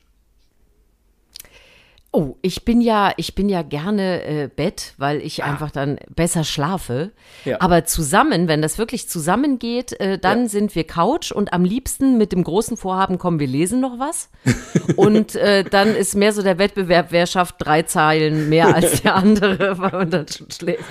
Oh, 2.12 2.34
ich 2.42 2.64
bin 2.64 2.80
ja, 2.80 3.12
ich 3.18 3.36
bin 3.36 3.48
ja 3.48 3.62
gerne 3.62 4.24
äh, 4.24 4.48
Bett, 4.48 4.94
weil 4.98 5.20
ich 5.20 5.44
ah. 5.44 5.46
einfach 5.46 5.70
dann 5.70 5.96
besser 6.12 6.42
schlafe. 6.42 7.12
Ja. 7.44 7.58
Aber 7.60 7.84
zusammen, 7.84 8.48
wenn 8.48 8.60
das 8.62 8.78
wirklich 8.78 9.08
zusammengeht, 9.08 9.92
äh, 10.00 10.18
dann 10.18 10.42
ja. 10.42 10.48
sind 10.48 10.74
wir 10.74 10.82
Couch 10.82 11.30
und 11.30 11.52
am 11.52 11.64
liebsten 11.64 12.18
mit 12.18 12.32
dem 12.32 12.42
großen 12.42 12.76
Vorhaben 12.76 13.18
kommen 13.18 13.38
wir 13.38 13.46
lesen 13.46 13.78
noch 13.78 14.00
was. 14.00 14.28
und 14.96 15.36
äh, 15.36 15.62
dann 15.62 15.94
ist 15.94 16.16
mehr 16.16 16.32
so 16.32 16.42
der 16.42 16.58
Wettbewerb, 16.58 17.08
wer 17.10 17.26
schafft 17.26 17.56
drei 17.58 17.82
Zeilen 17.82 18.48
mehr 18.48 18.74
als 18.74 19.02
der 19.02 19.14
andere, 19.14 19.78
weil 19.78 19.92
man 19.92 20.10
dann 20.10 20.26
schon 20.26 20.50
schläft. 20.50 20.82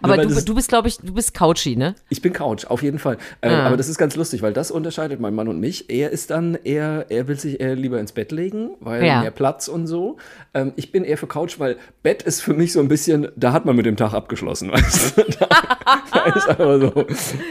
Aber 0.00 0.16
ja, 0.16 0.24
du, 0.24 0.42
du 0.42 0.54
bist, 0.54 0.70
glaube 0.70 0.88
ich, 0.88 0.96
du 0.96 1.12
bist 1.12 1.34
Couchy, 1.34 1.76
ne? 1.76 1.94
Ich 2.08 2.22
bin 2.22 2.32
Couch, 2.32 2.64
auf 2.64 2.82
jeden 2.82 2.98
Fall. 2.98 3.18
Äh, 3.42 3.50
ah. 3.50 3.66
Aber 3.66 3.76
das 3.76 3.90
ist 3.90 3.98
ganz 3.98 4.16
lustig, 4.16 4.40
weil 4.40 4.54
das 4.54 4.70
unterscheidet 4.70 5.20
mein 5.20 5.34
Mann 5.34 5.48
und 5.48 5.60
mich. 5.60 5.90
Er 5.90 6.08
ist 6.08 6.30
dann 6.30 6.54
eher, 6.54 7.04
er 7.10 7.28
will 7.28 7.38
sich 7.38 7.60
eher 7.60 7.76
lieber 7.76 8.00
ins 8.00 8.12
Bett 8.12 8.32
legen, 8.32 8.70
weil 8.80 9.02
mehr 9.02 9.30
Platz 9.30 9.68
und 9.68 9.86
so. 9.86 10.16
Ähm, 10.54 10.72
ich 10.76 10.92
bin 10.92 11.04
eher 11.04 11.18
für 11.18 11.26
Couch, 11.26 11.58
weil 11.58 11.76
Bett 12.04 12.22
ist 12.22 12.40
für 12.40 12.54
mich 12.54 12.72
so 12.72 12.78
ein 12.78 12.86
bisschen, 12.86 13.28
da 13.34 13.52
hat 13.52 13.64
man 13.64 13.74
mit 13.74 13.86
dem 13.86 13.96
Tag 13.96 14.14
abgeschlossen. 14.14 14.70
Weißt 14.72 15.18
du? 15.18 15.24
da, 15.40 15.48
da 16.12 16.34
ist 16.34 16.48
aber 16.48 16.78
so. 16.78 16.90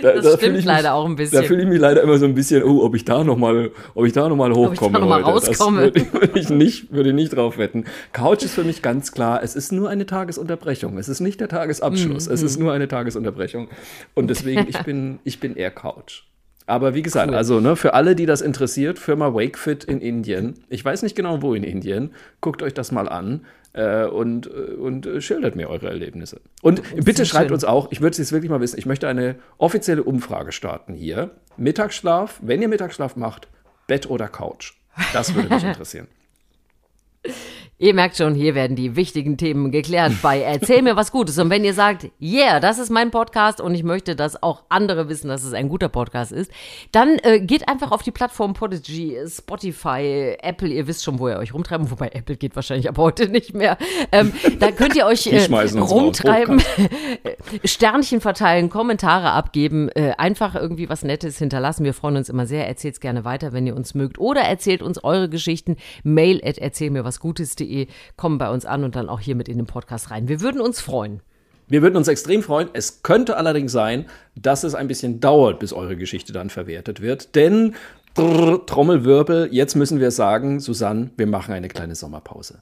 Da, 0.01 0.13
das 0.13 0.23
da 0.23 0.37
stimmt 0.37 0.55
mich, 0.55 0.65
leider 0.65 0.93
auch 0.93 1.05
ein 1.05 1.17
bisschen. 1.17 1.41
Da 1.41 1.45
fühle 1.45 1.63
ich 1.63 1.67
mich 1.67 1.79
leider 1.79 2.01
immer 2.01 2.17
so 2.17 2.25
ein 2.25 2.33
bisschen, 2.33 2.63
oh, 2.63 2.81
ob 2.83 2.95
ich 2.95 3.03
da 3.03 3.23
nochmal, 3.23 3.71
ob 3.93 4.05
ich 4.05 4.13
da 4.13 4.29
noch 4.29 4.37
mal 4.37 4.51
hochkomme. 4.51 4.99
Ob 4.99 5.03
ich 5.03 5.09
da 5.09 5.19
noch 5.19 5.27
rauskomme. 5.27 5.91
Das 5.91 6.13
würde 6.13 6.39
ich, 6.39 6.49
nicht, 6.49 6.93
würde 6.93 7.09
ich 7.09 7.15
nicht 7.15 7.35
drauf 7.35 7.57
wetten. 7.57 7.83
Couch 8.13 8.43
ist 8.43 8.53
für 8.53 8.63
mich 8.63 8.81
ganz 8.81 9.11
klar, 9.11 9.43
es 9.43 9.55
ist 9.55 9.71
nur 9.71 9.89
eine 9.89 10.05
Tagesunterbrechung. 10.05 10.97
Es 10.97 11.09
ist 11.09 11.19
nicht 11.19 11.41
der 11.41 11.49
Tagesabschluss. 11.49 12.29
Mm, 12.29 12.33
es 12.33 12.41
ist 12.41 12.57
nur 12.57 12.71
eine 12.71 12.87
Tagesunterbrechung. 12.87 13.67
Und 14.13 14.29
deswegen, 14.29 14.65
ich 14.69 14.79
bin, 14.83 15.19
ich 15.25 15.39
bin 15.41 15.55
eher 15.55 15.71
Couch. 15.71 16.23
Aber 16.65 16.93
wie 16.95 17.01
gesagt, 17.01 17.29
cool. 17.29 17.37
also 17.37 17.59
ne, 17.59 17.75
für 17.75 17.93
alle, 17.93 18.15
die 18.15 18.25
das 18.25 18.41
interessiert, 18.41 18.99
Firma 18.99 19.33
Wakefit 19.33 19.83
in 19.83 19.99
Indien. 19.99 20.55
Ich 20.69 20.83
weiß 20.83 21.03
nicht 21.03 21.15
genau, 21.15 21.41
wo 21.41 21.53
in 21.53 21.63
Indien. 21.63 22.11
Guckt 22.41 22.61
euch 22.61 22.73
das 22.73 22.91
mal 22.91 23.09
an 23.09 23.45
äh, 23.73 24.05
und, 24.05 24.47
äh, 24.47 24.73
und 24.75 25.05
äh, 25.05 25.21
schildert 25.21 25.55
mir 25.55 25.69
eure 25.69 25.89
Erlebnisse. 25.89 26.39
Und 26.61 26.81
bitte 27.03 27.25
schreibt 27.25 27.47
schön. 27.47 27.55
uns 27.55 27.65
auch, 27.65 27.91
ich 27.91 28.01
würde 28.01 28.11
es 28.11 28.17
jetzt 28.17 28.31
wirklich 28.31 28.49
mal 28.49 28.61
wissen, 28.61 28.79
ich 28.79 28.85
möchte 28.85 29.07
eine 29.07 29.35
offizielle 29.57 30.03
Umfrage 30.03 30.51
starten 30.51 30.93
hier. 30.93 31.31
Mittagsschlaf, 31.57 32.39
wenn 32.41 32.61
ihr 32.61 32.69
Mittagsschlaf 32.69 33.15
macht, 33.15 33.47
Bett 33.87 34.09
oder 34.09 34.27
Couch? 34.27 34.73
Das 35.11 35.35
würde 35.35 35.53
mich 35.53 35.63
interessieren. 35.65 36.07
Ihr 37.83 37.93
merkt 37.93 38.15
schon, 38.15 38.33
hier 38.33 38.55
werden 38.55 38.77
die 38.77 38.95
wichtigen 38.95 39.35
Themen 39.35 39.69
geklärt 39.69 40.13
bei 40.21 40.39
Erzähl 40.39 40.81
mir 40.81 40.95
was 40.95 41.11
Gutes. 41.11 41.37
Und 41.37 41.49
wenn 41.49 41.65
ihr 41.65 41.73
sagt, 41.73 42.09
yeah, 42.21 42.61
das 42.61 42.79
ist 42.79 42.89
mein 42.89 43.11
Podcast 43.11 43.59
und 43.59 43.75
ich 43.75 43.83
möchte, 43.83 44.15
dass 44.15 44.41
auch 44.41 44.63
andere 44.69 45.09
wissen, 45.09 45.27
dass 45.27 45.43
es 45.43 45.51
ein 45.51 45.67
guter 45.67 45.89
Podcast 45.89 46.31
ist, 46.31 46.49
dann 46.93 47.17
äh, 47.23 47.41
geht 47.41 47.67
einfach 47.67 47.91
auf 47.91 48.01
die 48.01 48.11
Plattform 48.11 48.53
Podigy, 48.53 49.17
Spotify, 49.27 50.37
Apple. 50.41 50.69
Ihr 50.69 50.87
wisst 50.87 51.03
schon, 51.03 51.19
wo 51.19 51.27
ihr 51.27 51.35
euch 51.35 51.53
rumtreiben. 51.53 51.91
Wobei 51.91 52.07
Apple 52.13 52.37
geht 52.37 52.55
wahrscheinlich 52.55 52.87
ab 52.87 52.97
heute 52.97 53.27
nicht 53.27 53.53
mehr. 53.53 53.77
Ähm, 54.13 54.31
da 54.61 54.71
könnt 54.71 54.95
ihr 54.95 55.05
euch 55.05 55.27
äh, 55.27 55.45
rumtreiben, 55.77 56.61
Sternchen 57.65 58.21
verteilen, 58.21 58.69
Kommentare 58.69 59.31
abgeben, 59.31 59.89
äh, 59.89 60.13
einfach 60.17 60.55
irgendwie 60.55 60.87
was 60.87 61.03
Nettes 61.03 61.37
hinterlassen. 61.37 61.83
Wir 61.83 61.93
freuen 61.93 62.15
uns 62.15 62.29
immer 62.29 62.45
sehr. 62.45 62.65
Erzählt 62.65 62.93
es 62.93 63.01
gerne 63.01 63.25
weiter, 63.25 63.51
wenn 63.51 63.67
ihr 63.67 63.75
uns 63.75 63.93
mögt. 63.93 64.19
Oder 64.19 64.43
erzählt 64.43 64.81
uns 64.81 65.03
eure 65.03 65.27
Geschichten. 65.27 65.75
Mail 66.03 66.39
at 66.45 66.57
erzähl 66.57 66.89
mir 66.89 67.03
was 67.03 67.19
Gutes.de 67.19 67.72
www.podcast.de 67.73 67.87
kommen 68.15 68.37
bei 68.37 68.49
uns 68.49 68.65
an 68.65 68.83
und 68.83 68.95
dann 68.95 69.09
auch 69.09 69.19
hier 69.19 69.35
mit 69.35 69.49
in 69.49 69.57
den 69.57 69.67
Podcast 69.67 70.11
rein. 70.11 70.27
Wir 70.27 70.41
würden 70.41 70.61
uns 70.61 70.79
freuen. 70.79 71.21
Wir 71.67 71.81
würden 71.81 71.95
uns 71.95 72.07
extrem 72.07 72.43
freuen. 72.43 72.69
Es 72.73 73.03
könnte 73.03 73.37
allerdings 73.37 73.71
sein, 73.71 74.05
dass 74.35 74.63
es 74.63 74.75
ein 74.75 74.87
bisschen 74.87 75.19
dauert, 75.19 75.59
bis 75.59 75.73
eure 75.73 75.95
Geschichte 75.95 76.33
dann 76.33 76.49
verwertet 76.49 77.01
wird. 77.01 77.35
Denn 77.35 77.75
brrr, 78.13 78.65
Trommelwirbel, 78.65 79.49
jetzt 79.51 79.75
müssen 79.75 79.99
wir 79.99 80.11
sagen, 80.11 80.59
Susanne, 80.59 81.11
wir 81.17 81.27
machen 81.27 81.53
eine 81.53 81.69
kleine 81.69 81.95
Sommerpause. 81.95 82.61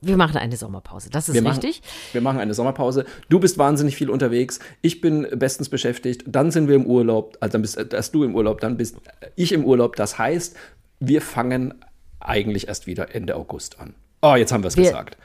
Wir 0.00 0.16
machen 0.16 0.36
eine 0.36 0.56
Sommerpause, 0.56 1.10
das 1.10 1.28
ist 1.28 1.34
wir 1.34 1.44
richtig. 1.44 1.80
Machen, 1.80 2.12
wir 2.12 2.20
machen 2.20 2.38
eine 2.38 2.54
Sommerpause. 2.54 3.04
Du 3.28 3.40
bist 3.40 3.58
wahnsinnig 3.58 3.96
viel 3.96 4.10
unterwegs, 4.10 4.60
ich 4.80 5.00
bin 5.00 5.26
bestens 5.34 5.68
beschäftigt, 5.68 6.22
dann 6.24 6.52
sind 6.52 6.68
wir 6.68 6.76
im 6.76 6.86
Urlaub, 6.86 7.36
also 7.40 7.54
dann 7.54 7.62
bist 7.62 7.76
erst 7.76 8.14
du 8.14 8.22
im 8.22 8.36
Urlaub, 8.36 8.60
dann 8.60 8.76
bist 8.76 8.96
ich 9.34 9.50
im 9.50 9.64
Urlaub. 9.64 9.96
Das 9.96 10.16
heißt, 10.16 10.56
wir 11.00 11.20
fangen 11.20 11.74
eigentlich 12.20 12.68
erst 12.68 12.86
wieder 12.86 13.12
Ende 13.12 13.34
August 13.34 13.80
an. 13.80 13.94
Oh, 14.22 14.34
jetzt 14.34 14.52
haben 14.52 14.62
wir 14.62 14.68
es 14.68 14.76
gesagt. 14.76 15.16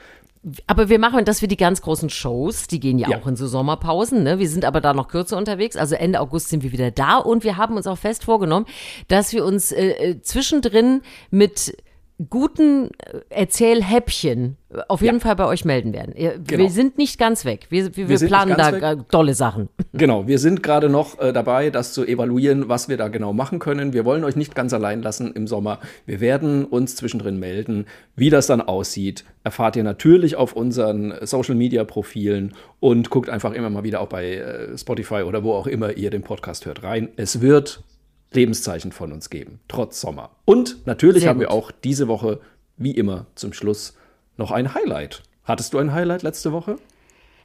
Aber 0.66 0.90
wir 0.90 0.98
machen, 0.98 1.24
dass 1.24 1.40
wir 1.40 1.48
die 1.48 1.56
ganz 1.56 1.80
großen 1.80 2.10
Shows, 2.10 2.66
die 2.66 2.78
gehen 2.78 2.98
ja, 2.98 3.08
ja, 3.08 3.18
auch 3.18 3.26
in 3.26 3.34
so 3.34 3.46
Sommerpausen, 3.46 4.22
ne? 4.22 4.38
Wir 4.38 4.48
sind 4.48 4.66
aber 4.66 4.82
da 4.82 4.92
noch 4.92 5.08
kürzer 5.08 5.38
unterwegs. 5.38 5.74
Also 5.76 5.94
Ende 5.94 6.20
August 6.20 6.50
sind 6.50 6.62
wir 6.62 6.70
wieder 6.70 6.90
da 6.90 7.16
und 7.16 7.44
wir 7.44 7.56
haben 7.56 7.76
uns 7.76 7.86
auch 7.86 7.96
fest 7.96 8.24
vorgenommen, 8.24 8.66
dass 9.08 9.32
wir 9.32 9.44
uns 9.44 9.72
äh, 9.72 9.90
äh 9.90 10.20
zwischendrin 10.20 11.00
mit 11.30 11.74
guten 12.28 12.90
äh, 12.98 13.20
Erzählhäppchen 13.30 14.56
auf 14.88 15.02
jeden 15.02 15.16
ja. 15.16 15.20
Fall 15.20 15.36
bei 15.36 15.46
euch 15.46 15.64
melden 15.64 15.92
werden. 15.92 16.14
Wir 16.16 16.38
genau. 16.38 16.68
sind 16.68 16.98
nicht 16.98 17.18
ganz 17.18 17.44
weg. 17.44 17.66
Wir, 17.70 17.96
wir, 17.96 18.08
wir 18.08 18.18
planen 18.18 18.56
da 18.56 18.72
weg. 18.72 19.08
tolle 19.08 19.34
Sachen. 19.34 19.68
Genau, 19.96 20.26
wir 20.26 20.40
sind 20.40 20.64
gerade 20.64 20.88
noch 20.88 21.20
äh, 21.20 21.32
dabei, 21.32 21.70
das 21.70 21.92
zu 21.92 22.04
evaluieren, 22.04 22.68
was 22.68 22.88
wir 22.88 22.96
da 22.96 23.06
genau 23.06 23.32
machen 23.32 23.60
können. 23.60 23.92
Wir 23.92 24.04
wollen 24.04 24.24
euch 24.24 24.34
nicht 24.34 24.56
ganz 24.56 24.72
allein 24.72 25.02
lassen 25.02 25.32
im 25.34 25.46
Sommer. 25.46 25.78
Wir 26.04 26.18
werden 26.18 26.64
uns 26.64 26.96
zwischendrin 26.96 27.38
melden. 27.38 27.86
Wie 28.16 28.28
das 28.28 28.48
dann 28.48 28.60
aussieht, 28.60 29.24
erfahrt 29.44 29.76
ihr 29.76 29.84
natürlich 29.84 30.34
auf 30.34 30.54
unseren 30.54 31.14
Social-Media-Profilen 31.22 32.54
und 32.80 33.08
guckt 33.10 33.30
einfach 33.30 33.52
immer 33.52 33.70
mal 33.70 33.84
wieder 33.84 34.00
auch 34.00 34.08
bei 34.08 34.34
äh, 34.34 34.76
Spotify 34.76 35.22
oder 35.22 35.44
wo 35.44 35.52
auch 35.52 35.68
immer 35.68 35.96
ihr 35.96 36.10
den 36.10 36.22
Podcast 36.22 36.66
hört 36.66 36.82
rein. 36.82 37.10
Es 37.14 37.40
wird 37.40 37.84
Lebenszeichen 38.34 38.92
von 38.92 39.12
uns 39.12 39.30
geben, 39.30 39.60
trotz 39.68 40.00
Sommer. 40.00 40.30
Und 40.44 40.86
natürlich 40.86 41.22
Sehr 41.22 41.30
haben 41.30 41.38
gut. 41.38 41.48
wir 41.48 41.52
auch 41.52 41.70
diese 41.70 42.08
Woche, 42.08 42.40
wie 42.76 42.92
immer, 42.92 43.26
zum 43.34 43.52
Schluss 43.52 43.94
noch 44.36 44.50
ein 44.50 44.74
Highlight. 44.74 45.22
Hattest 45.44 45.74
du 45.74 45.78
ein 45.78 45.92
Highlight 45.92 46.22
letzte 46.22 46.52
Woche? 46.52 46.76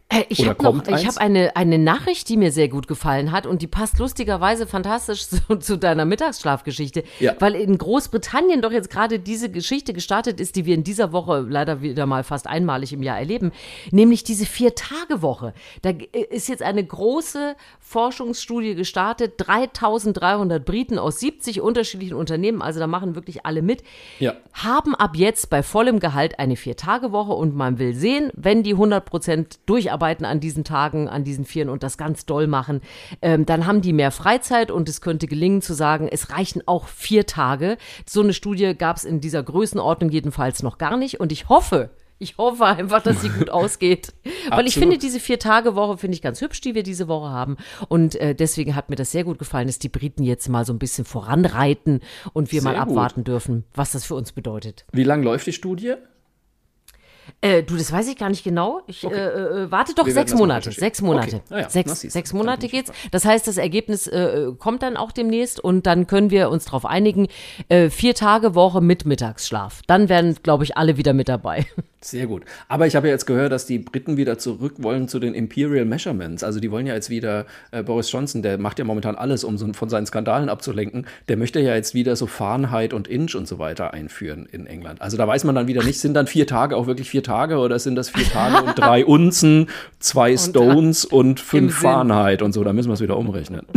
Äh, 0.09 0.23
ich 0.29 0.47
habe 0.47 0.63
hab 0.63 1.17
eine, 1.17 1.55
eine 1.55 1.77
Nachricht, 1.77 2.29
die 2.29 2.37
mir 2.37 2.51
sehr 2.51 2.67
gut 2.67 2.87
gefallen 2.87 3.31
hat 3.31 3.45
und 3.45 3.61
die 3.61 3.67
passt 3.67 3.99
lustigerweise 3.99 4.65
fantastisch 4.65 5.27
zu, 5.47 5.55
zu 5.57 5.77
deiner 5.77 6.05
Mittagsschlafgeschichte, 6.05 7.03
ja. 7.19 7.35
weil 7.39 7.53
in 7.55 7.77
Großbritannien 7.77 8.61
doch 8.61 8.71
jetzt 8.71 8.89
gerade 8.89 9.19
diese 9.19 9.51
Geschichte 9.51 9.93
gestartet 9.93 10.39
ist, 10.39 10.55
die 10.55 10.65
wir 10.65 10.73
in 10.73 10.83
dieser 10.83 11.11
Woche 11.11 11.45
leider 11.47 11.81
wieder 11.81 12.07
mal 12.07 12.23
fast 12.23 12.47
einmalig 12.47 12.91
im 12.91 13.03
Jahr 13.03 13.19
erleben, 13.19 13.51
nämlich 13.91 14.23
diese 14.23 14.47
Vier-Tage-Woche. 14.47 15.53
Da 15.83 15.91
ist 16.31 16.49
jetzt 16.49 16.63
eine 16.63 16.83
große 16.83 17.55
Forschungsstudie 17.89 18.75
gestartet, 18.75 19.35
3300 19.37 20.65
Briten 20.65 20.99
aus 20.99 21.19
70 21.19 21.61
unterschiedlichen 21.61 22.15
Unternehmen, 22.15 22.61
also 22.61 22.79
da 22.79 22.87
machen 22.87 23.15
wirklich 23.15 23.45
alle 23.45 23.61
mit, 23.61 23.83
ja. 24.19 24.33
haben 24.53 24.95
ab 24.95 25.15
jetzt 25.15 25.49
bei 25.49 25.63
vollem 25.63 25.99
Gehalt 25.99 26.39
eine 26.39 26.55
Vier-Tage-Woche 26.55 27.31
und 27.31 27.55
man 27.55 27.79
will 27.79 27.93
sehen, 27.93 28.31
wenn 28.35 28.63
die 28.63 28.73
100 28.73 29.05
Prozent 29.05 29.59
durcharbeiten, 29.65 29.99
arbeiten 29.99 30.25
an 30.25 30.39
diesen 30.39 30.63
Tagen, 30.63 31.07
an 31.07 31.23
diesen 31.23 31.45
Vieren 31.45 31.69
und 31.69 31.83
das 31.83 31.97
ganz 31.97 32.25
doll 32.25 32.47
machen, 32.47 32.81
ähm, 33.21 33.45
dann 33.45 33.67
haben 33.67 33.81
die 33.81 33.93
mehr 33.93 34.11
Freizeit 34.11 34.71
und 34.71 34.89
es 34.89 35.01
könnte 35.01 35.27
gelingen 35.27 35.61
zu 35.61 35.73
sagen, 35.73 36.07
es 36.09 36.31
reichen 36.31 36.63
auch 36.65 36.87
vier 36.87 37.25
Tage. 37.25 37.77
So 38.07 38.21
eine 38.21 38.33
Studie 38.33 38.75
gab 38.75 38.97
es 38.97 39.03
in 39.03 39.21
dieser 39.21 39.43
Größenordnung 39.43 40.09
jedenfalls 40.09 40.63
noch 40.63 40.77
gar 40.77 40.97
nicht 40.97 41.19
und 41.19 41.31
ich 41.31 41.49
hoffe, 41.49 41.89
ich 42.19 42.37
hoffe 42.37 42.65
einfach, 42.65 43.01
dass 43.01 43.21
sie 43.21 43.29
gut 43.29 43.49
ausgeht. 43.49 44.13
Weil 44.49 44.67
ich 44.67 44.75
finde, 44.75 44.97
diese 44.97 45.19
Vier-Tage-Woche 45.19 45.97
finde 45.97 46.15
ich 46.15 46.21
ganz 46.21 46.41
hübsch, 46.41 46.61
die 46.61 46.75
wir 46.75 46.83
diese 46.83 47.07
Woche 47.07 47.29
haben. 47.29 47.57
Und 47.87 48.15
äh, 48.15 48.35
deswegen 48.35 48.75
hat 48.75 48.89
mir 48.89 48.95
das 48.97 49.11
sehr 49.11 49.23
gut 49.23 49.39
gefallen, 49.39 49.67
dass 49.67 49.79
die 49.79 49.89
Briten 49.89 50.23
jetzt 50.23 50.49
mal 50.49 50.65
so 50.65 50.73
ein 50.73 50.79
bisschen 50.79 51.05
voranreiten 51.05 52.01
und 52.33 52.51
wir 52.51 52.61
sehr 52.61 52.71
mal 52.71 52.79
abwarten 52.79 53.21
gut. 53.21 53.29
dürfen, 53.29 53.63
was 53.73 53.93
das 53.93 54.05
für 54.05 54.15
uns 54.15 54.33
bedeutet. 54.33 54.85
Wie 54.91 55.03
lange 55.03 55.23
läuft 55.23 55.47
die 55.47 55.53
Studie? 55.53 55.95
Äh, 57.41 57.63
du, 57.63 57.75
das 57.75 57.91
weiß 57.91 58.07
ich 58.07 58.17
gar 58.17 58.29
nicht 58.29 58.43
genau. 58.43 58.81
Ich 58.87 59.05
okay. 59.05 59.15
äh, 59.15 59.63
äh, 59.63 59.71
warte 59.71 59.93
doch 59.95 60.07
sechs 60.07 60.33
Monate. 60.33 60.71
Sechs 60.71 61.01
Monate. 61.01 61.37
Okay. 61.37 61.43
Ah 61.49 61.59
ja, 61.61 61.69
sechs, 61.69 62.01
sechs 62.01 62.33
Monate 62.33 62.67
geht's. 62.67 62.91
Das 63.11 63.25
heißt, 63.25 63.47
das 63.47 63.57
Ergebnis 63.57 64.07
äh, 64.07 64.51
kommt 64.57 64.83
dann 64.83 64.97
auch 64.97 65.11
demnächst 65.11 65.59
und 65.59 65.85
dann 65.85 66.07
können 66.07 66.31
wir 66.31 66.49
uns 66.49 66.65
darauf 66.65 66.85
einigen. 66.85 67.27
Äh, 67.69 67.89
vier 67.89 68.15
Tage 68.15 68.55
Woche 68.55 68.81
mit 68.81 69.05
Mittagsschlaf. 69.05 69.81
Dann 69.87 70.09
werden, 70.09 70.35
glaube 70.43 70.63
ich, 70.63 70.77
alle 70.77 70.97
wieder 70.97 71.13
mit 71.13 71.29
dabei. 71.29 71.65
Sehr 72.01 72.27
gut. 72.27 72.43
Aber 72.69 72.87
ich 72.87 72.95
habe 72.95 73.07
ja 73.07 73.13
jetzt 73.13 73.25
gehört, 73.25 73.51
dass 73.51 73.65
die 73.65 73.77
Briten 73.77 74.15
wieder 74.15 74.37
zurück 74.37 74.75
wollen 74.77 75.09
zu 75.09 75.19
den 75.19 75.33
Imperial 75.33 75.83
Measurements. 75.83 76.45
Also 76.45 76.61
die 76.61 76.71
wollen 76.71 76.87
ja 76.87 76.93
jetzt 76.93 77.09
wieder, 77.09 77.45
äh, 77.71 77.83
Boris 77.83 78.09
Johnson, 78.09 78.41
der 78.41 78.57
macht 78.57 78.79
ja 78.79 78.85
momentan 78.85 79.15
alles, 79.15 79.43
um 79.43 79.57
so 79.57 79.71
von 79.73 79.89
seinen 79.89 80.05
Skandalen 80.05 80.47
abzulenken. 80.47 81.07
Der 81.27 81.35
möchte 81.35 81.59
ja 81.59 81.75
jetzt 81.75 81.93
wieder 81.93 82.15
so 82.15 82.25
Fahrenheit 82.25 82.93
und 82.93 83.09
Inch 83.09 83.35
und 83.35 83.49
so 83.49 83.59
weiter 83.59 83.93
einführen 83.93 84.47
in 84.49 84.65
England. 84.65 85.01
Also 85.01 85.17
da 85.17 85.27
weiß 85.27 85.43
man 85.43 85.55
dann 85.55 85.67
wieder 85.67 85.83
nicht, 85.83 85.99
sind 85.99 86.13
dann 86.13 86.27
vier 86.27 86.47
Tage 86.47 86.77
auch 86.77 86.87
wirklich 86.87 87.09
vier 87.09 87.18
vier 87.19 87.23
Tage 87.23 87.57
oder 87.57 87.79
sind 87.79 87.95
das 87.95 88.09
vier 88.09 88.25
Tage 88.25 88.65
und 88.65 88.79
drei 88.79 89.05
Unzen, 89.05 89.67
zwei 89.99 90.31
und 90.31 90.37
Stones 90.37 91.03
und 91.05 91.39
fünf 91.39 91.75
Fahrenheit 91.75 92.41
und 92.41 92.53
so? 92.53 92.63
Da 92.63 92.71
müssen 92.71 92.89
wir 92.89 92.93
es 92.93 93.01
wieder 93.01 93.17
umrechnen. 93.17 93.65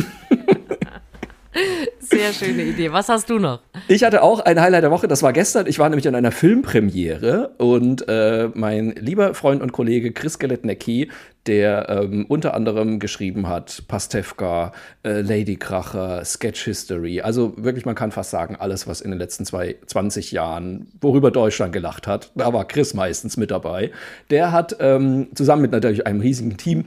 Sehr 1.98 2.32
schöne 2.32 2.62
Idee. 2.62 2.92
Was 2.92 3.08
hast 3.08 3.28
du 3.30 3.38
noch? 3.38 3.60
Ich 3.88 4.04
hatte 4.04 4.22
auch 4.22 4.40
ein 4.40 4.60
Highlight 4.60 4.84
der 4.84 4.90
Woche. 4.90 5.08
Das 5.08 5.22
war 5.22 5.32
gestern. 5.32 5.66
Ich 5.66 5.78
war 5.78 5.88
nämlich 5.88 6.06
in 6.06 6.14
einer 6.14 6.30
Filmpremiere 6.30 7.54
und 7.58 8.06
äh, 8.08 8.48
mein 8.54 8.94
lieber 8.98 9.34
Freund 9.34 9.60
und 9.62 9.72
Kollege 9.72 10.12
Chris 10.12 10.38
Galetnecki, 10.38 11.10
der 11.46 11.88
ähm, 11.88 12.26
unter 12.28 12.54
anderem 12.54 12.98
geschrieben 12.98 13.48
hat 13.48 13.84
Pastewka, 13.88 14.72
äh, 15.02 15.20
Lady 15.22 15.56
Kracher, 15.56 16.24
Sketch 16.24 16.64
History. 16.64 17.20
Also 17.20 17.54
wirklich, 17.56 17.84
man 17.84 17.94
kann 17.94 18.12
fast 18.12 18.30
sagen, 18.30 18.56
alles, 18.56 18.86
was 18.86 19.00
in 19.00 19.10
den 19.10 19.18
letzten 19.18 19.44
zwei, 19.44 19.76
20 19.86 20.32
Jahren, 20.32 20.88
worüber 21.00 21.30
Deutschland 21.30 21.72
gelacht 21.72 22.06
hat, 22.06 22.30
da 22.34 22.52
war 22.52 22.66
Chris 22.66 22.94
meistens 22.94 23.36
mit 23.36 23.50
dabei. 23.50 23.90
Der 24.30 24.52
hat 24.52 24.76
ähm, 24.80 25.28
zusammen 25.34 25.62
mit 25.62 25.72
natürlich 25.72 26.06
einem 26.06 26.20
riesigen 26.20 26.56
Team 26.56 26.84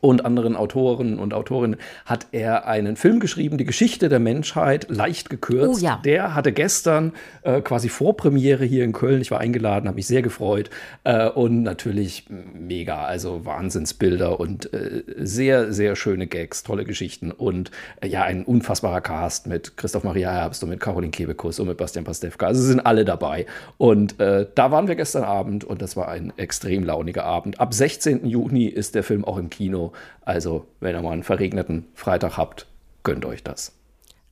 und 0.00 0.24
anderen 0.24 0.56
Autoren 0.56 1.18
und 1.18 1.34
Autorinnen 1.34 1.78
hat 2.04 2.26
er 2.32 2.66
einen 2.66 2.96
Film 2.96 3.20
geschrieben, 3.20 3.58
die 3.58 3.64
Geschichte 3.64 4.08
der 4.08 4.18
Menschheit, 4.18 4.86
leicht 4.88 5.30
gekürzt. 5.30 5.82
Oh, 5.82 5.84
ja. 5.84 6.00
Der 6.04 6.34
hatte 6.34 6.52
gestern 6.52 7.12
äh, 7.42 7.60
quasi 7.60 7.88
Vorpremiere 7.88 8.64
hier 8.64 8.84
in 8.84 8.92
Köln. 8.92 9.20
Ich 9.20 9.30
war 9.30 9.40
eingeladen, 9.40 9.88
habe 9.88 9.96
mich 9.96 10.06
sehr 10.06 10.22
gefreut. 10.22 10.70
Äh, 11.04 11.28
und 11.28 11.62
natürlich 11.62 12.24
mega, 12.54 13.04
also 13.04 13.44
Wahnsinnsbilder 13.44 14.38
und 14.40 14.72
äh, 14.72 15.04
sehr, 15.18 15.72
sehr 15.72 15.96
schöne 15.96 16.26
Gags, 16.26 16.62
tolle 16.62 16.84
Geschichten 16.84 17.30
und 17.30 17.70
äh, 18.00 18.08
ja, 18.08 18.22
ein 18.22 18.44
unfassbarer 18.44 19.00
Cast 19.00 19.46
mit 19.46 19.76
Christoph 19.76 20.04
Maria 20.04 20.30
Herbst 20.32 20.62
und 20.62 20.70
mit 20.70 20.80
Caroline 20.80 21.10
Kebekus 21.10 21.60
und 21.60 21.68
mit 21.68 21.76
Bastian 21.76 22.04
Pastewka. 22.04 22.46
Also 22.46 22.62
sind 22.62 22.80
alle 22.80 23.04
dabei. 23.04 23.46
Und 23.78 24.20
äh, 24.20 24.46
da 24.54 24.70
waren 24.70 24.88
wir 24.88 24.94
gestern 24.96 25.24
Abend 25.24 25.64
und 25.64 25.82
das 25.82 25.96
war 25.96 26.08
ein 26.08 26.32
extrem 26.36 26.84
launiger 26.84 27.24
Abend. 27.24 27.60
Ab 27.60 27.74
16. 27.74 28.26
Juni 28.26 28.66
ist 28.66 28.94
der 28.94 29.02
Film 29.02 29.24
auch 29.24 29.38
im 29.38 29.50
Kino. 29.50 29.85
Also, 30.22 30.66
wenn 30.80 30.94
ihr 30.94 31.02
mal 31.02 31.12
einen 31.12 31.22
verregneten 31.22 31.86
Freitag 31.94 32.36
habt, 32.36 32.66
gönnt 33.02 33.24
euch 33.24 33.42
das. 33.42 33.72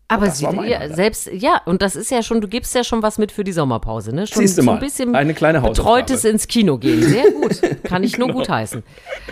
Aber 0.06 0.30
sie, 0.30 0.44
ja, 0.44 0.94
selbst, 0.94 1.30
ja, 1.32 1.62
und 1.64 1.80
das 1.80 1.96
ist 1.96 2.10
ja 2.10 2.22
schon, 2.22 2.42
du 2.42 2.46
gibst 2.46 2.74
ja 2.74 2.84
schon 2.84 3.02
was 3.02 3.16
mit 3.16 3.32
für 3.32 3.42
die 3.42 3.52
Sommerpause, 3.52 4.14
ne? 4.14 4.26
Schon 4.26 4.42
Siehst 4.42 4.58
du 4.58 4.62
so 4.62 4.70
ein 4.70 4.78
bisschen 4.78 5.14
eine 5.14 5.32
kleine 5.32 5.62
betreutes 5.62 6.24
ins 6.24 6.46
Kino 6.46 6.76
gehen. 6.76 7.02
Sehr 7.02 7.30
gut. 7.30 7.60
Kann 7.84 8.04
ich 8.04 8.18
nur 8.18 8.28
genau. 8.28 8.40
gut 8.40 8.48
heißen. 8.50 8.82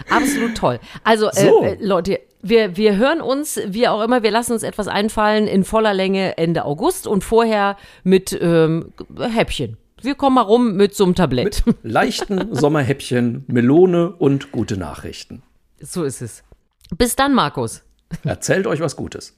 Absolut 0.09 0.57
toll. 0.57 0.81
Also, 1.05 1.29
äh, 1.29 1.45
so. 1.45 1.63
äh, 1.63 1.77
Leute, 1.79 2.21
wir, 2.41 2.77
wir 2.77 2.97
hören 2.97 3.21
uns, 3.21 3.61
wie 3.67 3.87
auch 3.87 4.03
immer, 4.03 4.23
wir 4.23 4.31
lassen 4.31 4.53
uns 4.53 4.63
etwas 4.63 4.89
einfallen 4.89 5.47
in 5.47 5.65
voller 5.65 5.93
Länge 5.93 6.39
Ende 6.39 6.65
August 6.65 7.07
und 7.07 7.23
vorher 7.23 7.77
mit 8.03 8.37
ähm, 8.41 8.93
Häppchen. 9.19 9.77
Wir 10.01 10.17
kommen 10.17 10.35
mal 10.35 10.43
rum 10.43 10.75
mit 10.75 10.97
so 10.97 11.05
einem 11.05 11.15
Tablett. 11.15 11.65
Mit 11.67 11.77
leichten 11.83 12.49
Sommerhäppchen, 12.55 13.45
Melone 13.47 14.11
und 14.11 14.51
gute 14.51 14.77
Nachrichten. 14.77 15.43
So 15.83 16.05
ist 16.05 16.23
es. 16.23 16.43
Bis 16.97 17.17
dann, 17.17 17.35
Markus. 17.35 17.83
Erzählt 18.25 18.67
euch 18.67 18.81
was 18.81 18.97
Gutes. 18.97 19.37